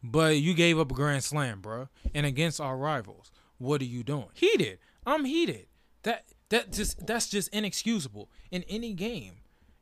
But 0.03 0.37
you 0.37 0.53
gave 0.53 0.79
up 0.79 0.91
a 0.91 0.93
grand 0.93 1.23
slam, 1.23 1.61
bro. 1.61 1.89
And 2.13 2.25
against 2.25 2.61
our 2.61 2.77
rivals. 2.77 3.31
What 3.57 3.81
are 3.81 3.85
you 3.85 4.03
doing? 4.03 4.29
Heated. 4.33 4.79
I'm 5.05 5.25
heated. 5.25 5.67
That 6.03 6.25
that 6.49 6.71
just 6.71 7.05
that's 7.05 7.27
just 7.29 7.49
inexcusable 7.49 8.29
in 8.51 8.63
any 8.63 8.93
game. 8.93 9.37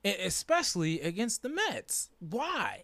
especially 0.06 1.02
against 1.02 1.42
the 1.42 1.50
Mets. 1.50 2.10
Why? 2.20 2.84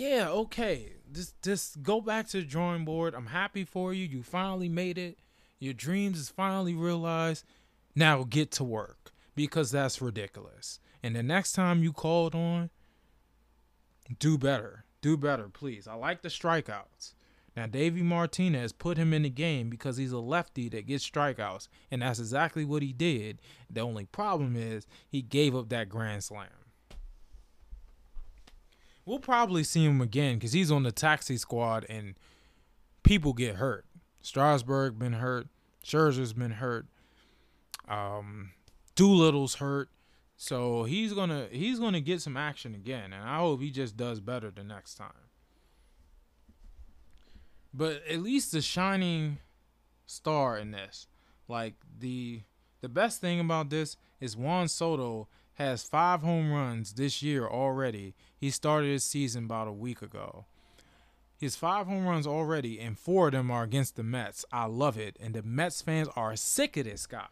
Yeah, 0.00 0.30
okay. 0.30 0.94
Just 1.12 1.42
just 1.42 1.82
go 1.82 2.00
back 2.00 2.26
to 2.28 2.38
the 2.38 2.46
drawing 2.46 2.86
board. 2.86 3.14
I'm 3.14 3.26
happy 3.26 3.64
for 3.64 3.92
you. 3.92 4.06
You 4.06 4.22
finally 4.22 4.68
made 4.68 4.96
it. 4.96 5.18
Your 5.58 5.74
dreams 5.74 6.18
is 6.18 6.30
finally 6.30 6.74
realized. 6.74 7.44
Now 7.94 8.24
get 8.24 8.50
to 8.52 8.64
work 8.64 9.12
because 9.34 9.70
that's 9.70 10.00
ridiculous. 10.00 10.80
And 11.02 11.14
the 11.14 11.22
next 11.22 11.52
time 11.52 11.82
you 11.82 11.92
called 11.92 12.34
on, 12.34 12.70
do 14.18 14.38
better. 14.38 14.84
Do 15.02 15.18
better, 15.18 15.50
please. 15.50 15.86
I 15.86 15.94
like 15.94 16.22
the 16.22 16.28
strikeouts. 16.28 17.12
Now, 17.56 17.66
Davey 17.66 18.02
Martinez 18.02 18.72
put 18.72 18.96
him 18.96 19.12
in 19.12 19.22
the 19.22 19.30
game 19.30 19.68
because 19.68 19.96
he's 19.96 20.12
a 20.12 20.18
lefty 20.18 20.68
that 20.70 20.86
gets 20.86 21.08
strikeouts, 21.08 21.68
and 21.90 22.00
that's 22.00 22.20
exactly 22.20 22.64
what 22.64 22.80
he 22.82 22.92
did. 22.92 23.40
The 23.68 23.80
only 23.80 24.04
problem 24.06 24.56
is 24.56 24.86
he 25.08 25.20
gave 25.20 25.56
up 25.56 25.68
that 25.70 25.88
grand 25.88 26.22
slam. 26.22 26.46
We'll 29.04 29.18
probably 29.18 29.64
see 29.64 29.84
him 29.84 30.00
again 30.00 30.36
because 30.36 30.52
he's 30.52 30.70
on 30.70 30.82
the 30.82 30.92
taxi 30.92 31.36
squad 31.36 31.86
and 31.88 32.14
people 33.02 33.32
get 33.32 33.56
hurt. 33.56 33.84
Strasburg 34.20 34.98
been 34.98 35.14
hurt. 35.14 35.48
Scherzer's 35.84 36.32
been 36.32 36.52
hurt. 36.52 36.86
Um, 37.88 38.52
Doolittle's 38.94 39.56
hurt. 39.56 39.88
So 40.36 40.84
he's 40.84 41.12
gonna 41.12 41.48
he's 41.50 41.78
gonna 41.78 42.00
get 42.00 42.22
some 42.22 42.36
action 42.36 42.74
again, 42.74 43.12
and 43.12 43.28
I 43.28 43.38
hope 43.38 43.60
he 43.60 43.70
just 43.70 43.96
does 43.96 44.20
better 44.20 44.50
the 44.50 44.64
next 44.64 44.94
time. 44.94 45.12
But 47.74 48.02
at 48.08 48.20
least 48.20 48.52
the 48.52 48.62
shining 48.62 49.38
star 50.06 50.56
in 50.56 50.70
this, 50.70 51.08
like 51.46 51.74
the 51.98 52.40
the 52.80 52.88
best 52.88 53.20
thing 53.20 53.38
about 53.38 53.68
this 53.68 53.98
is 54.18 54.34
Juan 54.34 54.68
Soto 54.68 55.28
has 55.60 55.82
five 55.82 56.22
home 56.22 56.50
runs 56.50 56.94
this 56.94 57.22
year 57.22 57.46
already. 57.46 58.14
He 58.34 58.50
started 58.50 58.90
his 58.90 59.04
season 59.04 59.44
about 59.44 59.68
a 59.68 59.72
week 59.72 60.00
ago. 60.00 60.46
His 61.36 61.54
five 61.54 61.86
home 61.86 62.06
runs 62.06 62.26
already, 62.26 62.80
and 62.80 62.98
four 62.98 63.26
of 63.28 63.32
them 63.32 63.50
are 63.50 63.62
against 63.62 63.96
the 63.96 64.02
Mets. 64.02 64.44
I 64.50 64.64
love 64.64 64.96
it. 64.96 65.16
And 65.20 65.34
the 65.34 65.42
Mets 65.42 65.82
fans 65.82 66.08
are 66.16 66.34
sick 66.34 66.78
of 66.78 66.84
this 66.84 67.06
guy. 67.06 67.28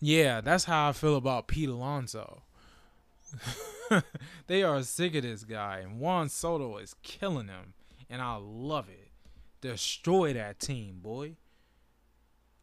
Yeah, 0.00 0.40
that's 0.40 0.64
how 0.64 0.88
I 0.88 0.92
feel 0.92 1.16
about 1.16 1.48
Pete 1.48 1.68
Alonso. 1.68 2.42
they 4.46 4.62
are 4.62 4.80
sick 4.84 5.16
of 5.16 5.22
this 5.22 5.42
guy, 5.42 5.78
and 5.78 5.98
Juan 5.98 6.28
Soto 6.28 6.78
is 6.78 6.94
killing 7.02 7.48
him, 7.48 7.74
and 8.08 8.22
I 8.22 8.36
love 8.36 8.88
it. 8.88 9.10
Destroy 9.60 10.32
that 10.34 10.60
team, 10.60 11.00
boy. 11.02 11.34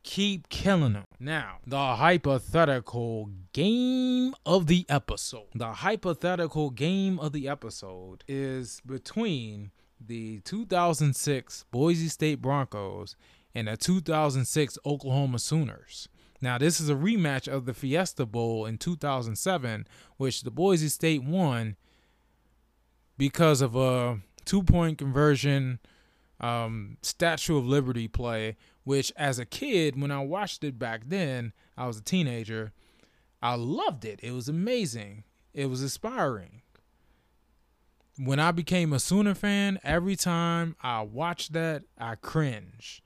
Keep 0.06 0.50
killing 0.50 0.94
them. 0.94 1.06
Now, 1.20 1.58
the 1.66 1.96
hypothetical 1.96 3.32
game 3.54 4.36
of 4.46 4.68
the 4.68 4.86
episode. 4.88 5.48
The 5.56 5.74
hypothetical 5.74 6.70
game 6.70 7.20
of 7.20 7.34
the 7.34 7.50
episode 7.50 8.24
is 8.28 8.84
between 8.86 9.72
the 10.00 10.42
2006 10.42 11.66
Boise 11.72 12.08
State 12.08 12.40
Broncos 12.40 13.16
and 13.56 13.68
the 13.68 13.76
2006 13.76 14.78
Oklahoma 14.86 15.40
Sooners. 15.40 16.08
Now, 16.40 16.60
this 16.60 16.80
is 16.80 16.88
a 16.88 16.96
rematch 16.96 17.48
of 17.48 17.66
the 17.66 17.74
Fiesta 17.74 18.28
Bowl 18.28 18.68
in 18.68 18.78
2007, 18.78 19.88
which 20.18 20.44
the 20.44 20.52
Boise 20.52 20.90
State 20.90 21.24
won 21.24 21.78
because 23.18 23.60
of 23.60 23.76
a 23.76 24.20
two 24.46 24.62
point 24.62 25.00
conversion 25.00 25.80
um, 26.40 26.98
Statue 27.02 27.58
of 27.58 27.66
Liberty 27.66 28.08
play, 28.08 28.56
which 28.86 29.12
as 29.18 29.38
a 29.38 29.46
kid, 29.46 30.02
when 30.02 30.12
I 30.12 30.22
watched 30.22 30.64
it 30.64 30.80
back 30.80 31.02
then, 31.08 31.52
I 31.78 31.88
was 31.88 31.98
a 31.98 32.04
teenager, 32.04 32.72
I 33.42 33.56
loved 33.56 34.06
it. 34.06 34.22
It 34.24 34.32
was 34.32 34.48
amazing, 34.48 35.26
it 35.54 35.66
was 35.70 35.84
inspiring 35.84 36.62
when 38.18 38.40
I 38.40 38.52
became 38.52 38.94
a 38.94 39.00
Sooner 39.00 39.36
fan, 39.36 39.80
every 39.84 40.16
time 40.16 40.76
I 40.82 41.02
watch 41.02 41.50
that, 41.50 41.84
I 41.98 42.16
cringe 42.16 43.04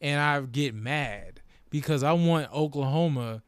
and 0.00 0.20
I 0.20 0.40
get 0.42 0.74
mad 0.74 1.40
because 1.70 2.02
I 2.02 2.12
want 2.12 2.52
Oklahoma 2.52 3.42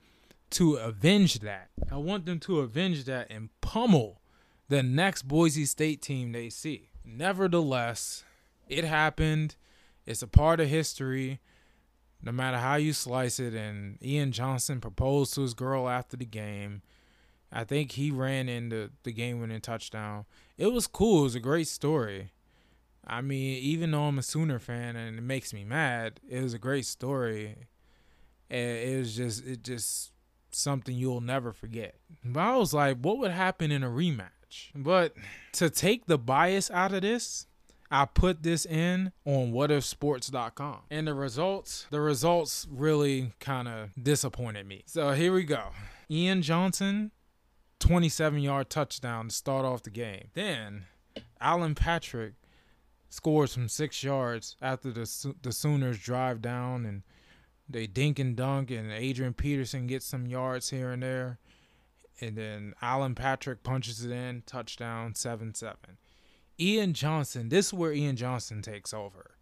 to 0.50 0.74
avenge 0.76 1.40
that. 1.40 1.68
I 1.90 1.96
want 1.96 2.26
them 2.26 2.40
to 2.40 2.60
avenge 2.60 3.04
that 3.04 3.28
and 3.30 3.50
pummel 3.60 4.20
the 4.68 4.82
next 4.82 5.22
Boise 5.22 5.64
State 5.64 6.02
team 6.02 6.32
they 6.32 6.50
see. 6.50 6.90
Nevertheless, 7.04 8.24
it 8.68 8.84
happened. 8.84 9.56
It's 10.06 10.22
a 10.22 10.26
part 10.26 10.60
of 10.60 10.68
history, 10.68 11.40
no 12.22 12.32
matter 12.32 12.58
how 12.58 12.76
you 12.76 12.92
slice 12.92 13.38
it. 13.40 13.54
And 13.54 13.98
Ian 14.02 14.32
Johnson 14.32 14.80
proposed 14.80 15.34
to 15.34 15.42
his 15.42 15.54
girl 15.54 15.88
after 15.88 16.16
the 16.16 16.26
game. 16.26 16.82
I 17.52 17.64
think 17.64 17.92
he 17.92 18.10
ran 18.10 18.48
into 18.48 18.90
the 19.02 19.12
game 19.12 19.40
winning 19.40 19.60
touchdown. 19.60 20.24
It 20.56 20.72
was 20.72 20.86
cool. 20.86 21.20
It 21.20 21.24
was 21.24 21.34
a 21.34 21.40
great 21.40 21.66
story. 21.68 22.30
I 23.06 23.22
mean, 23.22 23.58
even 23.62 23.90
though 23.90 24.04
I'm 24.04 24.18
a 24.18 24.22
Sooner 24.22 24.58
fan 24.58 24.94
and 24.94 25.18
it 25.18 25.22
makes 25.22 25.52
me 25.52 25.64
mad, 25.64 26.20
it 26.28 26.42
was 26.42 26.54
a 26.54 26.58
great 26.58 26.86
story. 26.86 27.56
It 28.48 28.98
was 28.98 29.16
just 29.16 29.46
it 29.46 29.62
just 29.62 30.12
something 30.50 30.94
you'll 30.94 31.20
never 31.20 31.52
forget. 31.52 31.96
But 32.24 32.40
I 32.40 32.56
was 32.56 32.74
like, 32.74 32.98
what 32.98 33.18
would 33.18 33.30
happen 33.30 33.70
in 33.70 33.82
a 33.82 33.88
rematch? 33.88 34.70
But 34.74 35.14
to 35.52 35.70
take 35.70 36.06
the 36.06 36.18
bias 36.18 36.70
out 36.70 36.92
of 36.92 37.02
this, 37.02 37.46
I 37.90 38.04
put 38.04 38.42
this 38.42 38.64
in 38.64 39.12
on 39.24 39.52
whatifsports.com. 39.52 40.78
And 40.90 41.06
the 41.08 41.14
results, 41.14 41.86
the 41.90 42.00
results 42.00 42.66
really 42.70 43.32
kind 43.40 43.66
of 43.66 43.90
disappointed 44.00 44.66
me. 44.66 44.84
So 44.86 45.12
here 45.12 45.32
we 45.32 45.44
go. 45.44 45.70
Ian 46.10 46.42
Johnson 46.42 47.10
27 47.80 48.40
yard 48.40 48.70
touchdown 48.70 49.28
to 49.28 49.34
start 49.34 49.64
off 49.64 49.82
the 49.82 49.90
game. 49.90 50.28
Then 50.34 50.84
Allen 51.40 51.74
Patrick 51.74 52.34
scores 53.08 53.54
from 53.54 53.68
six 53.68 54.04
yards 54.04 54.56
after 54.62 54.92
the 54.92 55.34
the 55.42 55.52
Sooners 55.52 55.98
drive 55.98 56.40
down 56.40 56.86
and 56.86 57.02
they 57.68 57.86
dink 57.86 58.18
and 58.18 58.36
dunk, 58.36 58.70
and 58.70 58.90
Adrian 58.90 59.32
Peterson 59.32 59.86
gets 59.86 60.04
some 60.04 60.26
yards 60.26 60.70
here 60.70 60.90
and 60.90 61.02
there. 61.02 61.38
And 62.20 62.36
then 62.36 62.74
Allen 62.82 63.14
Patrick 63.14 63.62
punches 63.62 64.04
it 64.04 64.10
in, 64.10 64.42
touchdown, 64.44 65.14
7 65.14 65.54
7. 65.54 65.76
Ian 66.60 66.92
Johnson, 66.92 67.48
this 67.48 67.68
is 67.68 67.74
where 67.74 67.92
Ian 67.92 68.16
Johnson 68.16 68.60
takes 68.60 68.92
over. 68.92 69.32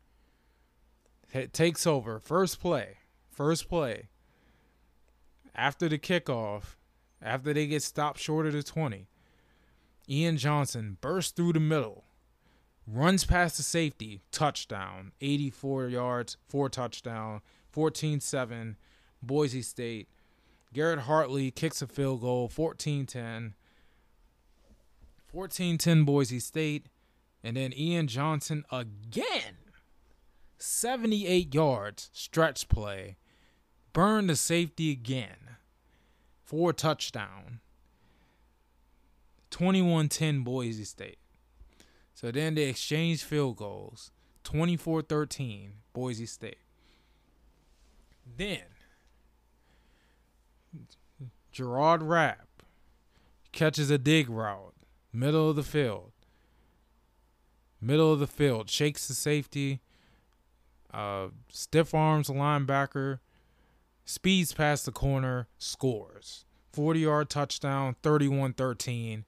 It 1.32 1.52
takes 1.52 1.86
over. 1.86 2.20
First 2.20 2.60
play. 2.60 2.98
First 3.28 3.68
play. 3.68 4.08
After 5.54 5.88
the 5.88 5.98
kickoff, 5.98 6.76
after 7.20 7.52
they 7.52 7.66
get 7.66 7.82
stopped 7.82 8.20
short 8.20 8.46
of 8.46 8.52
the 8.52 8.62
20. 8.62 9.08
Ian 10.08 10.36
Johnson 10.36 10.96
bursts 11.00 11.32
through 11.32 11.52
the 11.52 11.60
middle, 11.60 12.04
runs 12.86 13.24
past 13.24 13.56
the 13.56 13.62
safety, 13.62 14.22
touchdown, 14.30 15.12
84 15.20 15.88
yards, 15.88 16.36
four 16.48 16.68
touchdown, 16.68 17.42
14 17.72 18.20
7, 18.20 18.76
Boise 19.22 19.62
State. 19.62 20.08
Garrett 20.72 21.00
Hartley 21.00 21.50
kicks 21.50 21.82
a 21.82 21.86
field 21.86 22.20
goal, 22.20 22.48
14 22.48 23.04
10. 23.06 23.54
14 25.26 25.78
10 25.78 26.04
Boise 26.04 26.40
State. 26.40 26.86
And 27.42 27.56
then 27.56 27.72
Ian 27.76 28.06
Johnson 28.06 28.64
again. 28.70 29.56
78 30.58 31.54
yards, 31.54 32.10
stretch 32.12 32.68
play. 32.68 33.16
Burn 33.92 34.26
the 34.26 34.36
safety 34.36 34.90
again 34.90 35.48
four 36.48 36.72
touchdown. 36.72 37.60
21-10 39.50 40.44
Boise 40.44 40.84
State. 40.84 41.18
So 42.14 42.30
then 42.30 42.54
they 42.54 42.62
exchange 42.62 43.22
field 43.22 43.58
goals. 43.58 44.10
24-13 44.44 45.72
Boise 45.92 46.24
State. 46.24 46.56
Then 48.36 48.62
Jerard 51.52 52.02
Rabb 52.02 52.46
catches 53.52 53.90
a 53.90 53.98
dig 53.98 54.30
route, 54.30 54.74
middle 55.12 55.50
of 55.50 55.56
the 55.56 55.62
field. 55.62 56.12
Middle 57.80 58.12
of 58.12 58.18
the 58.18 58.26
field, 58.26 58.68
shakes 58.70 59.06
the 59.06 59.14
safety, 59.14 59.80
uh, 60.92 61.28
stiff 61.48 61.94
arms 61.94 62.28
linebacker, 62.28 63.20
speeds 64.04 64.52
past 64.52 64.84
the 64.84 64.92
corner, 64.92 65.46
scores. 65.58 66.44
40 66.72 67.00
yard 67.00 67.30
touchdown, 67.30 67.96
31 68.02 68.52
13. 68.52 69.24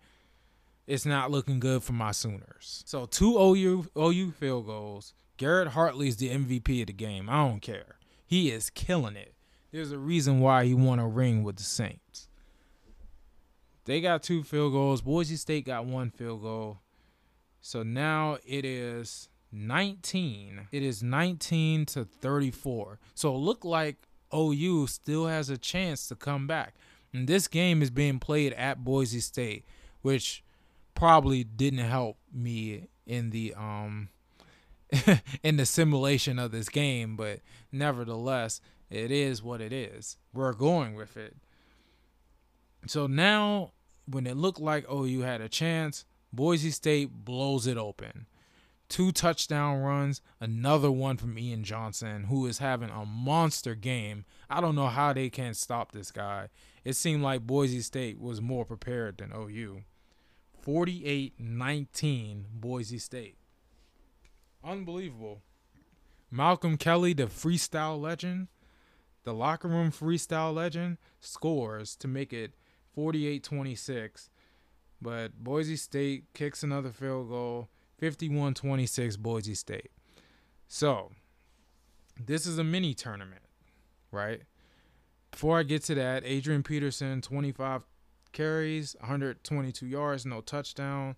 It's 0.86 1.06
not 1.06 1.30
looking 1.30 1.60
good 1.60 1.82
for 1.82 1.92
my 1.92 2.10
Sooners. 2.10 2.82
So, 2.86 3.06
two 3.06 3.38
OU, 3.38 3.86
OU 3.96 4.32
field 4.32 4.66
goals. 4.66 5.14
Garrett 5.36 5.68
Hartley's 5.68 6.16
the 6.16 6.30
MVP 6.30 6.80
of 6.80 6.88
the 6.88 6.92
game. 6.92 7.30
I 7.30 7.46
don't 7.46 7.60
care. 7.60 7.96
He 8.26 8.50
is 8.50 8.70
killing 8.70 9.16
it. 9.16 9.34
There's 9.72 9.92
a 9.92 9.98
reason 9.98 10.40
why 10.40 10.64
he 10.64 10.74
won 10.74 10.98
a 10.98 11.06
ring 11.06 11.44
with 11.44 11.56
the 11.56 11.62
Saints. 11.62 12.28
They 13.84 14.00
got 14.00 14.22
two 14.22 14.42
field 14.42 14.72
goals. 14.72 15.00
Boise 15.00 15.36
State 15.36 15.64
got 15.64 15.86
one 15.86 16.10
field 16.10 16.42
goal. 16.42 16.80
So 17.60 17.82
now 17.82 18.38
it 18.46 18.64
is 18.64 19.28
19. 19.52 20.68
It 20.72 20.82
is 20.82 21.02
19 21.02 21.86
to 21.86 22.04
34. 22.04 22.98
So 23.14 23.34
it 23.34 23.38
looked 23.38 23.64
like 23.64 23.96
OU 24.34 24.86
still 24.86 25.26
has 25.26 25.50
a 25.50 25.58
chance 25.58 26.06
to 26.08 26.14
come 26.14 26.46
back. 26.46 26.74
And 27.12 27.26
this 27.26 27.48
game 27.48 27.82
is 27.82 27.90
being 27.90 28.18
played 28.18 28.52
at 28.52 28.84
Boise 28.84 29.20
State, 29.20 29.64
which 30.02 30.44
probably 30.94 31.44
didn't 31.44 31.80
help 31.80 32.18
me 32.32 32.88
in 33.06 33.30
the 33.30 33.54
um 33.54 34.08
in 35.42 35.56
the 35.56 35.66
simulation 35.66 36.38
of 36.38 36.50
this 36.50 36.68
game, 36.68 37.16
but 37.16 37.40
nevertheless, 37.72 38.60
it 38.90 39.10
is 39.10 39.42
what 39.42 39.60
it 39.60 39.72
is. 39.72 40.16
We're 40.32 40.52
going 40.52 40.94
with 40.94 41.16
it. 41.16 41.36
So 42.86 43.06
now 43.06 43.72
when 44.06 44.26
it 44.26 44.36
looked 44.36 44.60
like 44.60 44.90
OU 44.90 45.20
had 45.20 45.40
a 45.40 45.48
chance, 45.48 46.04
Boise 46.32 46.70
State 46.70 47.24
blows 47.24 47.66
it 47.66 47.76
open 47.76 48.26
two 48.90 49.12
touchdown 49.12 49.80
runs, 49.80 50.20
another 50.40 50.90
one 50.90 51.16
from 51.16 51.38
Ian 51.38 51.64
Johnson, 51.64 52.24
who 52.24 52.46
is 52.46 52.58
having 52.58 52.90
a 52.90 53.06
monster 53.06 53.74
game. 53.74 54.26
I 54.50 54.60
don't 54.60 54.74
know 54.74 54.88
how 54.88 55.14
they 55.14 55.30
can't 55.30 55.56
stop 55.56 55.92
this 55.92 56.10
guy. 56.10 56.48
It 56.84 56.94
seemed 56.94 57.22
like 57.22 57.46
Boise 57.46 57.80
State 57.80 58.20
was 58.20 58.42
more 58.42 58.66
prepared 58.66 59.18
than 59.18 59.32
OU. 59.32 59.84
48 60.60 61.34
19 61.38 62.46
Boise 62.52 62.98
State. 62.98 63.36
Unbelievable. 64.62 65.40
Malcolm 66.30 66.76
Kelly, 66.76 67.14
the 67.14 67.24
freestyle 67.24 67.98
legend, 67.98 68.48
the 69.24 69.32
locker 69.32 69.68
room 69.68 69.90
freestyle 69.90 70.54
legend, 70.54 70.98
scores 71.20 71.96
to 71.96 72.08
make 72.08 72.32
it 72.32 72.52
48 72.94 73.42
26. 73.42 74.29
But 75.02 75.42
Boise 75.42 75.76
State 75.76 76.24
kicks 76.34 76.62
another 76.62 76.90
field 76.90 77.28
goal 77.28 77.68
51 77.98 78.54
26 78.54 79.16
Boise 79.16 79.54
State. 79.54 79.90
So, 80.68 81.10
this 82.18 82.46
is 82.46 82.58
a 82.58 82.64
mini 82.64 82.94
tournament, 82.94 83.42
right? 84.12 84.42
Before 85.30 85.58
I 85.58 85.62
get 85.62 85.82
to 85.84 85.94
that, 85.94 86.22
Adrian 86.24 86.62
Peterson, 86.62 87.20
25 87.22 87.82
carries, 88.32 88.96
122 89.00 89.86
yards, 89.86 90.26
no 90.26 90.40
touchdown. 90.40 91.16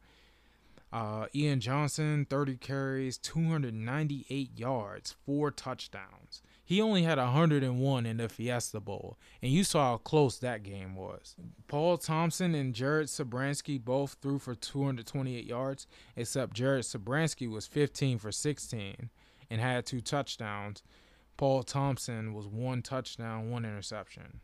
Uh, 0.93 1.27
Ian 1.35 1.61
Johnson, 1.61 2.27
30 2.29 2.57
carries, 2.57 3.17
298 3.19 4.59
yards, 4.59 5.17
four 5.25 5.51
touchdowns. 5.51 6.43
He 6.73 6.81
only 6.81 7.03
had 7.03 7.19
101 7.19 8.07
in 8.07 8.17
the 8.17 8.31
Fiesta 8.31 8.81
Bowl, 8.81 9.19
and 9.43 9.53
you 9.53 9.63
saw 9.63 9.91
how 9.91 9.97
close 9.99 10.39
that 10.39 10.63
game 10.63 10.97
was. 10.97 11.37
Paul 11.69 11.99
Thompson 11.99 12.55
and 12.55 12.75
Jared 12.75 13.09
Zabransky 13.09 13.79
both 13.79 14.17
threw 14.23 14.39
for 14.39 14.55
228 14.55 15.45
yards, 15.45 15.87
except 16.17 16.55
Jared 16.55 16.85
Zabransky 16.85 17.47
was 17.47 17.67
15 17.67 18.17
for 18.17 18.33
16 18.33 19.11
and 19.51 19.61
had 19.61 19.85
two 19.85 20.01
touchdowns. 20.01 20.83
Paul 21.37 21.63
Thompson 21.63 22.33
was 22.33 22.47
one 22.47 22.81
touchdown, 22.81 23.51
one 23.51 23.67
interception. 23.67 24.41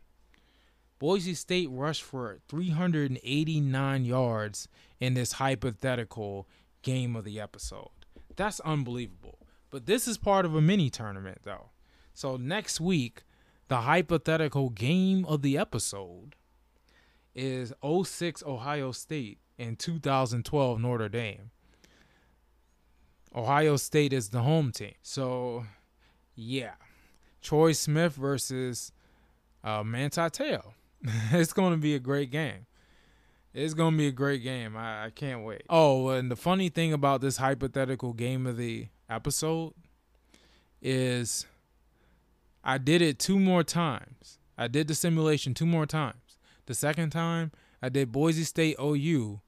Boise 0.99 1.33
State 1.33 1.69
rushed 1.71 2.03
for 2.03 2.37
389 2.47 4.05
yards 4.05 4.67
in 4.99 5.15
this 5.15 5.31
hypothetical 5.31 6.47
game 6.83 7.15
of 7.15 7.23
the 7.23 7.39
episode. 7.39 7.89
That's 8.35 8.59
unbelievable. 8.59 9.39
But 9.71 9.87
this 9.87 10.07
is 10.07 10.19
part 10.19 10.45
of 10.45 10.53
a 10.53 10.61
mini 10.61 10.91
tournament, 10.91 11.39
though. 11.41 11.71
So 12.19 12.35
next 12.35 12.81
week, 12.81 13.23
the 13.69 13.77
hypothetical 13.77 14.71
game 14.71 15.23
of 15.23 15.41
the 15.41 15.57
episode 15.57 16.35
is 17.33 17.71
06 17.81 18.43
Ohio 18.45 18.91
State 18.91 19.37
and 19.57 19.79
2012 19.79 20.81
Notre 20.81 21.07
Dame. 21.07 21.51
Ohio 23.33 23.77
State 23.77 24.11
is 24.11 24.31
the 24.31 24.41
home 24.41 24.73
team. 24.73 24.95
So, 25.01 25.63
yeah. 26.35 26.73
Troy 27.41 27.71
Smith 27.71 28.15
versus 28.15 28.91
uh, 29.63 29.83
Manti 29.83 30.19
Te'o. 30.29 30.73
it's 31.31 31.53
going 31.53 31.71
to 31.71 31.79
be 31.79 31.95
a 31.95 31.99
great 31.99 32.31
game. 32.31 32.65
It's 33.53 33.73
going 33.73 33.93
to 33.93 33.97
be 33.97 34.07
a 34.07 34.11
great 34.11 34.43
game. 34.43 34.75
I, 34.75 35.05
I 35.05 35.09
can't 35.11 35.45
wait. 35.45 35.63
Oh, 35.69 36.09
and 36.09 36.29
the 36.29 36.35
funny 36.35 36.67
thing 36.67 36.91
about 36.91 37.21
this 37.21 37.37
hypothetical 37.37 38.11
game 38.11 38.45
of 38.45 38.57
the 38.57 38.87
episode 39.09 39.73
is 40.81 41.45
I 42.69 42.77
did 42.77 43.01
it 43.01 43.17
two 43.17 43.39
more 43.39 43.63
times. 43.63 44.37
I 44.55 44.67
did 44.67 44.87
the 44.87 44.93
simulation 44.93 45.55
two 45.55 45.65
more 45.65 45.87
times. 45.87 46.37
The 46.67 46.75
second 46.75 47.09
time, 47.09 47.51
I 47.81 47.89
did 47.89 48.11
Boise 48.11 48.43
State 48.43 48.75
OU, 48.79 49.41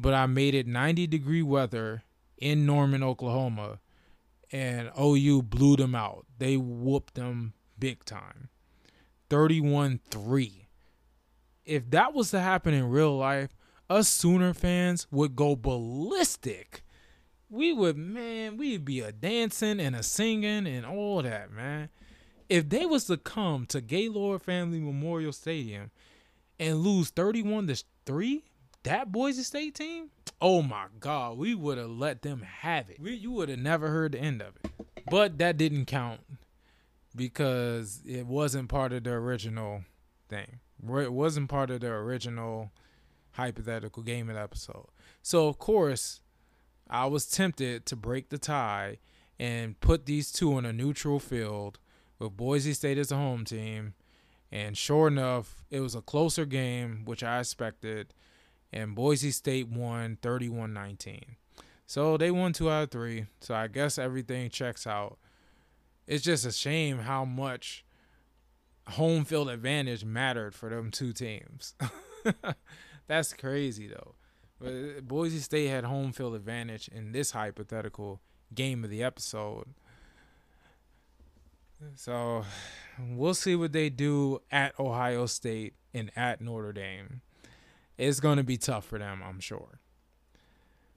but 0.00 0.14
I 0.14 0.26
made 0.26 0.52
it 0.52 0.66
90 0.66 1.06
degree 1.06 1.42
weather 1.42 2.02
in 2.36 2.66
Norman, 2.66 3.04
Oklahoma, 3.04 3.78
and 4.50 4.90
OU 5.00 5.42
blew 5.42 5.76
them 5.76 5.94
out. 5.94 6.26
They 6.38 6.56
whooped 6.56 7.14
them 7.14 7.52
big 7.78 8.04
time 8.04 8.48
31 9.30 10.00
3. 10.10 10.66
If 11.64 11.88
that 11.90 12.14
was 12.14 12.32
to 12.32 12.40
happen 12.40 12.74
in 12.74 12.90
real 12.90 13.16
life, 13.16 13.54
us 13.88 14.08
Sooner 14.08 14.54
fans 14.54 15.06
would 15.12 15.36
go 15.36 15.54
ballistic. 15.54 16.82
We 17.48 17.72
would, 17.72 17.96
man, 17.96 18.56
we'd 18.56 18.84
be 18.84 18.98
a 18.98 19.12
dancing 19.12 19.78
and 19.78 19.94
a 19.94 20.02
singing 20.02 20.66
and 20.66 20.84
all 20.84 21.22
that, 21.22 21.52
man 21.52 21.90
if 22.48 22.68
they 22.68 22.86
was 22.86 23.06
to 23.06 23.16
come 23.16 23.66
to 23.66 23.80
Gaylord 23.80 24.42
Family 24.42 24.80
Memorial 24.80 25.32
Stadium 25.32 25.90
and 26.58 26.78
lose 26.78 27.10
31 27.10 27.66
to 27.68 27.82
3, 28.06 28.44
that 28.84 29.10
Boise 29.10 29.42
State 29.42 29.74
team, 29.74 30.10
oh 30.40 30.62
my 30.62 30.86
God, 31.00 31.38
we 31.38 31.54
would 31.54 31.78
have 31.78 31.90
let 31.90 32.22
them 32.22 32.42
have 32.42 32.90
it. 32.90 33.00
We, 33.00 33.14
you 33.14 33.30
would 33.32 33.48
have 33.48 33.58
never 33.58 33.88
heard 33.88 34.12
the 34.12 34.18
end 34.18 34.42
of 34.42 34.54
it. 34.62 34.70
But 35.10 35.38
that 35.38 35.56
didn't 35.56 35.86
count 35.86 36.20
because 37.16 38.00
it 38.06 38.26
wasn't 38.26 38.68
part 38.68 38.92
of 38.92 39.04
the 39.04 39.12
original 39.12 39.84
thing. 40.28 40.60
It 40.86 41.12
wasn't 41.12 41.48
part 41.48 41.70
of 41.70 41.80
the 41.80 41.88
original 41.88 42.72
hypothetical 43.32 44.02
game 44.02 44.28
of 44.28 44.36
episode. 44.36 44.86
So, 45.22 45.48
of 45.48 45.58
course, 45.58 46.20
I 46.88 47.06
was 47.06 47.26
tempted 47.26 47.86
to 47.86 47.96
break 47.96 48.28
the 48.28 48.38
tie 48.38 48.98
and 49.38 49.80
put 49.80 50.06
these 50.06 50.30
two 50.30 50.58
in 50.58 50.64
a 50.64 50.72
neutral 50.72 51.18
field 51.18 51.78
with 52.24 52.36
Boise 52.36 52.74
State 52.74 52.98
as 52.98 53.12
a 53.12 53.16
home 53.16 53.44
team. 53.44 53.94
And 54.50 54.76
sure 54.76 55.08
enough, 55.08 55.64
it 55.70 55.80
was 55.80 55.94
a 55.94 56.02
closer 56.02 56.44
game, 56.44 57.02
which 57.04 57.22
I 57.22 57.40
expected. 57.40 58.14
And 58.72 58.94
Boise 58.94 59.30
State 59.30 59.68
won 59.68 60.18
31 60.22 60.72
19. 60.72 61.36
So 61.86 62.16
they 62.16 62.30
won 62.30 62.52
two 62.52 62.70
out 62.70 62.84
of 62.84 62.90
three. 62.90 63.26
So 63.40 63.54
I 63.54 63.68
guess 63.68 63.98
everything 63.98 64.50
checks 64.50 64.86
out. 64.86 65.18
It's 66.06 66.24
just 66.24 66.44
a 66.44 66.52
shame 66.52 66.98
how 66.98 67.24
much 67.24 67.84
home 68.88 69.24
field 69.24 69.48
advantage 69.48 70.04
mattered 70.04 70.54
for 70.54 70.70
them 70.70 70.90
two 70.90 71.12
teams. 71.12 71.74
That's 73.06 73.32
crazy, 73.32 73.88
though. 73.88 74.14
But 74.60 74.68
uh, 74.68 75.00
Boise 75.02 75.40
State 75.40 75.68
had 75.68 75.84
home 75.84 76.12
field 76.12 76.34
advantage 76.34 76.88
in 76.88 77.12
this 77.12 77.32
hypothetical 77.32 78.20
game 78.54 78.84
of 78.84 78.90
the 78.90 79.02
episode. 79.02 79.74
So 81.96 82.44
we'll 82.98 83.34
see 83.34 83.56
what 83.56 83.72
they 83.72 83.90
do 83.90 84.40
at 84.50 84.78
Ohio 84.78 85.26
State 85.26 85.74
and 85.92 86.10
at 86.16 86.40
Notre 86.40 86.72
Dame. 86.72 87.20
It's 87.96 88.20
going 88.20 88.38
to 88.38 88.44
be 88.44 88.56
tough 88.56 88.84
for 88.84 88.98
them, 88.98 89.22
I'm 89.24 89.40
sure. 89.40 89.80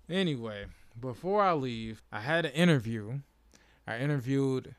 Anyway, 0.10 0.66
before 1.00 1.44
I 1.44 1.54
leave, 1.54 2.02
I 2.12 2.22
had 2.22 2.46
an 2.46 2.54
interview. 2.54 3.20
I 3.86 3.98
interviewed 4.00 4.76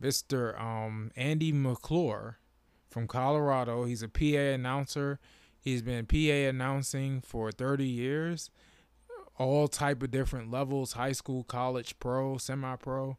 Mr. 0.00 0.60
Um, 0.60 1.10
Andy 1.16 1.52
McClure 1.52 2.38
from 2.90 3.06
Colorado. 3.06 3.84
He's 3.84 4.02
a 4.02 4.08
PA 4.08 4.54
announcer. 4.54 5.18
He's 5.58 5.82
been 5.82 6.06
PA 6.06 6.48
announcing 6.48 7.20
for 7.20 7.52
30 7.52 7.86
years, 7.86 8.50
all 9.38 9.68
type 9.68 10.02
of 10.02 10.10
different 10.10 10.50
levels, 10.50 10.94
high 10.94 11.12
school, 11.12 11.44
college, 11.44 11.98
pro, 12.00 12.36
semi-pro 12.36 13.16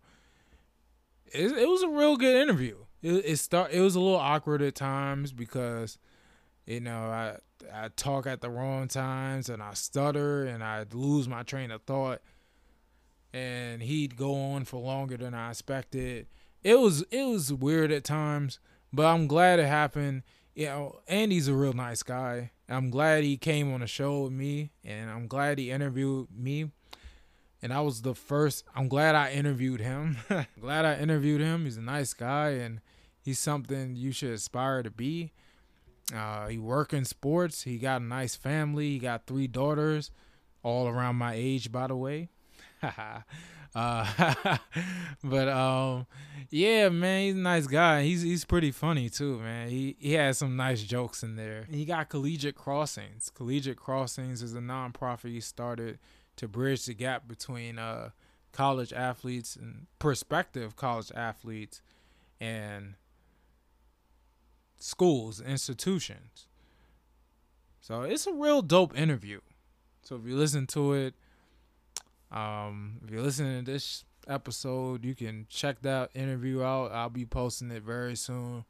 it, 1.33 1.51
it 1.51 1.67
was 1.67 1.83
a 1.83 1.89
real 1.89 2.15
good 2.15 2.35
interview. 2.35 2.77
It, 3.01 3.25
it 3.25 3.37
start 3.37 3.71
it 3.71 3.81
was 3.81 3.95
a 3.95 3.99
little 3.99 4.17
awkward 4.17 4.61
at 4.61 4.75
times 4.75 5.33
because 5.33 5.97
you 6.65 6.79
know 6.79 6.99
I 6.99 7.37
I 7.73 7.89
talk 7.89 8.27
at 8.27 8.41
the 8.41 8.49
wrong 8.49 8.87
times 8.87 9.49
and 9.49 9.61
I 9.61 9.73
stutter 9.73 10.45
and 10.45 10.63
I 10.63 10.85
lose 10.93 11.27
my 11.27 11.43
train 11.43 11.71
of 11.71 11.81
thought 11.83 12.21
and 13.33 13.81
he'd 13.81 14.15
go 14.15 14.35
on 14.35 14.63
for 14.63 14.79
longer 14.79 15.17
than 15.17 15.33
I 15.33 15.49
expected. 15.49 16.27
It 16.63 16.79
was 16.79 17.01
it 17.11 17.23
was 17.23 17.51
weird 17.51 17.91
at 17.91 18.03
times, 18.03 18.59
but 18.93 19.05
I'm 19.05 19.27
glad 19.27 19.59
it 19.59 19.67
happened. 19.67 20.23
You 20.55 20.67
know, 20.67 20.99
Andy's 21.07 21.47
a 21.47 21.53
real 21.53 21.73
nice 21.73 22.03
guy. 22.03 22.51
I'm 22.69 22.91
glad 22.91 23.23
he 23.23 23.37
came 23.37 23.73
on 23.73 23.81
the 23.81 23.87
show 23.87 24.23
with 24.23 24.33
me 24.33 24.71
and 24.85 25.09
I'm 25.09 25.27
glad 25.27 25.57
he 25.57 25.71
interviewed 25.71 26.27
me 26.31 26.71
and 27.63 27.73
I 27.73 27.79
was 27.79 28.01
the 28.01 28.13
first. 28.13 28.65
I'm 28.75 28.89
glad 28.89 29.15
I 29.15 29.31
interviewed 29.31 29.79
him. 29.79 30.17
glad 30.59 30.83
I 30.83 30.97
interviewed 30.97 31.39
him. 31.39 31.63
He's 31.63 31.77
a 31.77 31.81
nice 31.81 32.13
guy, 32.13 32.49
and 32.49 32.81
he's 33.21 33.39
something 33.39 33.95
you 33.95 34.11
should 34.11 34.31
aspire 34.31 34.83
to 34.83 34.91
be. 34.91 35.31
Uh, 36.13 36.47
he 36.47 36.57
work 36.57 36.91
in 36.91 37.05
sports. 37.05 37.63
He 37.63 37.77
got 37.77 38.01
a 38.01 38.03
nice 38.03 38.35
family. 38.35 38.89
He 38.89 38.99
got 38.99 39.25
three 39.25 39.47
daughters, 39.47 40.11
all 40.61 40.89
around 40.89 41.15
my 41.15 41.33
age, 41.35 41.71
by 41.71 41.87
the 41.87 41.95
way. 41.95 42.27
uh, 43.75 44.57
but 45.23 45.47
um, 45.47 46.05
yeah, 46.49 46.89
man, 46.89 47.23
he's 47.23 47.35
a 47.35 47.39
nice 47.39 47.67
guy. 47.67 48.03
He's 48.03 48.23
he's 48.23 48.43
pretty 48.43 48.71
funny 48.71 49.09
too, 49.09 49.39
man. 49.39 49.69
He 49.69 49.95
he 49.99 50.13
has 50.13 50.37
some 50.37 50.57
nice 50.57 50.83
jokes 50.83 51.23
in 51.23 51.37
there. 51.37 51.65
He 51.71 51.85
got 51.85 52.09
Collegiate 52.09 52.55
Crossings. 52.55 53.31
Collegiate 53.33 53.77
Crossings 53.77 54.41
is 54.41 54.53
a 54.53 54.59
nonprofit 54.59 55.29
he 55.29 55.39
started 55.39 55.97
to 56.35 56.47
bridge 56.47 56.85
the 56.85 56.93
gap 56.93 57.27
between 57.27 57.77
uh, 57.79 58.09
college 58.51 58.93
athletes 58.93 59.55
and 59.55 59.87
prospective 59.99 60.75
college 60.75 61.11
athletes 61.15 61.81
and 62.39 62.95
schools, 64.77 65.41
institutions. 65.41 66.47
So 67.81 68.03
it's 68.03 68.27
a 68.27 68.33
real 68.33 68.61
dope 68.61 68.97
interview. 68.97 69.41
So 70.03 70.15
if 70.15 70.25
you 70.25 70.35
listen 70.35 70.67
to 70.67 70.93
it, 70.93 71.13
um, 72.31 72.99
if 73.03 73.11
you're 73.11 73.21
listening 73.21 73.63
to 73.63 73.71
this 73.71 74.05
episode, 74.27 75.05
you 75.05 75.15
can 75.15 75.45
check 75.49 75.81
that 75.81 76.09
interview 76.13 76.63
out. 76.63 76.91
I'll 76.91 77.09
be 77.09 77.25
posting 77.25 77.71
it 77.71 77.83
very 77.83 78.15
soon, 78.15 78.65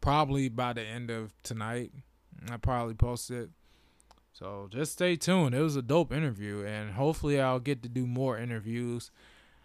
probably 0.00 0.48
by 0.48 0.72
the 0.72 0.82
end 0.82 1.10
of 1.10 1.32
tonight. 1.42 1.92
I 2.50 2.56
probably 2.56 2.94
post 2.94 3.30
it. 3.30 3.50
So 4.38 4.68
just 4.70 4.92
stay 4.92 5.16
tuned. 5.16 5.52
It 5.52 5.60
was 5.60 5.74
a 5.74 5.82
dope 5.82 6.12
interview, 6.12 6.64
and 6.64 6.92
hopefully 6.92 7.40
I'll 7.40 7.58
get 7.58 7.82
to 7.82 7.88
do 7.88 8.06
more 8.06 8.38
interviews. 8.38 9.10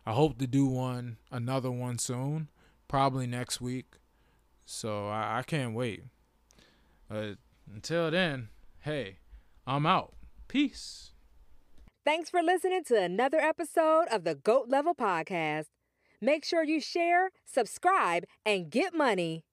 I 0.03 0.13
hope 0.13 0.39
to 0.39 0.47
do 0.47 0.65
one, 0.65 1.17
another 1.31 1.69
one 1.69 1.99
soon, 1.99 2.47
probably 2.87 3.27
next 3.27 3.61
week. 3.61 3.97
So 4.65 5.09
I, 5.09 5.37
I 5.37 5.43
can't 5.43 5.75
wait. 5.75 6.05
But 7.07 7.35
until 7.71 8.09
then, 8.09 8.49
hey, 8.79 9.19
I'm 9.67 9.85
out. 9.85 10.15
Peace. 10.47 11.11
Thanks 12.03 12.31
for 12.31 12.41
listening 12.41 12.83
to 12.85 12.99
another 12.99 13.37
episode 13.37 14.05
of 14.11 14.23
the 14.23 14.33
GOAT 14.33 14.69
Level 14.69 14.95
Podcast. 14.95 15.65
Make 16.19 16.43
sure 16.43 16.63
you 16.63 16.81
share, 16.81 17.29
subscribe, 17.45 18.23
and 18.43 18.71
get 18.71 18.95
money. 18.95 19.43